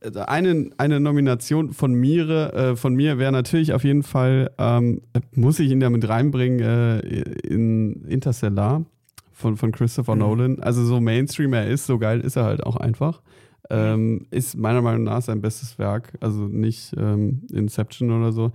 [0.00, 5.02] äh, eine, eine Nomination von mir, äh, von mir wäre natürlich auf jeden Fall, ähm,
[5.34, 6.98] muss ich ihn da mit reinbringen, äh,
[7.46, 8.84] in Interstellar
[9.32, 10.60] von, von Christopher Nolan.
[10.60, 13.22] Also so Mainstream er ist, so geil ist er halt auch einfach.
[13.70, 18.52] Ähm, ist meiner Meinung nach sein bestes Werk, also nicht ähm, Inception oder so.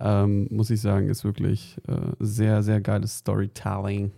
[0.00, 4.12] Ähm, muss ich sagen, ist wirklich äh, sehr, sehr geiles Storytelling.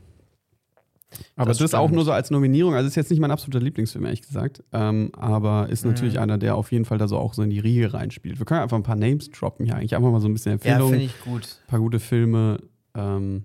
[1.37, 2.75] Aber das, Das ist auch nur so als Nominierung.
[2.75, 4.63] Also ist jetzt nicht mein absoluter Lieblingsfilm, ehrlich gesagt.
[4.73, 7.59] Ähm, aber ist natürlich einer, der auf jeden Fall da so auch so in die
[7.59, 8.39] Riege reinspielt.
[8.39, 9.95] Wir können einfach ein paar Names droppen hier eigentlich.
[9.95, 11.59] Einfach mal so ein bisschen Ja, Empfehlungen, finde ich gut.
[11.67, 12.59] ein paar gute Filme.
[12.95, 13.45] Ähm,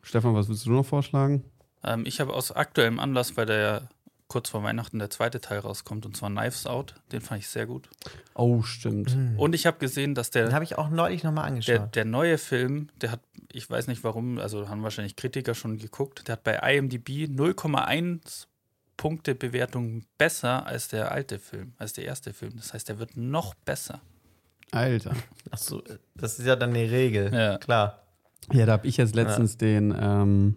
[0.00, 1.44] Stefan, was würdest du noch vorschlagen?
[1.82, 3.80] Ähm, ich habe aus aktuellem Anlass, weil der ja
[4.28, 6.94] kurz vor Weihnachten der zweite Teil rauskommt, und zwar Knives Out.
[7.12, 7.88] Den fand ich sehr gut.
[8.34, 9.16] Oh, stimmt.
[9.36, 11.94] Und ich habe gesehen, dass Den der, habe ich auch neulich nochmal der, angeschaut.
[11.94, 13.20] der neue Film, der hat,
[13.52, 18.46] ich weiß nicht warum, also haben wahrscheinlich Kritiker schon geguckt, der hat bei IMDb 0,1
[18.96, 22.52] Punkte Bewertung besser als der alte Film, als der erste Film.
[22.56, 24.00] Das heißt, der wird noch besser.
[24.70, 25.14] Alter.
[25.50, 25.82] Achso,
[26.14, 27.32] das ist ja dann eine Regel.
[27.32, 27.58] Ja.
[27.58, 28.00] Klar.
[28.52, 30.56] Ja, da habe ich jetzt letztens den, ähm,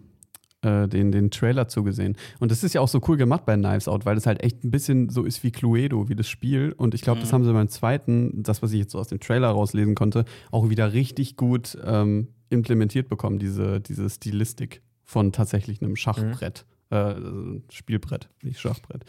[0.62, 2.16] äh, den, den Trailer zugesehen.
[2.40, 4.64] Und das ist ja auch so cool gemacht bei Knives Out, weil das halt echt
[4.64, 6.72] ein bisschen so ist wie Cluedo, wie das Spiel.
[6.76, 9.20] Und ich glaube, das haben sie beim zweiten, das, was ich jetzt so aus dem
[9.20, 15.80] Trailer rauslesen konnte, auch wieder richtig gut ähm, implementiert bekommen, diese, diese Stilistik von tatsächlich
[15.80, 16.66] einem Schachbrett.
[16.90, 19.04] Äh, also Spielbrett, nicht Schachbrett.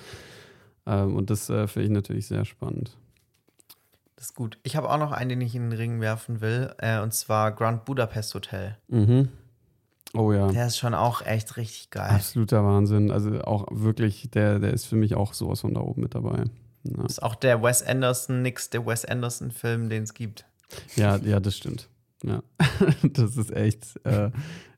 [0.86, 2.98] Ähm, und das äh, finde ich natürlich sehr spannend.
[4.16, 4.58] Das ist gut.
[4.64, 7.54] Ich habe auch noch einen, den ich in den Ring werfen will, äh, und zwar
[7.54, 8.78] Grand Budapest Hotel.
[8.88, 9.30] Mhm.
[10.14, 10.48] Oh ja.
[10.52, 12.10] Der ist schon auch echt richtig geil.
[12.10, 13.12] Absoluter Wahnsinn.
[13.12, 16.46] Also auch wirklich, der, der ist für mich auch sowas von da oben mit dabei.
[16.84, 17.04] Ja.
[17.04, 20.46] Das ist auch der Wes Anderson, nix der Wes Anderson-Film, den es gibt.
[20.96, 21.90] Ja, ja, das stimmt.
[22.24, 22.42] Ja,
[23.14, 24.32] das ist echt, äh,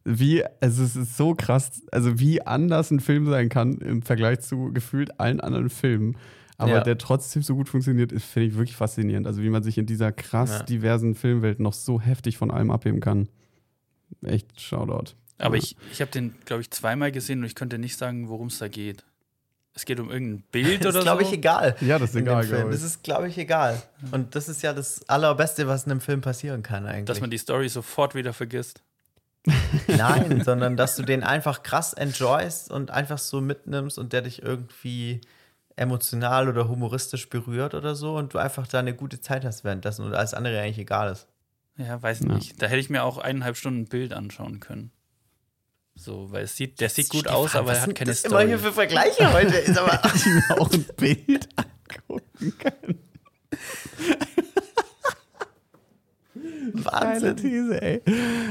[0.03, 4.41] wie, also es ist so krass, also wie anders ein Film sein kann im Vergleich
[4.41, 6.17] zu gefühlt allen anderen Filmen,
[6.57, 6.81] aber Ja.
[6.81, 9.25] der trotzdem so gut funktioniert, ist, finde ich wirklich faszinierend.
[9.25, 10.63] Also wie man sich in dieser krass Ja.
[10.63, 13.27] diversen Filmwelt noch so heftig von allem abheben kann.
[14.23, 15.13] Echt Shoutout.
[15.41, 15.63] Aber Ja.
[15.63, 18.59] ich, ich habe den, glaube ich, zweimal gesehen und ich könnte nicht sagen, worum es
[18.59, 19.03] da geht.
[19.73, 21.29] Es geht um irgendein Bild Das oder ist, glaube so.
[21.29, 21.75] ich, egal.
[21.81, 22.55] Ja, das ist egal, Film.
[22.57, 22.85] glaube Das ich.
[22.87, 23.81] ist, glaube ich, egal.
[24.11, 27.05] Und das ist ja das Allerbeste, was in einem Film passieren kann, eigentlich.
[27.05, 28.81] dass man die Story sofort wieder vergisst.
[29.87, 34.43] Nein, sondern dass du den einfach krass enjoyst und einfach so mitnimmst und der dich
[34.43, 35.21] irgendwie
[35.75, 40.05] emotional oder humoristisch berührt oder so und du einfach da eine gute Zeit hast währenddessen
[40.05, 41.27] und alles andere eigentlich egal ist.
[41.77, 42.35] Ja, weiß ich Ja.
[42.35, 42.61] nicht.
[42.61, 44.91] Da hätte ich mir auch eineinhalb Stunden ein Bild anschauen können.
[45.95, 48.37] So, weil es sieht, der sieht gut Stefan, aus, aber er hat keine das immer
[48.37, 48.47] Story.
[48.47, 49.55] hier für Vergleiche heute?
[49.57, 52.95] Ist aber Ich mir auch ein Bild angucken kann.
[56.73, 57.35] Wahnsinn.
[57.35, 58.01] These, ey.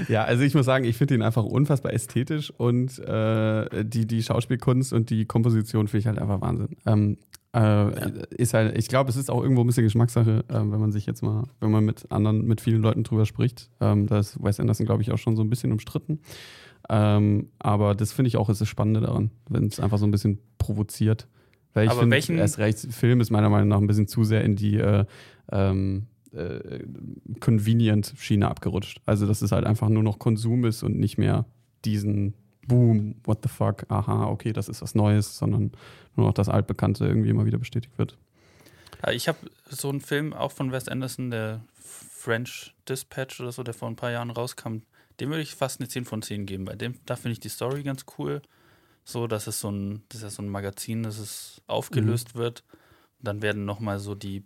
[0.09, 4.23] Ja, also ich muss sagen, ich finde ihn einfach unfassbar ästhetisch und äh, die, die
[4.23, 6.77] Schauspielkunst und die Komposition finde ich halt einfach Wahnsinn.
[6.87, 7.17] Ähm,
[7.53, 10.93] äh, ist halt, ich glaube, es ist auch irgendwo ein bisschen Geschmackssache, äh, wenn man
[10.93, 13.71] sich jetzt mal, wenn man mit anderen, mit vielen Leuten drüber spricht.
[13.81, 16.21] Ähm, da ist Wes Anderson, glaube ich, auch schon so ein bisschen umstritten.
[16.89, 20.11] Ähm, aber das finde ich auch ist das Spannende daran, wenn es einfach so ein
[20.11, 21.29] bisschen provoziert.
[21.73, 24.25] Weil ich Aber finde, welchen- erst recht, Film ist meiner Meinung nach ein bisschen zu
[24.25, 25.05] sehr in die äh,
[25.53, 26.81] ähm, äh,
[27.41, 29.01] Convenient-Schiene abgerutscht.
[29.07, 31.45] Also, dass es halt einfach nur noch Konsum ist und nicht mehr
[31.85, 32.35] diesen
[32.67, 35.73] Boom, what the fuck, aha, okay, das ist was Neues, sondern
[36.15, 38.17] nur noch das Altbekannte irgendwie immer wieder bestätigt wird.
[39.05, 43.63] Ja, Ich habe so einen Film auch von Wes Anderson, der French Dispatch oder so,
[43.63, 44.83] der vor ein paar Jahren rauskam.
[45.21, 46.65] Dem würde ich fast eine 10 von 10 geben.
[46.65, 48.41] Bei dem, da finde ich die Story ganz cool.
[49.05, 52.65] So, dass es so ein, das ist ja so ein Magazin, dass es aufgelöst wird.
[53.19, 54.45] Und dann werden nochmal so die,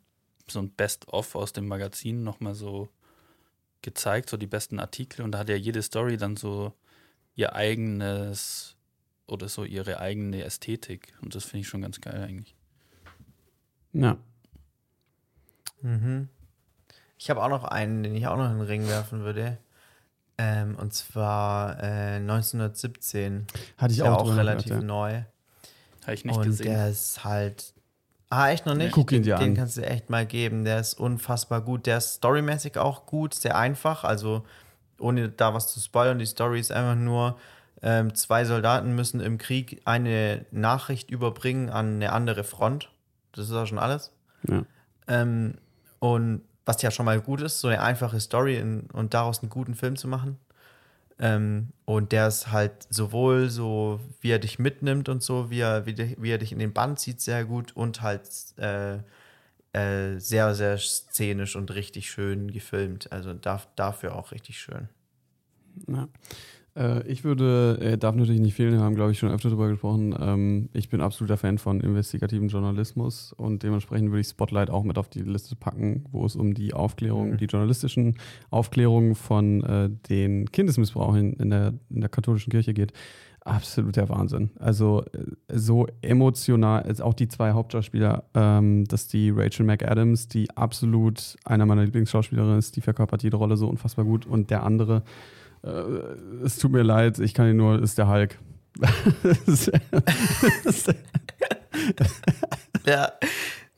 [0.48, 2.88] so ein Best-of aus dem Magazin nochmal so
[3.82, 5.22] gezeigt, so die besten Artikel.
[5.22, 6.72] Und da hat ja jede Story dann so
[7.36, 8.76] ihr eigenes
[9.26, 11.14] oder so ihre eigene Ästhetik.
[11.20, 12.54] Und das finde ich schon ganz geil eigentlich.
[13.92, 14.18] Ja.
[15.82, 16.28] Mhm.
[17.18, 19.58] Ich habe auch noch einen, den ich auch noch in den Ring werfen würde.
[20.36, 23.46] Ähm, und zwar äh, 1917.
[23.78, 25.22] Hatte ich Ist ja auch auch drüber relativ nachgedacht, neu.
[26.02, 26.66] Habe ich nicht und gesehen.
[26.66, 27.72] der ist halt.
[28.30, 28.92] Ah, echt noch nicht?
[28.92, 29.54] Guck ihn dir den an.
[29.54, 30.64] kannst du echt mal geben.
[30.64, 31.86] Der ist unfassbar gut.
[31.86, 34.02] Der ist storymäßig auch gut, sehr einfach.
[34.02, 34.44] Also,
[34.98, 37.38] ohne da was zu spoilern, die Story ist einfach nur:
[37.82, 42.90] ähm, zwei Soldaten müssen im Krieg eine Nachricht überbringen an eine andere Front.
[43.32, 44.10] Das ist auch schon alles.
[44.48, 44.64] Ja.
[45.06, 45.58] Ähm,
[46.00, 49.50] und was ja schon mal gut ist, so eine einfache Story in, und daraus einen
[49.50, 50.38] guten Film zu machen.
[51.18, 55.86] Ähm, und der ist halt sowohl so, wie er dich mitnimmt und so, wie er,
[55.86, 58.98] wie, wie er dich in den Band zieht, sehr gut und halt äh,
[59.72, 63.12] äh, sehr, sehr szenisch und richtig schön gefilmt.
[63.12, 64.88] Also darf, dafür auch richtig schön.
[65.86, 66.08] Ja.
[66.76, 69.68] Äh, ich würde, äh, darf natürlich nicht fehlen, wir haben, glaube ich, schon öfter darüber
[69.68, 70.14] gesprochen.
[70.20, 74.98] Ähm, ich bin absoluter Fan von investigativen Journalismus und dementsprechend würde ich Spotlight auch mit
[74.98, 77.36] auf die Liste packen, wo es um die Aufklärung, Mhm.
[77.36, 78.16] die journalistischen
[78.50, 82.92] Aufklärungen von äh, den Kindesmissbrauch in, der, in der katholischen Kirche geht.
[83.40, 84.52] Absoluter Wahnsinn.
[84.58, 85.04] Also
[85.52, 91.66] so emotional, also auch die zwei Hauptschauspieler, ähm, dass die Rachel McAdams, die absolut einer
[91.66, 95.02] meiner Lieblingsschauspielerinnen ist, die verkörpert jede Rolle so unfassbar gut und der andere,
[95.64, 98.38] äh, es tut mir leid, ich kann ihn nur, ist der Hulk.
[102.86, 103.12] Ja,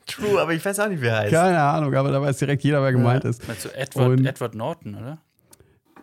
[0.05, 1.31] true, aber ich weiß auch nicht, wie er heißt.
[1.33, 3.47] Keine Ahnung, aber da weiß direkt jeder, wer gemeint ist.
[3.47, 5.17] Meinst du Edward, Und- Edward Norton, oder?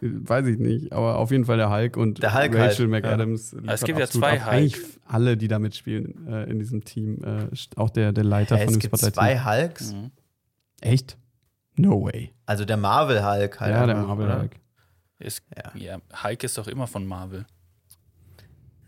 [0.00, 3.52] Weiß ich nicht, aber auf jeden Fall der Hulk und Der Hulk Rachel halt, McAdams.
[3.54, 4.48] es liefert gibt ja zwei ab.
[4.48, 4.86] Eigentlich Hulk.
[5.06, 7.22] alle, die da mitspielen äh, in diesem Team.
[7.24, 7.46] Äh,
[7.76, 9.14] auch der, der Leiter Hä, von es dem gibt Spotlight.
[9.14, 9.92] zwei Hulks.
[9.94, 10.10] Mhm.
[10.82, 11.16] Echt?
[11.76, 12.32] No way.
[12.44, 13.70] Also der Marvel-Hulk halt.
[13.74, 14.40] ja, der Marvel?
[14.40, 14.50] Hulk.
[15.18, 15.72] Ist, Ja.
[15.74, 16.22] ja.
[16.22, 17.46] Hulk ist doch immer von Marvel.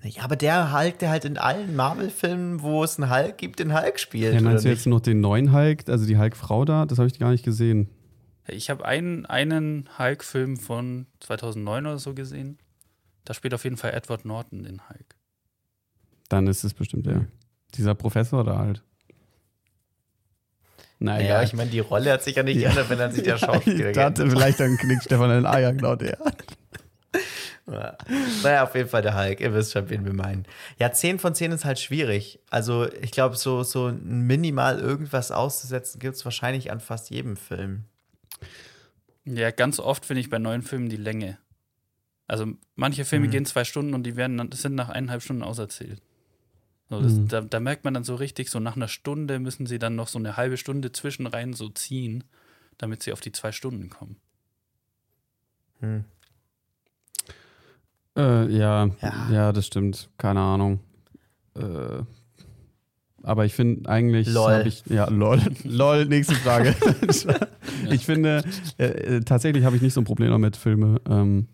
[0.02, 3.74] Ja, aber der Hulk, der halt in allen Marvel-Filmen, wo es einen Hulk gibt, den
[3.74, 4.34] Hulk spielt.
[4.34, 6.84] Ja, meinst du jetzt noch den neuen Hulk, also die Hulk-Frau da?
[6.86, 7.88] Das habe ich gar nicht gesehen.
[8.46, 12.58] Ich habe einen, einen Hulk-Film von 2009 oder so gesehen.
[13.24, 15.16] Da spielt auf jeden Fall Edward Norton den Hulk.
[16.28, 17.26] Dann ist es bestimmt der.
[17.74, 18.82] Dieser Professor da halt.
[20.98, 21.44] Na Naja, egal.
[21.44, 23.96] ich meine, die Rolle hat sich ja nicht geändert, wenn er sich der Schauspieler ich
[23.96, 26.18] dachte, vielleicht dann knickt Stefan in den Eier, genau der.
[27.68, 27.96] Ja.
[28.44, 29.40] Naja, auf jeden Fall der Hulk.
[29.40, 30.46] Ihr wisst schon, wen wir meinen.
[30.78, 32.38] Ja, 10 von 10 ist halt schwierig.
[32.48, 37.82] Also, ich glaube, so, so minimal irgendwas auszusetzen gibt es wahrscheinlich an fast jedem Film.
[39.24, 41.38] Ja, ganz oft finde ich bei neuen Filmen die Länge.
[42.28, 42.46] Also
[42.76, 43.30] manche Filme Mhm.
[43.32, 46.00] gehen zwei Stunden und die werden sind nach eineinhalb Stunden auserzählt.
[46.88, 47.28] So, das, Mhm.
[47.28, 50.06] da, da merkt man dann so richtig, so nach einer Stunde müssen sie dann noch
[50.08, 52.24] so eine halbe Stunde zwischen rein so ziehen,
[52.78, 54.16] damit sie auf die zwei Stunden kommen.
[55.80, 56.04] Hm.
[58.16, 59.28] Äh, ja, Ja.
[59.30, 60.08] ja, das stimmt.
[60.16, 60.80] Keine Ahnung.
[61.54, 62.02] Äh,
[63.22, 64.28] aber ich finde eigentlich.
[64.32, 64.62] Lol.
[64.66, 65.40] Ich, ja, lol.
[65.64, 66.74] lol, nächste Frage.
[67.90, 68.42] ich finde,
[68.78, 71.48] äh, äh, tatsächlich habe ich nicht so ein Problem damit, Filme, ähm,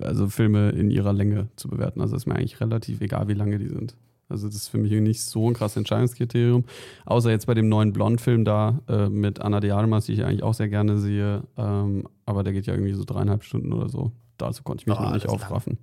[0.00, 2.00] also Filme in ihrer Länge zu bewerten.
[2.00, 3.94] Also ist mir eigentlich relativ egal, wie lange die sind.
[4.28, 6.64] Also das ist für mich nicht so ein krasses Entscheidungskriterium.
[7.04, 10.42] Außer jetzt bei dem neuen Blond-Film da äh, mit Anna de Armas, die ich eigentlich
[10.42, 11.42] auch sehr gerne sehe.
[11.56, 14.12] Ähm, aber der geht ja irgendwie so dreieinhalb Stunden oder so.
[14.38, 15.78] Dazu konnte ich mich Oh, noch nicht aufraffen.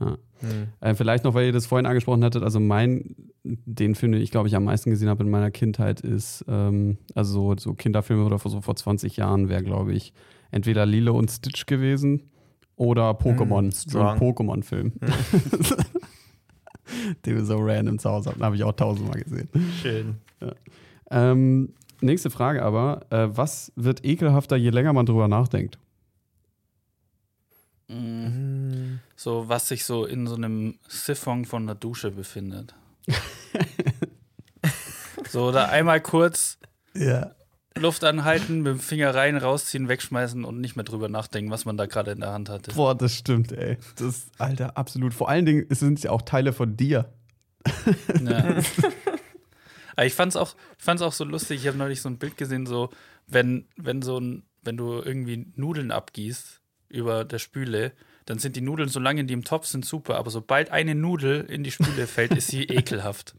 [0.00, 0.16] Ja.
[0.40, 0.68] Hm.
[0.80, 3.14] Äh, vielleicht noch, weil ihr das vorhin angesprochen hattet, also mein,
[3.44, 6.96] den Film, den ich glaube ich am meisten gesehen habe in meiner Kindheit, ist, ähm,
[7.14, 10.12] also so, so Kinderfilme oder so vor 20 Jahren wäre, glaube ich,
[10.50, 12.30] entweder Lilo und Stitch gewesen
[12.76, 14.18] oder Pokémon, Mm, so ein.
[14.18, 14.92] Pokémon-Film.
[15.00, 15.10] den
[17.24, 19.48] wir so random zu Hause hatten, habe ich auch tausendmal gesehen.
[19.82, 20.16] Schön.
[21.10, 25.78] Ähm, nächste Frage aber, äh, was wird ekelhafter, je länger man drüber nachdenkt?
[27.88, 28.60] Mhm.
[28.70, 29.00] Hm.
[29.16, 32.74] So, was sich so in so einem Siphon von der Dusche befindet.
[35.28, 36.58] so, da einmal kurz
[36.94, 37.32] Ja.
[37.76, 41.76] Luft anhalten, mit dem Finger rein, rausziehen, wegschmeißen und nicht mehr drüber nachdenken, was man
[41.76, 42.72] da gerade in der Hand hatte.
[42.74, 43.78] Boah, das stimmt, ey.
[43.96, 45.14] Das, Alter, absolut.
[45.14, 47.12] Vor allen Dingen es sind ja auch Teile von dir.
[48.22, 48.56] Ja.
[49.96, 51.60] Aber ich fand's auch, ich fand's auch so lustig.
[51.60, 52.90] Ich habe neulich so ein Bild gesehen, so
[53.26, 57.92] wenn, wenn so ein, wenn du irgendwie Nudeln abgießt über der Spüle,
[58.26, 60.16] dann sind die Nudeln, solange die im Topf sind, super.
[60.16, 63.34] Aber sobald eine Nudel in die Spüle fällt, ist sie ekelhaft.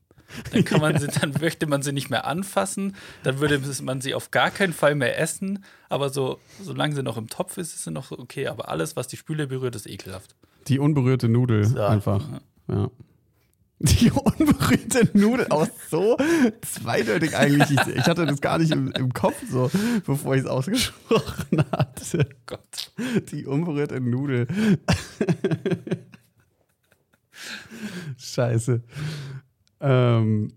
[0.51, 4.13] Dann kann man sie, dann möchte man sie nicht mehr anfassen, dann würde man sie
[4.13, 5.63] auf gar keinen Fall mehr essen.
[5.89, 8.47] Aber so, solange sie noch im Topf ist, ist sie noch okay.
[8.47, 10.35] Aber alles, was die Spüle berührt, ist ekelhaft.
[10.67, 11.81] Die unberührte Nudel So.
[11.81, 12.27] einfach.
[12.67, 12.89] Ja.
[13.83, 16.15] Die unberührte Nudel, auch so
[16.61, 17.71] zweideutig eigentlich.
[17.71, 19.71] Ich, ich hatte das gar nicht im, im Kopf so,
[20.05, 22.29] bevor ich es ausgesprochen hatte.
[22.45, 22.91] Gott.
[23.31, 24.45] Die unberührte Nudel.
[28.17, 28.81] Scheiße.
[29.81, 30.53] Ähm,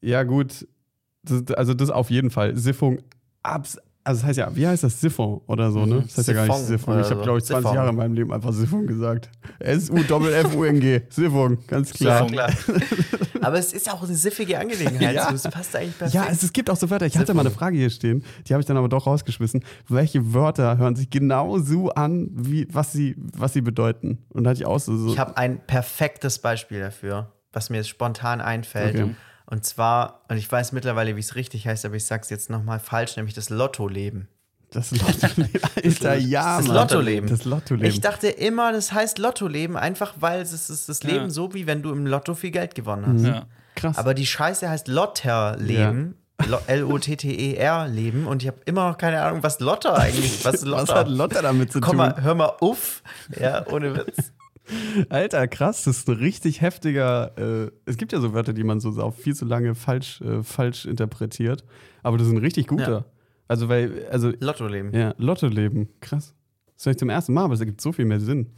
[0.00, 0.66] ja, gut.
[1.22, 2.56] Das, also, das auf jeden Fall.
[2.56, 2.98] Siffung.
[3.42, 5.00] Abs also, das heißt ja, wie heißt das?
[5.00, 6.02] Siphon oder so, ne?
[6.06, 7.00] Das heißt ja gar nicht Siphon Siphon.
[7.00, 7.74] Ich habe, glaube ich, 20 Siphon.
[7.74, 9.28] Jahre in meinem Leben einfach Siphon gesagt.
[9.58, 11.00] S-U-F-F-U-N-G.
[11.08, 12.24] Siphon, ganz klar.
[12.28, 12.52] Klar.
[13.40, 15.16] Aber es ist ja auch eine siffige Angelegenheit.
[15.16, 15.32] Ja.
[15.32, 16.14] Das passt eigentlich perfekt.
[16.14, 17.06] Ja, es, es gibt auch so Wörter.
[17.06, 19.64] Ich hatte mal eine Frage hier stehen, die habe ich dann aber doch rausgeschmissen.
[19.88, 24.18] Welche Wörter hören sich genau so an, wie, was, sie, was sie bedeuten?
[24.28, 24.96] Und da hatte ich auch so.
[24.96, 28.94] so Ich habe ein perfektes Beispiel dafür, was mir jetzt spontan einfällt.
[28.94, 29.14] Okay.
[29.46, 32.50] Und zwar, und ich weiß mittlerweile, wie es richtig heißt, aber ich sage es jetzt
[32.50, 34.28] nochmal falsch, nämlich das Lottoleben.
[34.72, 35.60] das Lottoleben.
[35.84, 36.66] Alter, ja, Das.
[36.68, 37.28] Lottoleben.
[37.30, 37.88] Das Lottoleben.
[37.88, 41.30] Ich dachte immer, das heißt Lottoleben, einfach weil es ist das Leben Ja.
[41.30, 43.24] so, wie wenn du im Lotto viel Geld gewonnen hast.
[43.26, 43.46] Ja.
[43.76, 43.96] Krass.
[43.98, 46.16] Aber die Scheiße heißt Lotterleben.
[46.48, 48.24] Lo- L-O-T-T-E-R-Leben.
[48.24, 50.94] E Und ich habe immer noch keine Ahnung, was Lotter eigentlich Was ist was Lotter?
[50.96, 51.96] hat Lotter damit zu Komm tun?
[51.98, 53.02] mal, hör mal uff.
[53.40, 54.32] Ja, ohne Witz.
[55.08, 57.36] Alter, krass, das ist ein richtig heftiger.
[57.38, 60.42] Äh, es gibt ja so Wörter, die man so auch viel zu lange falsch, äh,
[60.42, 61.64] falsch interpretiert.
[62.02, 62.90] Aber das ist ein richtig guter.
[62.90, 63.04] Ja.
[63.48, 64.92] Also, weil, also, Lottoleben.
[64.92, 66.34] ja, Lottoleben, krass.
[66.76, 68.52] Das höre ich zum ersten Mal, aber es ergibt so viel mehr Sinn.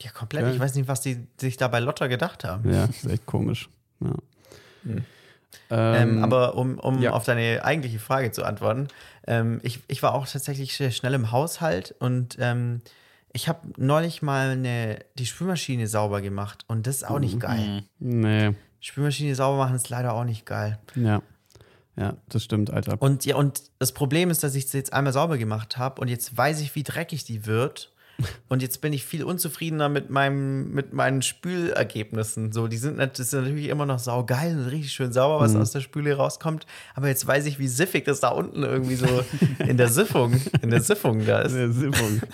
[0.00, 0.42] Ja, komplett.
[0.44, 0.54] Geil.
[0.54, 2.68] Ich weiß nicht, was die sich da bei Lotter gedacht haben.
[2.70, 3.68] Ja, ist echt komisch.
[4.00, 4.14] Ja.
[4.84, 5.04] Hm.
[5.70, 7.12] Ähm, Ähm, aber um, um ja.
[7.12, 8.88] auf deine eigentliche Frage zu antworten,
[9.26, 12.80] ähm, ich, ich war auch tatsächlich sehr schnell im Haushalt und ähm,
[13.32, 17.20] ich habe neulich mal eine, die Spülmaschine sauber gemacht und das ist auch Mhm.
[17.20, 17.82] nicht geil.
[17.98, 20.78] Nee, Spülmaschine sauber machen ist leider auch nicht geil.
[20.94, 21.22] ja.
[21.94, 22.96] Ja, das stimmt, Alter.
[23.02, 26.08] Und ja, und das Problem ist, dass ich sie jetzt einmal sauber gemacht habe und
[26.08, 27.91] jetzt weiß ich, wie dreckig die wird.
[28.48, 32.52] Und jetzt bin ich viel unzufriedener mit, meinem, mit meinen Spülergebnissen.
[32.52, 35.70] So, die sind, das ist natürlich immer noch saugeil und richtig schön sauber, was aus
[35.72, 36.66] der Spüle rauskommt.
[36.94, 39.06] Aber jetzt weiß ich, wie siffig das da unten irgendwie so
[39.58, 41.52] in der Siffung, in der Siffung da ist.
[41.52, 42.20] Sehr Siffung.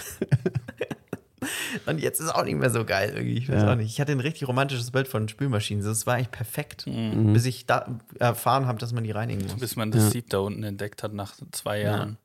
[1.86, 3.38] Und jetzt ist auch nicht mehr so geil irgendwie.
[3.38, 3.72] Ich weiß Ja.
[3.72, 3.90] auch nicht.
[3.90, 5.84] Ich hatte ein richtig romantisches Bild von Spülmaschinen.
[5.84, 7.32] Das war eigentlich perfekt, Mhm.
[7.32, 9.54] bis ich da erfahren habe, dass man die reinigen muss.
[9.56, 10.10] Bis man das Ja.
[10.10, 12.18] Sieb da unten entdeckt hat nach zwei Jahren.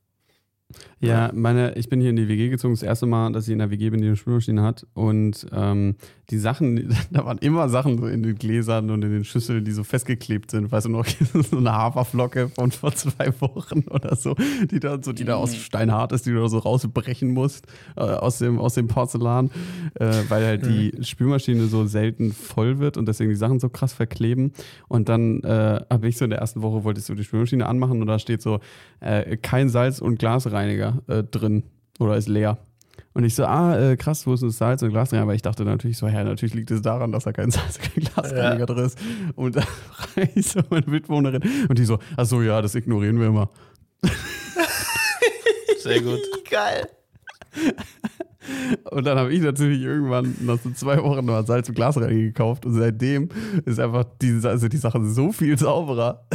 [0.99, 3.59] Ja, meine, ich bin hier in die WG gezogen, das erste Mal, dass ich in
[3.59, 4.87] der WG bin, die eine Spülmaschine hat.
[4.93, 5.95] Und ähm,
[6.29, 9.71] die Sachen, da waren immer Sachen so in den Gläsern und in den Schüsseln, die
[9.71, 10.71] so festgeklebt sind.
[10.71, 14.35] Weißt du noch, so eine Haferflocke von vor zwei Wochen oder so,
[14.71, 18.01] die da, so, die da aus Steinhart ist, die du da so rausbrechen musst äh,
[18.01, 19.51] aus, dem, aus dem Porzellan,
[19.95, 23.93] äh, weil halt die Spülmaschine so selten voll wird und deswegen die Sachen so krass
[23.93, 24.53] verkleben.
[24.87, 27.65] Und dann äh, habe ich so in der ersten Woche, wollte ich so die Spülmaschine
[27.65, 28.59] anmachen und da steht so,
[29.01, 30.17] äh, kein Salz und
[30.63, 31.63] Glasreiniger äh, drin
[31.99, 32.57] oder ist leer.
[33.13, 35.23] Und ich so, ah, äh, krass, wo ist das Salz und Glasreiniger?
[35.23, 37.93] Aber ich dachte natürlich so, ja, natürlich liegt es daran, dass da kein Salz und
[37.93, 38.97] kein Glasreiniger drin ist.
[39.35, 39.63] Und da
[40.35, 43.49] ich so meine Mitbewohnerin und die so, ach so, ja, das ignorieren wir immer.
[45.79, 46.19] Sehr gut.
[46.49, 46.87] Geil.
[48.89, 52.65] Und dann habe ich natürlich irgendwann nach so zwei Wochen mal Salz und Glasreiniger gekauft
[52.65, 53.29] und seitdem
[53.65, 56.25] ist einfach die, also die Sache so viel sauberer.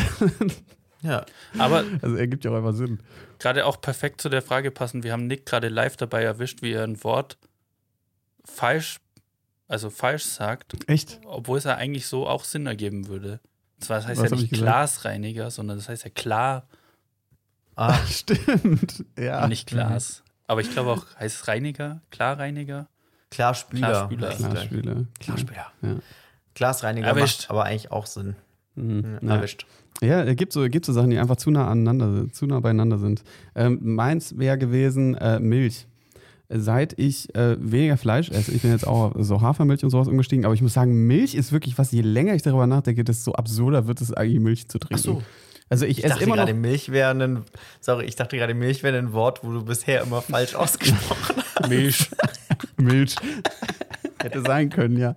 [1.03, 1.25] Ja.
[1.59, 3.01] Aber Also ergibt ja auch einfach Sinn.
[3.39, 6.73] gerade auch perfekt zu der Frage passend, wir haben Nick gerade live dabei erwischt, wie
[6.73, 7.39] er ein Wort
[8.45, 8.99] falsch,
[9.69, 11.21] also falsch sagt, Echt?
[11.25, 13.41] obwohl es ja eigentlich so auch Sinn ergeben würde.
[13.77, 14.53] Und zwar, das heißt Was ja nicht?
[14.53, 16.67] Glasreiniger, sondern das heißt ja klar
[17.77, 19.05] Ah, Stimmt.
[19.17, 19.45] Ja.
[19.45, 20.25] und nicht Glas.
[20.49, 22.89] Aber ich glaube auch, heißt es Reiniger, Klarreiniger?
[23.31, 24.09] Klarspüler.
[24.09, 24.35] Klarspüler.
[24.35, 25.05] Klarspüler.
[25.21, 25.73] Klarspüler.
[25.83, 25.95] Ja.
[26.55, 27.43] Glasreiniger Erwischt.
[27.43, 28.35] macht aber eigentlich auch Sinn.
[28.75, 29.19] Mhm.
[29.23, 29.37] Ja.
[29.37, 29.65] Erwischt.
[30.03, 32.99] Ja, es gibt so, gibt so Sachen, die einfach zu nah aneinander, zu nah beieinander
[32.99, 33.23] sind.
[33.55, 35.87] Ähm, meins wäre gewesen äh, Milch.
[36.51, 40.09] Seit ich äh, weniger Fleisch esse, ich bin jetzt auch auf so Hafermilch und sowas
[40.09, 43.33] umgestiegen, aber ich muss sagen, Milch ist wirklich was, je länger ich darüber nachdenke, desto
[43.33, 44.95] absurder wird es eigentlich, Milch zu trinken.
[44.95, 45.23] Ach so.
[45.69, 46.47] Also ich, Ich esse dachte immer noch.
[46.47, 47.43] gerade, Milch wäre ein,
[47.81, 51.69] sorry, ich dachte gerade, Milch wäre ein Wort, wo du bisher immer falsch ausgesprochen hast.
[51.69, 52.09] Milch.
[52.79, 53.15] Milch.
[54.23, 55.17] Hätte sein können, ja.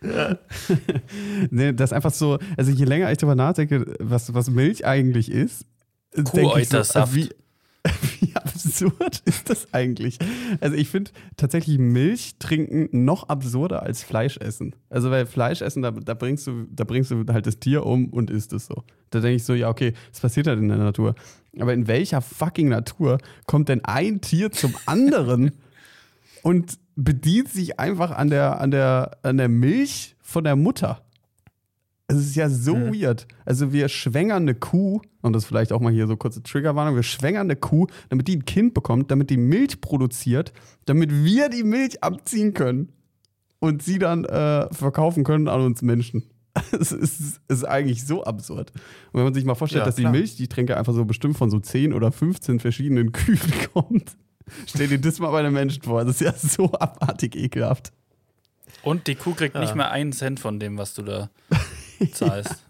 [1.50, 5.30] nee, das ist einfach so, also je länger ich darüber nachdenke, was, was Milch eigentlich
[5.30, 5.66] ist,
[6.14, 6.78] denke ich so,
[7.12, 7.30] wie,
[8.20, 10.18] wie absurd ist das eigentlich?
[10.60, 14.74] Also ich finde tatsächlich Milch trinken noch absurder als Fleisch essen.
[14.90, 18.08] Also weil Fleisch essen, da, da, bringst du, da bringst du halt das Tier um
[18.08, 18.84] und isst es so.
[19.10, 21.14] Da denke ich so, ja okay, das passiert halt in der Natur.
[21.58, 25.52] Aber in welcher fucking Natur kommt denn ein Tier zum anderen
[26.42, 31.02] und bedient sich einfach an der, an der, an der Milch von der Mutter?
[32.08, 33.26] Es ist ja so weird.
[33.44, 36.96] Also wir schwängern eine Kuh, und das ist vielleicht auch mal hier so kurze Triggerwarnung,
[36.96, 40.52] wir schwängern eine Kuh, damit die ein Kind bekommt, damit die Milch produziert,
[40.86, 42.92] damit wir die Milch abziehen können
[43.60, 46.24] und sie dann äh, verkaufen können an uns Menschen.
[46.72, 48.72] Es ist, ist eigentlich so absurd.
[49.12, 50.12] Und wenn man sich mal vorstellt, Ja, dass die klar.
[50.12, 53.38] Milch, die ich trinke, einfach so bestimmt von so 10 oder 15 verschiedenen Kühen
[53.72, 54.16] kommt.
[54.66, 56.04] Stell dir das mal bei einem Menschen vor.
[56.04, 57.92] Das ist ja so abartig ekelhaft.
[58.82, 61.30] Und die Kuh kriegt nicht mehr einen Cent von dem, was du da
[62.12, 62.64] zahlst.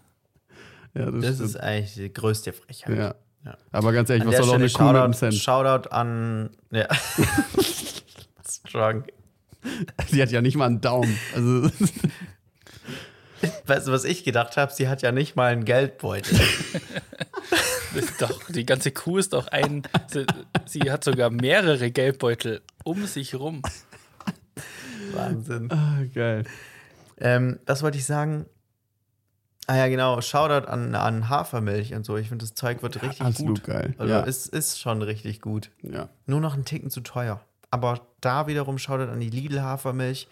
[0.95, 1.49] Ja, das, Das stimmt.
[1.49, 2.97] ist eigentlich die größte Frechheit.
[2.97, 3.15] Ja.
[3.45, 3.57] Ja.
[3.71, 5.33] Aber ganz ehrlich, An was soll auch eine Kuh mit einem Shoutout, Cent?
[5.35, 6.49] Shoutout an.
[6.71, 6.87] Ja.
[8.67, 9.03] Strong.
[10.11, 11.17] Die hat ja nicht mal einen Daumen.
[11.35, 11.69] Also,
[13.65, 14.71] Weißt du, was ich gedacht habe?
[14.73, 16.39] Sie hat ja nicht mal einen Geldbeutel.
[18.19, 19.83] Doch, die ganze Kuh ist doch ein.
[20.07, 20.25] Sie,
[20.65, 23.61] sie hat sogar mehrere Geldbeutel um sich rum.
[25.13, 25.71] Wahnsinn.
[25.71, 26.43] ah, geil.
[27.17, 28.45] Ähm, das wollte ich sagen.
[29.67, 30.19] Ah ja, genau.
[30.21, 32.17] Shoutout an, an Hafermilch und so.
[32.17, 33.73] Ich finde, das Zeug wird richtig Absolut gut.
[33.73, 33.93] geil.
[33.97, 34.25] Also ja.
[34.25, 35.69] es ist schon richtig gut.
[35.81, 36.09] ja.
[36.25, 37.41] Nur noch einen Ticken zu teuer.
[37.71, 40.27] Aber da wiederum Shoutout an die Lidl-Hafermilch.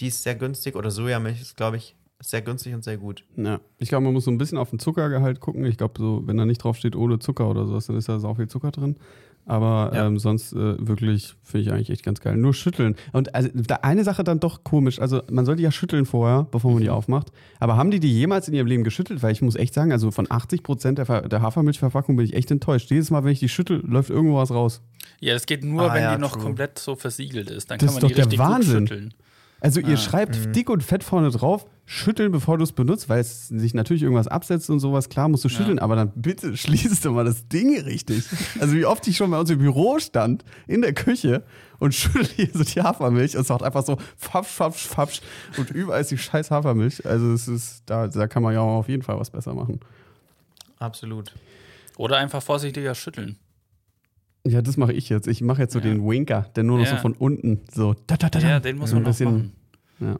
[0.00, 0.76] Die ist sehr günstig.
[0.76, 3.24] Oder Sojamilch ist, glaube ich, sehr günstig und sehr gut.
[3.36, 3.60] Ja.
[3.78, 5.64] Ich glaube, man muss so ein bisschen auf den Zuckergehalt gucken.
[5.66, 8.18] Ich glaube, so, wenn da nicht drauf steht ohne Zucker oder sowas, dann ist da
[8.18, 8.96] sau viel Zucker drin.
[9.44, 10.06] Aber Ja.
[10.06, 12.36] ähm, sonst äh, wirklich finde ich eigentlich echt ganz geil.
[12.36, 12.94] Nur schütteln.
[13.12, 15.00] Und also, da eine Sache dann doch komisch.
[15.00, 17.32] Also man sollte ja schütteln vorher, bevor man die aufmacht.
[17.58, 19.20] Aber haben die die jemals in ihrem Leben geschüttelt?
[19.24, 22.34] Weil ich muss echt sagen, also von 80 Prozent der, Ver- der Hafermilchverpackung bin ich
[22.34, 22.88] echt enttäuscht.
[22.90, 24.80] Jedes Mal, wenn ich die schüttel, läuft irgendwo was raus.
[25.18, 26.42] Ja, das geht nur, Ah, wenn ja, die noch true.
[26.44, 27.68] komplett so versiegelt ist.
[27.68, 28.78] Dann Das kann ist man die doch der richtig Wahnsinn.
[28.80, 29.14] gut schütteln.
[29.62, 33.46] Also ihr schreibt dick und fett vorne drauf, schütteln, bevor du es benutzt, weil es
[33.46, 35.08] sich natürlich irgendwas absetzt und sowas.
[35.08, 38.24] Klar musst du schütteln, aber dann bitte schließt du mal das Ding richtig.
[38.58, 41.44] Also wie oft ich schon bei uns im Büro stand, in der Küche
[41.78, 45.20] und schüttel hier so die Hafermilch und es macht einfach so fapsch, fapsch, fapsch
[45.56, 47.06] und überall ist die scheiß Hafermilch.
[47.06, 49.78] Also es ist, da, da kann man ja auch auf jeden Fall was besser machen.
[50.80, 51.32] Absolut.
[51.98, 53.38] Oder einfach vorsichtiger schütteln.
[54.46, 55.28] Ja, das mache ich jetzt.
[55.28, 55.84] Ich mache jetzt so Ja.
[55.84, 56.92] den Winker, der nur noch Ja.
[56.92, 58.48] so von unten so da, da, da, da.
[58.48, 59.52] Ja, den muss man ein bisschen, machen.
[60.00, 60.16] Ja.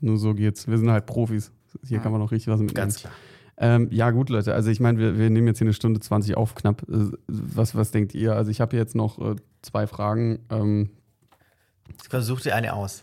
[0.00, 0.66] Nur so geht's.
[0.66, 1.50] Wir sind halt Profis.
[1.86, 2.74] Hier kann man noch richtig was mitnehmen.
[2.76, 3.12] Ganz klar.
[3.56, 4.54] Ähm, ja, gut, Leute.
[4.54, 6.82] Also ich meine, wir, wir nehmen jetzt hier eine Stunde 20 auf knapp.
[6.88, 8.34] Äh, Was, was denkt ihr?
[8.34, 10.40] Also ich habe jetzt noch äh, zwei Fragen.
[10.50, 10.90] Ähm,
[12.10, 13.02] Such dir eine aus.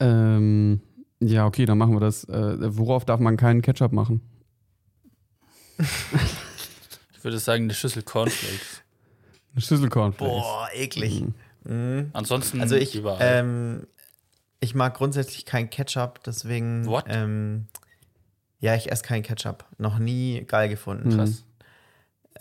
[0.00, 0.80] ähm,
[1.20, 2.24] ja, okay, dann machen wir das.
[2.24, 4.20] Äh, worauf darf man keinen Ketchup machen?
[7.18, 8.82] Ich würde sagen, eine Schüssel Cornflakes.
[9.56, 10.34] Eine Schüssel Cornflakes.
[10.34, 11.24] Boah, eklig.
[11.64, 12.10] Mhm.
[12.12, 13.18] Ansonsten Also ich, überall.
[13.20, 13.86] ähm,
[14.60, 16.84] ich mag grundsätzlich kein Ketchup, deswegen.
[16.84, 17.06] What?
[17.08, 17.66] Ähm,
[18.60, 19.64] ja, ich esse keinen Ketchup.
[19.78, 21.08] Noch nie geil gefunden.
[21.08, 21.16] Mhm.
[21.16, 21.44] Krass.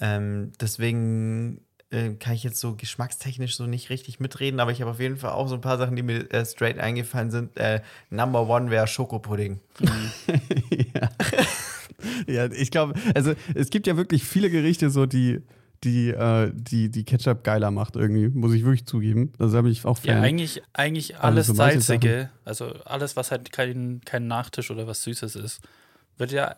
[0.02, 4.92] Ähm, deswegen äh, kann ich jetzt so geschmackstechnisch so nicht richtig mitreden, aber ich habe
[4.92, 7.56] auf jeden Fall auch so ein paar Sachen, die mir äh, straight eingefallen sind.
[7.56, 9.62] Äh, Number one wäre Schokopudding.
[10.94, 11.10] ja.
[12.28, 15.42] ja, ich glaube, also es gibt ja wirklich viele Gerichte, so die,
[15.86, 19.32] die, äh, die, die Ketchup geiler macht irgendwie, muss ich wirklich zugeben.
[19.40, 20.18] Also da bin ich auch Fan.
[20.18, 24.72] Ja, eigentlich, eigentlich Also alles so manche Salzige, also alles, was halt kein, kein Nachtisch
[24.72, 25.62] oder was Süßes ist,
[26.18, 26.56] wird ja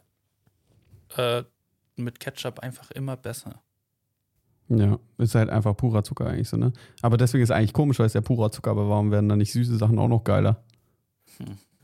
[1.17, 1.43] äh,
[1.95, 3.61] mit Ketchup einfach immer besser.
[4.69, 6.73] Ja, ist halt einfach purer Zucker eigentlich so, ne?
[7.01, 9.51] Aber deswegen ist eigentlich komisch, weil es ja purer Zucker, aber warum werden dann nicht
[9.53, 10.63] süße Sachen auch noch geiler?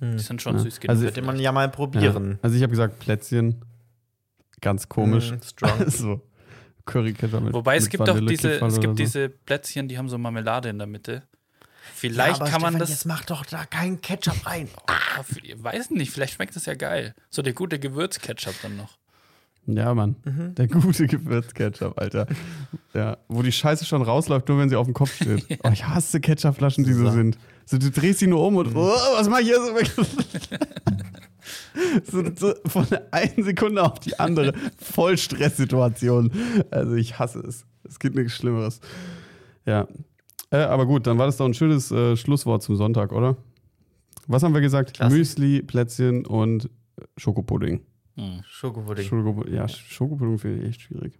[0.01, 0.59] Die sind schon Ja.
[0.63, 0.89] süß genug.
[0.89, 1.67] Also- Könnte man ja mal Ja.
[1.69, 2.39] probieren.
[2.41, 3.63] Also ich habe gesagt, Plätzchen,
[4.59, 5.31] ganz komisch.
[5.31, 5.71] Mm, strong.
[5.89, 6.21] so
[6.85, 8.93] Curry Ketchup mit Wobei es mit gibt doch diese, es gibt so.
[8.93, 11.23] diese Plätzchen, die haben so Marmelade in der Mitte.
[11.95, 12.89] Vielleicht aber kann man Stefan, das.
[12.89, 14.67] Jetzt mach doch da keinen Ketchup rein.
[14.87, 15.23] Ah,
[15.57, 17.13] weiß nicht, vielleicht schmeckt das ja geil.
[17.29, 18.97] So der gute Gewürzketchup dann noch.
[19.65, 20.15] Ja, Mann.
[20.25, 20.55] Mhm.
[20.55, 22.27] Der gute Gewürzketchup, Alter.
[22.93, 25.45] Ja, wo die Scheiße schon rausläuft, nur wenn sie auf dem Kopf steht.
[25.63, 27.11] Oh, ich hasse Ketchupflaschen, die so So.
[27.11, 27.37] sind.
[27.65, 29.89] So, du drehst sie nur um und, oh, was mach ich hier so weg?
[32.11, 34.53] so, so von der einen Sekunde auf die andere.
[34.77, 36.31] Voll Stresssituation.
[36.71, 37.65] Also ich hasse es.
[37.83, 38.79] Es gibt nichts Schlimmeres.
[39.65, 39.87] Ja.
[40.51, 43.37] Äh, aber gut, dann war das doch ein schönes äh, Schlusswort zum Sonntag, oder?
[44.27, 44.93] Was haben wir gesagt?
[44.93, 45.15] Klasse.
[45.15, 46.69] Müsli, Plätzchen und
[47.17, 47.81] Schokopudding.
[48.15, 48.43] Hm.
[48.45, 49.05] Schokopudding.
[49.05, 51.19] Schokopudding, ja, Schokopudding finde ich echt schwierig.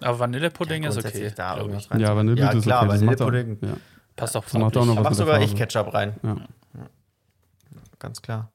[0.00, 1.32] Aber Vanillepudding Ja, ist okay.
[1.34, 2.00] Da ich.
[2.00, 2.94] Ja, Vanille Ja, ist klar, okay.
[2.94, 3.58] Vanillepudding.
[3.62, 3.76] Ja.
[4.16, 4.96] Passt auch Das macht auch noch.
[4.96, 5.54] Da mach sogar ich.
[5.54, 6.14] Ketchup rein.
[6.22, 6.36] Ja.
[7.98, 8.50] Ganz klar.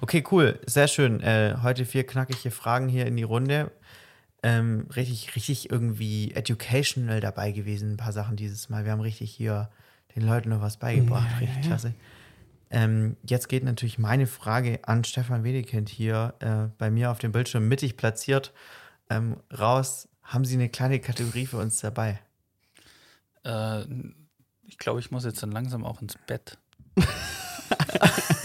[0.00, 0.60] Okay, cool.
[0.64, 1.20] Sehr schön.
[1.20, 3.72] Äh, heute vier knackige Fragen hier in die Runde.
[4.44, 7.92] Ähm, richtig, richtig irgendwie educational dabei gewesen.
[7.92, 8.84] Ein paar Sachen dieses Mal.
[8.84, 9.70] Wir haben richtig hier
[10.14, 11.40] den Leuten noch was beigebracht.
[11.40, 11.94] richtig klasse.
[12.70, 17.32] Ähm, jetzt geht natürlich meine Frage an Stefan Wedekind hier äh, bei mir auf dem
[17.32, 18.52] Bildschirm mittig platziert.
[19.10, 20.08] Ähm, raus.
[20.22, 22.20] Haben Sie eine kleine Kategorie für uns dabei?
[23.44, 23.82] Äh,
[24.62, 26.58] ich glaube, ich muss jetzt dann langsam auch ins Bett.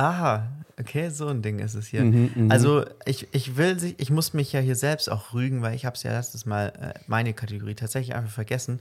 [0.00, 0.48] Aha,
[0.78, 2.02] okay, so ein Ding ist es hier.
[2.02, 2.50] Mhm, mhm.
[2.50, 5.84] Also ich, ich will sich, ich muss mich ja hier selbst auch rügen, weil ich
[5.84, 8.80] habe es ja letztes Mal äh, meine Kategorie tatsächlich einfach vergessen.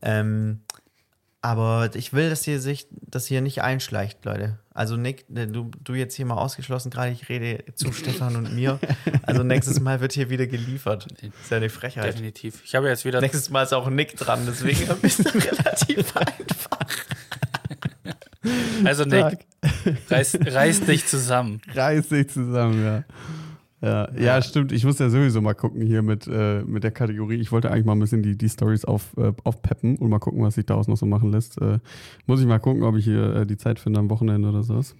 [0.00, 0.60] Ähm,
[1.42, 4.58] aber ich will, dass hier sich das hier nicht einschleicht, Leute.
[4.72, 8.54] Also Nick, äh, du, du jetzt hier mal ausgeschlossen, gerade ich rede zu Stefan und
[8.54, 8.80] mir.
[9.24, 11.08] Also nächstes Mal wird hier wieder geliefert.
[11.20, 12.14] Ist ja eine Frechheit.
[12.14, 12.62] Definitiv.
[12.64, 13.20] Ich habe jetzt wieder.
[13.20, 16.73] Nächstes Mal ist auch Nick dran, deswegen ist es relativ einfach.
[18.84, 19.46] Also, Nick,
[20.10, 21.60] reiß, reiß dich zusammen.
[21.74, 23.04] Reiß dich zusammen, ja.
[23.80, 24.40] Ja, ja.
[24.42, 24.72] stimmt.
[24.72, 27.36] Ich muss ja sowieso mal gucken hier mit, äh, mit der Kategorie.
[27.36, 30.42] Ich wollte eigentlich mal ein bisschen die, die Stories auf, äh, aufpeppen und mal gucken,
[30.42, 31.60] was sich daraus noch so machen lässt.
[31.60, 31.80] Äh,
[32.26, 34.94] muss ich mal gucken, ob ich hier äh, die Zeit finde am Wochenende oder sowas.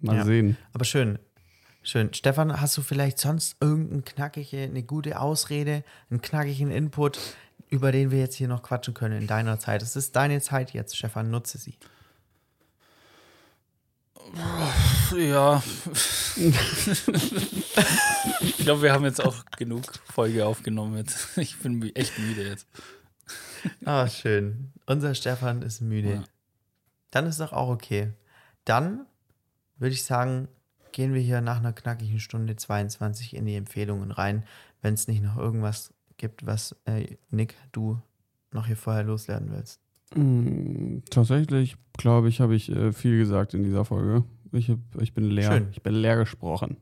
[0.00, 0.24] Mal Ja.
[0.24, 0.56] sehen.
[0.74, 1.18] Aber schön.
[1.82, 2.12] Schön.
[2.12, 7.18] Stefan, hast du vielleicht sonst irgendeine knackige, eine gute Ausrede, einen knackigen Input,
[7.70, 9.80] über den wir jetzt hier noch quatschen können in deiner Zeit?
[9.82, 11.76] Es ist deine Zeit jetzt, Stefan, nutze sie.
[15.16, 15.62] Ja.
[18.40, 20.96] ich glaube, wir haben jetzt auch genug Folge aufgenommen.
[20.96, 21.36] Jetzt.
[21.38, 22.66] Ich bin echt müde jetzt.
[23.84, 24.72] Ah, schön.
[24.86, 26.14] Unser Stefan ist müde.
[26.14, 26.24] Ja.
[27.10, 28.12] Dann ist doch auch okay.
[28.64, 29.06] Dann
[29.78, 30.48] würde ich sagen,
[30.92, 34.44] gehen wir hier nach einer knackigen Stunde 22 in die Empfehlungen rein,
[34.82, 38.00] wenn es nicht noch irgendwas gibt, was äh, Nick, du
[38.52, 39.80] noch hier vorher loswerden willst.
[40.14, 44.24] Mm, Tatsächlich, glaube ich, habe ich äh, viel gesagt in dieser Folge.
[44.52, 45.52] Ich, hab, ich bin leer.
[45.52, 45.68] Schön.
[45.72, 46.76] Ich bin leer gesprochen.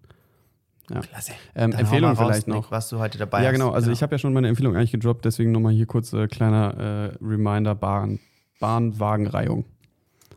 [0.90, 1.00] Ja.
[1.00, 1.32] Klasse.
[1.54, 2.70] Ähm, Empfehlung raus, vielleicht Nick, noch.
[2.70, 3.52] was du heute dabei ja, hast.
[3.52, 3.70] genau.
[3.70, 7.12] Also ich habe ja schon meine Empfehlung eigentlich gedroppt, deswegen nochmal hier kurz äh, kleiner
[7.20, 8.20] äh, Reminder: Bahn,
[8.58, 9.66] Bahnwagenreihung.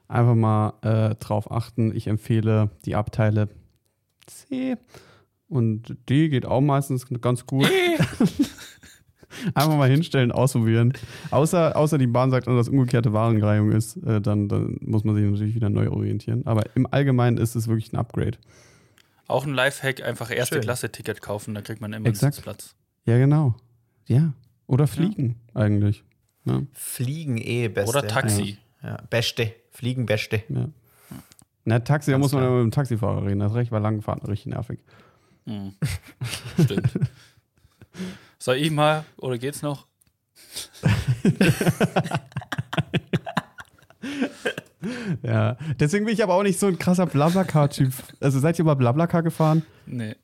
[0.10, 1.96] Einfach mal äh, drauf achten.
[1.96, 3.48] Ich empfehle die Abteile
[4.28, 4.76] C
[5.48, 7.70] und D geht auch meistens ganz gut.
[9.54, 10.94] Einfach mal hinstellen, ausprobieren.
[11.30, 15.26] Außer, außer die Bahn sagt, dass umgekehrte Warenreihung ist, äh, dann, dann muss man sich
[15.26, 16.46] natürlich wieder neu orientieren.
[16.46, 18.38] Aber im Allgemeinen ist es wirklich ein Upgrade.
[19.28, 20.64] Auch ein Lifehack: einfach erste Schön.
[20.64, 22.24] Klasse Ticket kaufen, da kriegt man immer Exakt.
[22.24, 22.76] einen Sitzplatz.
[23.06, 23.56] Ja, genau.
[24.08, 24.34] Ja.
[24.68, 26.04] Oder fliegen eigentlich.
[26.46, 26.62] Ja.
[26.74, 27.90] Fliegen eh beste.
[27.90, 28.58] Oder Taxi.
[28.84, 29.54] Ja, beste.
[29.70, 30.44] Fliegen beste.
[30.50, 30.70] Ja.
[31.66, 32.52] Na, Taxi, da Ganz muss man klar.
[32.52, 33.40] ja mit dem Taxifahrer reden.
[33.40, 34.80] Das ist recht, bei langen Fahrten richtig nervig.
[35.46, 35.74] Hm.
[36.64, 36.90] Stimmt.
[38.42, 39.86] Soll ich mal oder geht's noch?
[45.22, 45.58] Ja.
[45.80, 47.94] Deswegen bin ich aber auch nicht so ein krasser Blablacar-Typ.
[48.20, 49.64] Also seid ihr mal Blablacar gefahren?
[49.86, 50.16] Nee.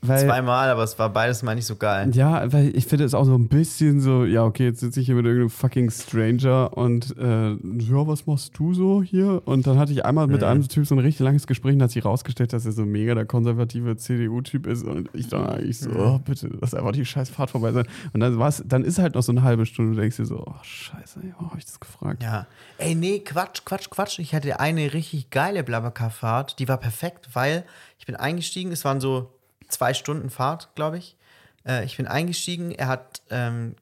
[0.00, 2.10] Weil, Zweimal, aber es war beides mal nicht so geil.
[2.14, 5.06] Ja, weil ich finde es auch so ein bisschen so, ja, okay, jetzt sitze ich
[5.06, 9.42] hier mit irgendeinem fucking Stranger und äh, ja, was machst du so hier?
[9.44, 10.46] Und dann hatte ich einmal mit Mhm.
[10.46, 13.14] einem Typ so ein richtig langes Gespräch und hat sich rausgestellt, dass er so mega
[13.16, 17.30] der konservative CDU-Typ ist und ich dann eigentlich so, oh, bitte, lass einfach die scheiß
[17.30, 17.86] Fahrt vorbei sein.
[18.12, 20.44] Und dann war's, dann ist halt noch so eine halbe Stunde, du denkst dir so,
[20.46, 22.22] oh, scheiße, ja, hab ich das gefragt.
[22.22, 22.46] Ja.
[22.78, 24.20] Ey, nee, Quatsch, Quatsch, Quatsch.
[24.20, 26.58] Ich hatte eine richtig geile Blablacar-Fahrt.
[26.60, 27.64] Die war perfekt, weil
[27.98, 28.70] ich bin eingestiegen.
[28.70, 29.32] Es waren so
[29.68, 31.16] zwei Stunden Fahrt, glaube ich.
[31.66, 32.70] Äh, ich bin eingestiegen.
[32.72, 33.76] Er hat ähm,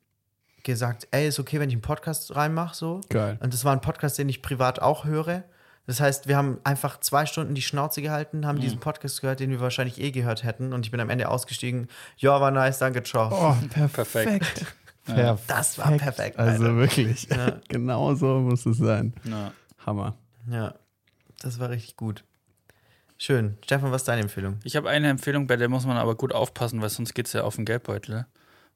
[0.63, 3.01] gesagt, ey, ist okay, wenn ich einen Podcast reinmache, so.
[3.09, 3.39] Geil.
[3.41, 5.45] Und das war ein Podcast, den ich privat auch höre.
[5.87, 9.51] Das heißt, wir haben einfach zwei Stunden die Schnauze gehalten, haben diesen Podcast gehört, den
[9.51, 10.73] wir wahrscheinlich eh gehört hätten.
[10.73, 11.87] Und ich bin am Ende ausgestiegen.
[12.17, 13.31] Ja, war nice, danke, ciao.
[13.33, 14.67] Oh, perfekt.
[15.05, 15.41] Perfekt.
[15.47, 16.77] Das war perfekt, Also Alter.
[16.77, 17.29] wirklich.
[17.69, 19.15] genau so muss es sein.
[19.23, 19.53] Ja.
[19.87, 20.17] Hammer.
[20.51, 20.75] Ja,
[21.41, 22.25] das war richtig gut.
[23.19, 23.57] Schön.
[23.65, 24.59] Stefan, was ist deine Empfehlung?
[24.65, 27.33] Ich habe eine Empfehlung, bei der muss man aber gut aufpassen, weil sonst geht es
[27.33, 28.27] ja auf den Geldbeutel.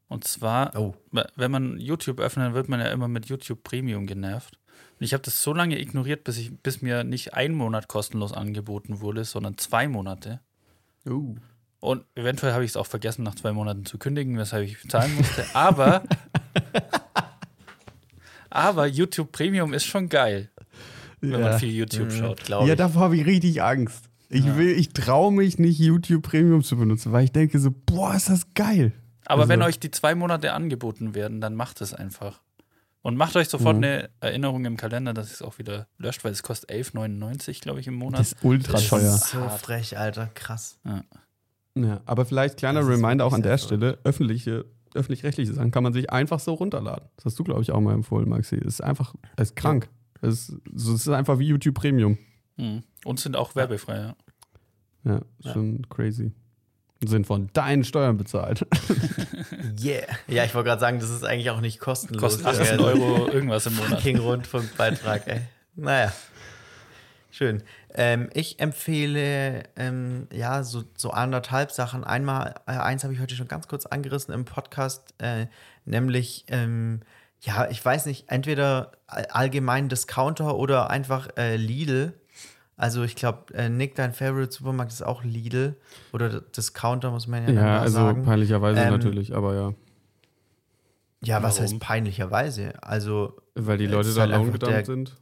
[0.07, 0.95] Und zwar, Oh.
[1.35, 4.57] wenn man YouTube öffnet, dann wird man ja immer mit YouTube Premium genervt.
[4.99, 8.33] Und ich habe das so lange ignoriert, bis, ich, bis mir nicht ein Monat kostenlos
[8.33, 10.39] angeboten wurde, sondern zwei Monate.
[11.07, 11.35] Uh.
[11.79, 15.15] Und eventuell habe ich es auch vergessen, nach zwei Monaten zu kündigen, weshalb ich zahlen
[15.15, 15.45] musste.
[15.53, 16.03] Aber,
[18.49, 20.49] aber YouTube Premium ist schon geil,
[21.21, 21.37] wenn Ja.
[21.39, 22.43] man viel YouTube schaut.
[22.43, 22.77] Glaube Ja, ich.
[22.77, 24.09] davor habe ich richtig Angst.
[24.33, 28.15] Ich will, ich traue mich nicht, YouTube Premium zu benutzen, weil ich denke so, boah,
[28.15, 28.93] ist das geil.
[29.25, 32.41] Aber Also- wenn euch die zwei Monate angeboten werden, dann macht es einfach.
[33.03, 33.83] Und macht euch sofort Mhm.
[33.83, 37.87] eine Erinnerung im Kalender, dass es auch wieder löscht, weil es kostet 11,99, glaube ich,
[37.87, 38.19] im Monat.
[38.19, 39.17] Das ist ultra Das ist teuer.
[39.17, 39.59] so hart.
[39.61, 40.27] frech, Alter.
[40.35, 40.77] Krass.
[41.75, 46.11] Ja, aber vielleicht kleiner Reminder auch an der Stelle, öffentliche, öffentlich-rechtliche Sachen kann man sich
[46.11, 47.05] einfach so runterladen.
[47.15, 48.55] Das hast du, glaube ich, auch mal empfohlen, Maxi.
[48.57, 49.89] Es ist einfach, es ist krank.
[50.21, 52.17] Es ist, es ist einfach wie YouTube Premium.
[52.57, 52.83] Mhm.
[53.05, 54.15] Und sind auch werbefrei, ja.
[55.03, 55.53] Ja, ist Ja.
[55.53, 56.31] schon crazy.
[57.03, 58.65] Sind von deinen Steuern bezahlt.
[59.83, 60.05] Yeah.
[60.27, 62.21] Ja, ich wollte gerade sagen, das ist eigentlich auch nicht kostenlos.
[62.21, 63.91] Kostet Das 18 wäre Euro irgendwas im Monat.
[63.93, 65.41] Fucking Rundfunkbeitrag, ey.
[65.75, 66.11] Naja.
[67.31, 67.63] Schön.
[67.93, 72.03] Ähm, ich empfehle ähm, ja so, so anderthalb Sachen.
[72.03, 75.47] Einmal, äh, eins habe ich heute schon ganz kurz angerissen im Podcast, äh,
[75.85, 76.99] nämlich, ähm,
[77.41, 82.13] ja, ich weiß nicht, entweder all- allgemein Discounter oder einfach äh, Lidl.
[82.81, 85.75] Also ich glaube, äh, Nick, dein Favorite Supermarkt ist auch Lidl
[86.13, 88.23] oder Discounter, muss man ja, Ja, also sagen.
[88.23, 89.73] peinlicherweise Ähm, natürlich, aber ja.
[91.23, 91.63] Ja, was Warum?
[91.63, 92.73] heißt peinlicherweise?
[92.83, 95.15] Also, Weil die es Leute da halt laut einfach gedammt der- sind.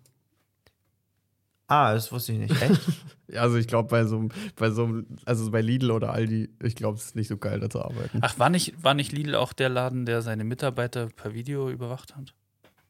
[1.67, 2.61] ah, das wusste ich nicht.
[2.61, 2.79] Echt?
[3.31, 6.49] Ja, Also ich glaube, bei so einem, bei so einem, also bei Lidl oder Aldi,
[6.63, 8.17] ich glaube, es ist nicht so geil, da zu arbeiten.
[8.23, 12.15] Ach, war nicht, war nicht Lidl auch der Laden, der seine Mitarbeiter per Video überwacht
[12.15, 12.33] hat?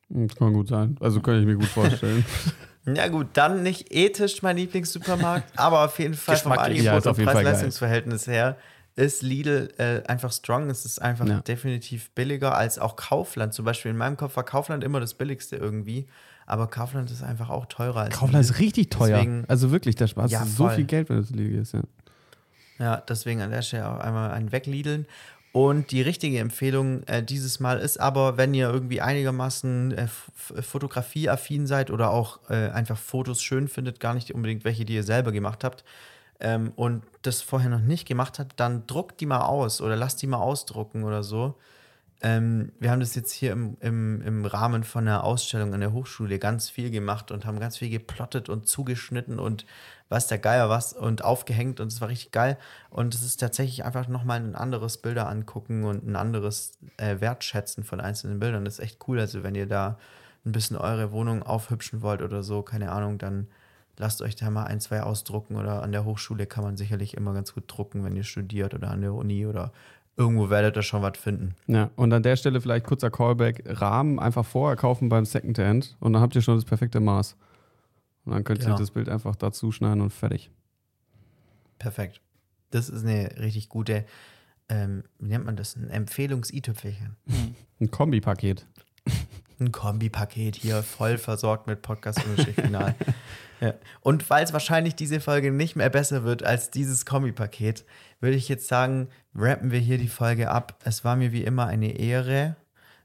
[0.10, 0.96] Hm, Kann gut sein.
[1.02, 2.24] Also kann ich mir gut vorstellen.
[2.86, 6.54] Ja gut, dann nicht ethisch mein Lieblingssupermarkt, aber auf jeden Fall vom.
[6.54, 7.24] Angebot Ja, und.
[7.24, 8.58] Preis-Leistungs-Verhältnis her
[8.96, 10.70] ist Lidl äh, einfach strong.
[10.70, 11.40] Es ist einfach Ja.
[11.42, 13.54] definitiv billiger als auch Kaufland.
[13.54, 16.08] Zum Beispiel in meinem Kopf war Kaufland immer das billigste irgendwie,
[16.46, 18.54] aber Kaufland ist einfach auch teurer als Kaufland Lidl.
[18.56, 19.18] ist richtig teuer.
[19.18, 20.76] Deswegen- also wirklich, da sparst Ja, du so voll.
[20.76, 21.74] viel Geld, wenn du zu Lidl gehst.
[21.74, 21.82] Ja.
[22.80, 25.06] Ja, deswegen an der Stelle auch einmal ein Weglideln.
[25.52, 30.08] Und die richtige Empfehlung äh, dieses Mal ist aber, wenn ihr irgendwie einigermaßen äh,
[30.62, 35.04] fotografieaffin seid oder auch äh, einfach Fotos schön findet, gar nicht unbedingt welche, die ihr
[35.04, 35.84] selber gemacht habt,
[36.40, 40.22] ähm, und das vorher noch nicht gemacht habt, dann druckt die mal aus oder lasst
[40.22, 41.56] die mal ausdrucken oder so.
[42.22, 45.94] Ähm, wir haben das jetzt hier im, im, im Rahmen von einer Ausstellung an der
[45.94, 49.66] Hochschule ganz viel gemacht und haben ganz viel geplottet und zugeschnitten und
[50.10, 52.58] weiß der Geier was und aufgehängt und es war richtig geil.
[52.90, 57.84] Und es ist tatsächlich einfach nochmal ein anderes Bilder angucken und ein anderes äh, Wertschätzen
[57.84, 58.66] von einzelnen Bildern.
[58.66, 59.20] Das ist echt cool.
[59.20, 59.98] Also wenn ihr da
[60.46, 63.48] ein bisschen eure Wohnung aufhübschen wollt oder so, keine Ahnung, dann
[63.98, 67.34] lasst euch da mal ein, zwei ausdrucken oder an der Hochschule kann man sicherlich immer
[67.34, 69.72] ganz gut drucken, wenn ihr studiert oder an der Uni oder
[70.18, 71.56] irgendwo werdet ihr schon was finden.
[71.68, 76.14] ja, und an der Stelle vielleicht kurzer Callback: Rahmen einfach vorher kaufen beim Secondhand und
[76.14, 77.36] dann habt ihr schon das perfekte Maß.
[78.26, 78.78] Und dann könnt ihr Genau.
[78.78, 80.52] das Bild einfach dazu schneiden und fertig.
[81.80, 82.22] Perfekt.
[82.72, 84.06] Das ist eine richtig gute,
[84.68, 85.76] ähm, wie nennt man das?
[85.76, 87.16] Ein Empfehlungs-i-Tüpfelchen.
[87.80, 88.66] Ein Kombipaket.
[89.60, 92.96] Ein Kombipaket hier, voll versorgt mit podcast final
[93.60, 93.74] ja.
[94.02, 97.84] Und weil es wahrscheinlich diese Folge nicht mehr besser wird als dieses Kombipaket,
[98.22, 100.80] würde ich jetzt sagen, rappen wir hier die Folge ab.
[100.86, 102.56] Es war mir wie immer eine Ehre.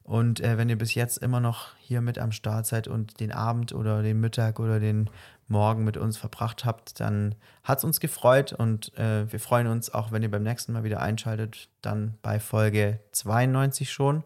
[0.05, 3.33] Und äh, wenn ihr bis jetzt immer noch hier mit am Start seid und den
[3.33, 5.09] Abend oder den Mittag oder den
[5.49, 9.93] Morgen mit uns verbracht habt, dann hat es uns gefreut und äh, wir freuen uns
[9.93, 14.25] auch, wenn ihr beim nächsten Mal wieder einschaltet, dann bei Folge 92 schon.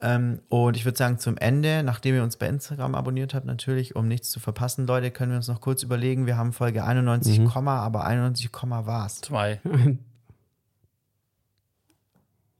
[0.00, 3.96] Ähm, und ich würde sagen, zum Ende, nachdem ihr uns bei Instagram abonniert habt, natürlich,
[3.96, 6.26] um nichts zu verpassen, Leute, können wir uns noch kurz überlegen.
[6.26, 9.22] Wir haben Folge 91, Komma, aber 91, Komma war's.
[9.22, 9.60] Zwei.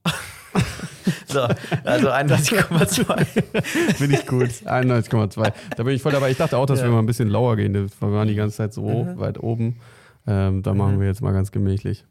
[1.27, 1.41] So,
[1.83, 3.93] also 91,2.
[3.93, 4.49] Finde ich gut.
[4.49, 5.53] 91,2.
[5.77, 6.31] Da bin ich voll dabei.
[6.31, 6.85] Ich dachte auch, dass Ja.
[6.85, 7.73] wir mal ein bisschen lauer gehen.
[7.73, 9.79] Wir waren die ganze Zeit so weit oben.
[10.27, 12.03] Ähm, da machen wir jetzt mal ganz gemächlich.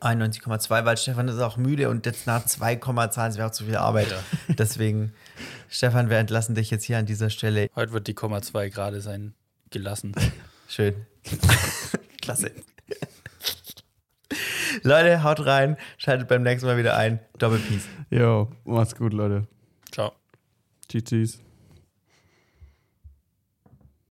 [0.00, 2.76] 91,2, weil Stefan ist auch müde und jetzt nach 2,
[3.08, 4.14] zahlen, es wäre auch zu viel Arbeit.
[4.48, 5.12] Deswegen,
[5.68, 7.68] Stefan, wir entlassen dich jetzt hier an dieser Stelle.
[7.76, 9.34] Heute wird die Komma 2 gerade sein
[9.70, 10.12] gelassen.
[10.68, 10.94] Schön.
[12.20, 12.50] Klasse.
[14.82, 17.20] Leute, haut rein, schaltet beim nächsten Mal wieder ein.
[17.38, 17.88] Doppel Peace.
[18.10, 19.46] Jo, macht's gut, Leute.
[19.90, 20.12] Ciao.
[20.88, 21.44] Tschüss, tschüss.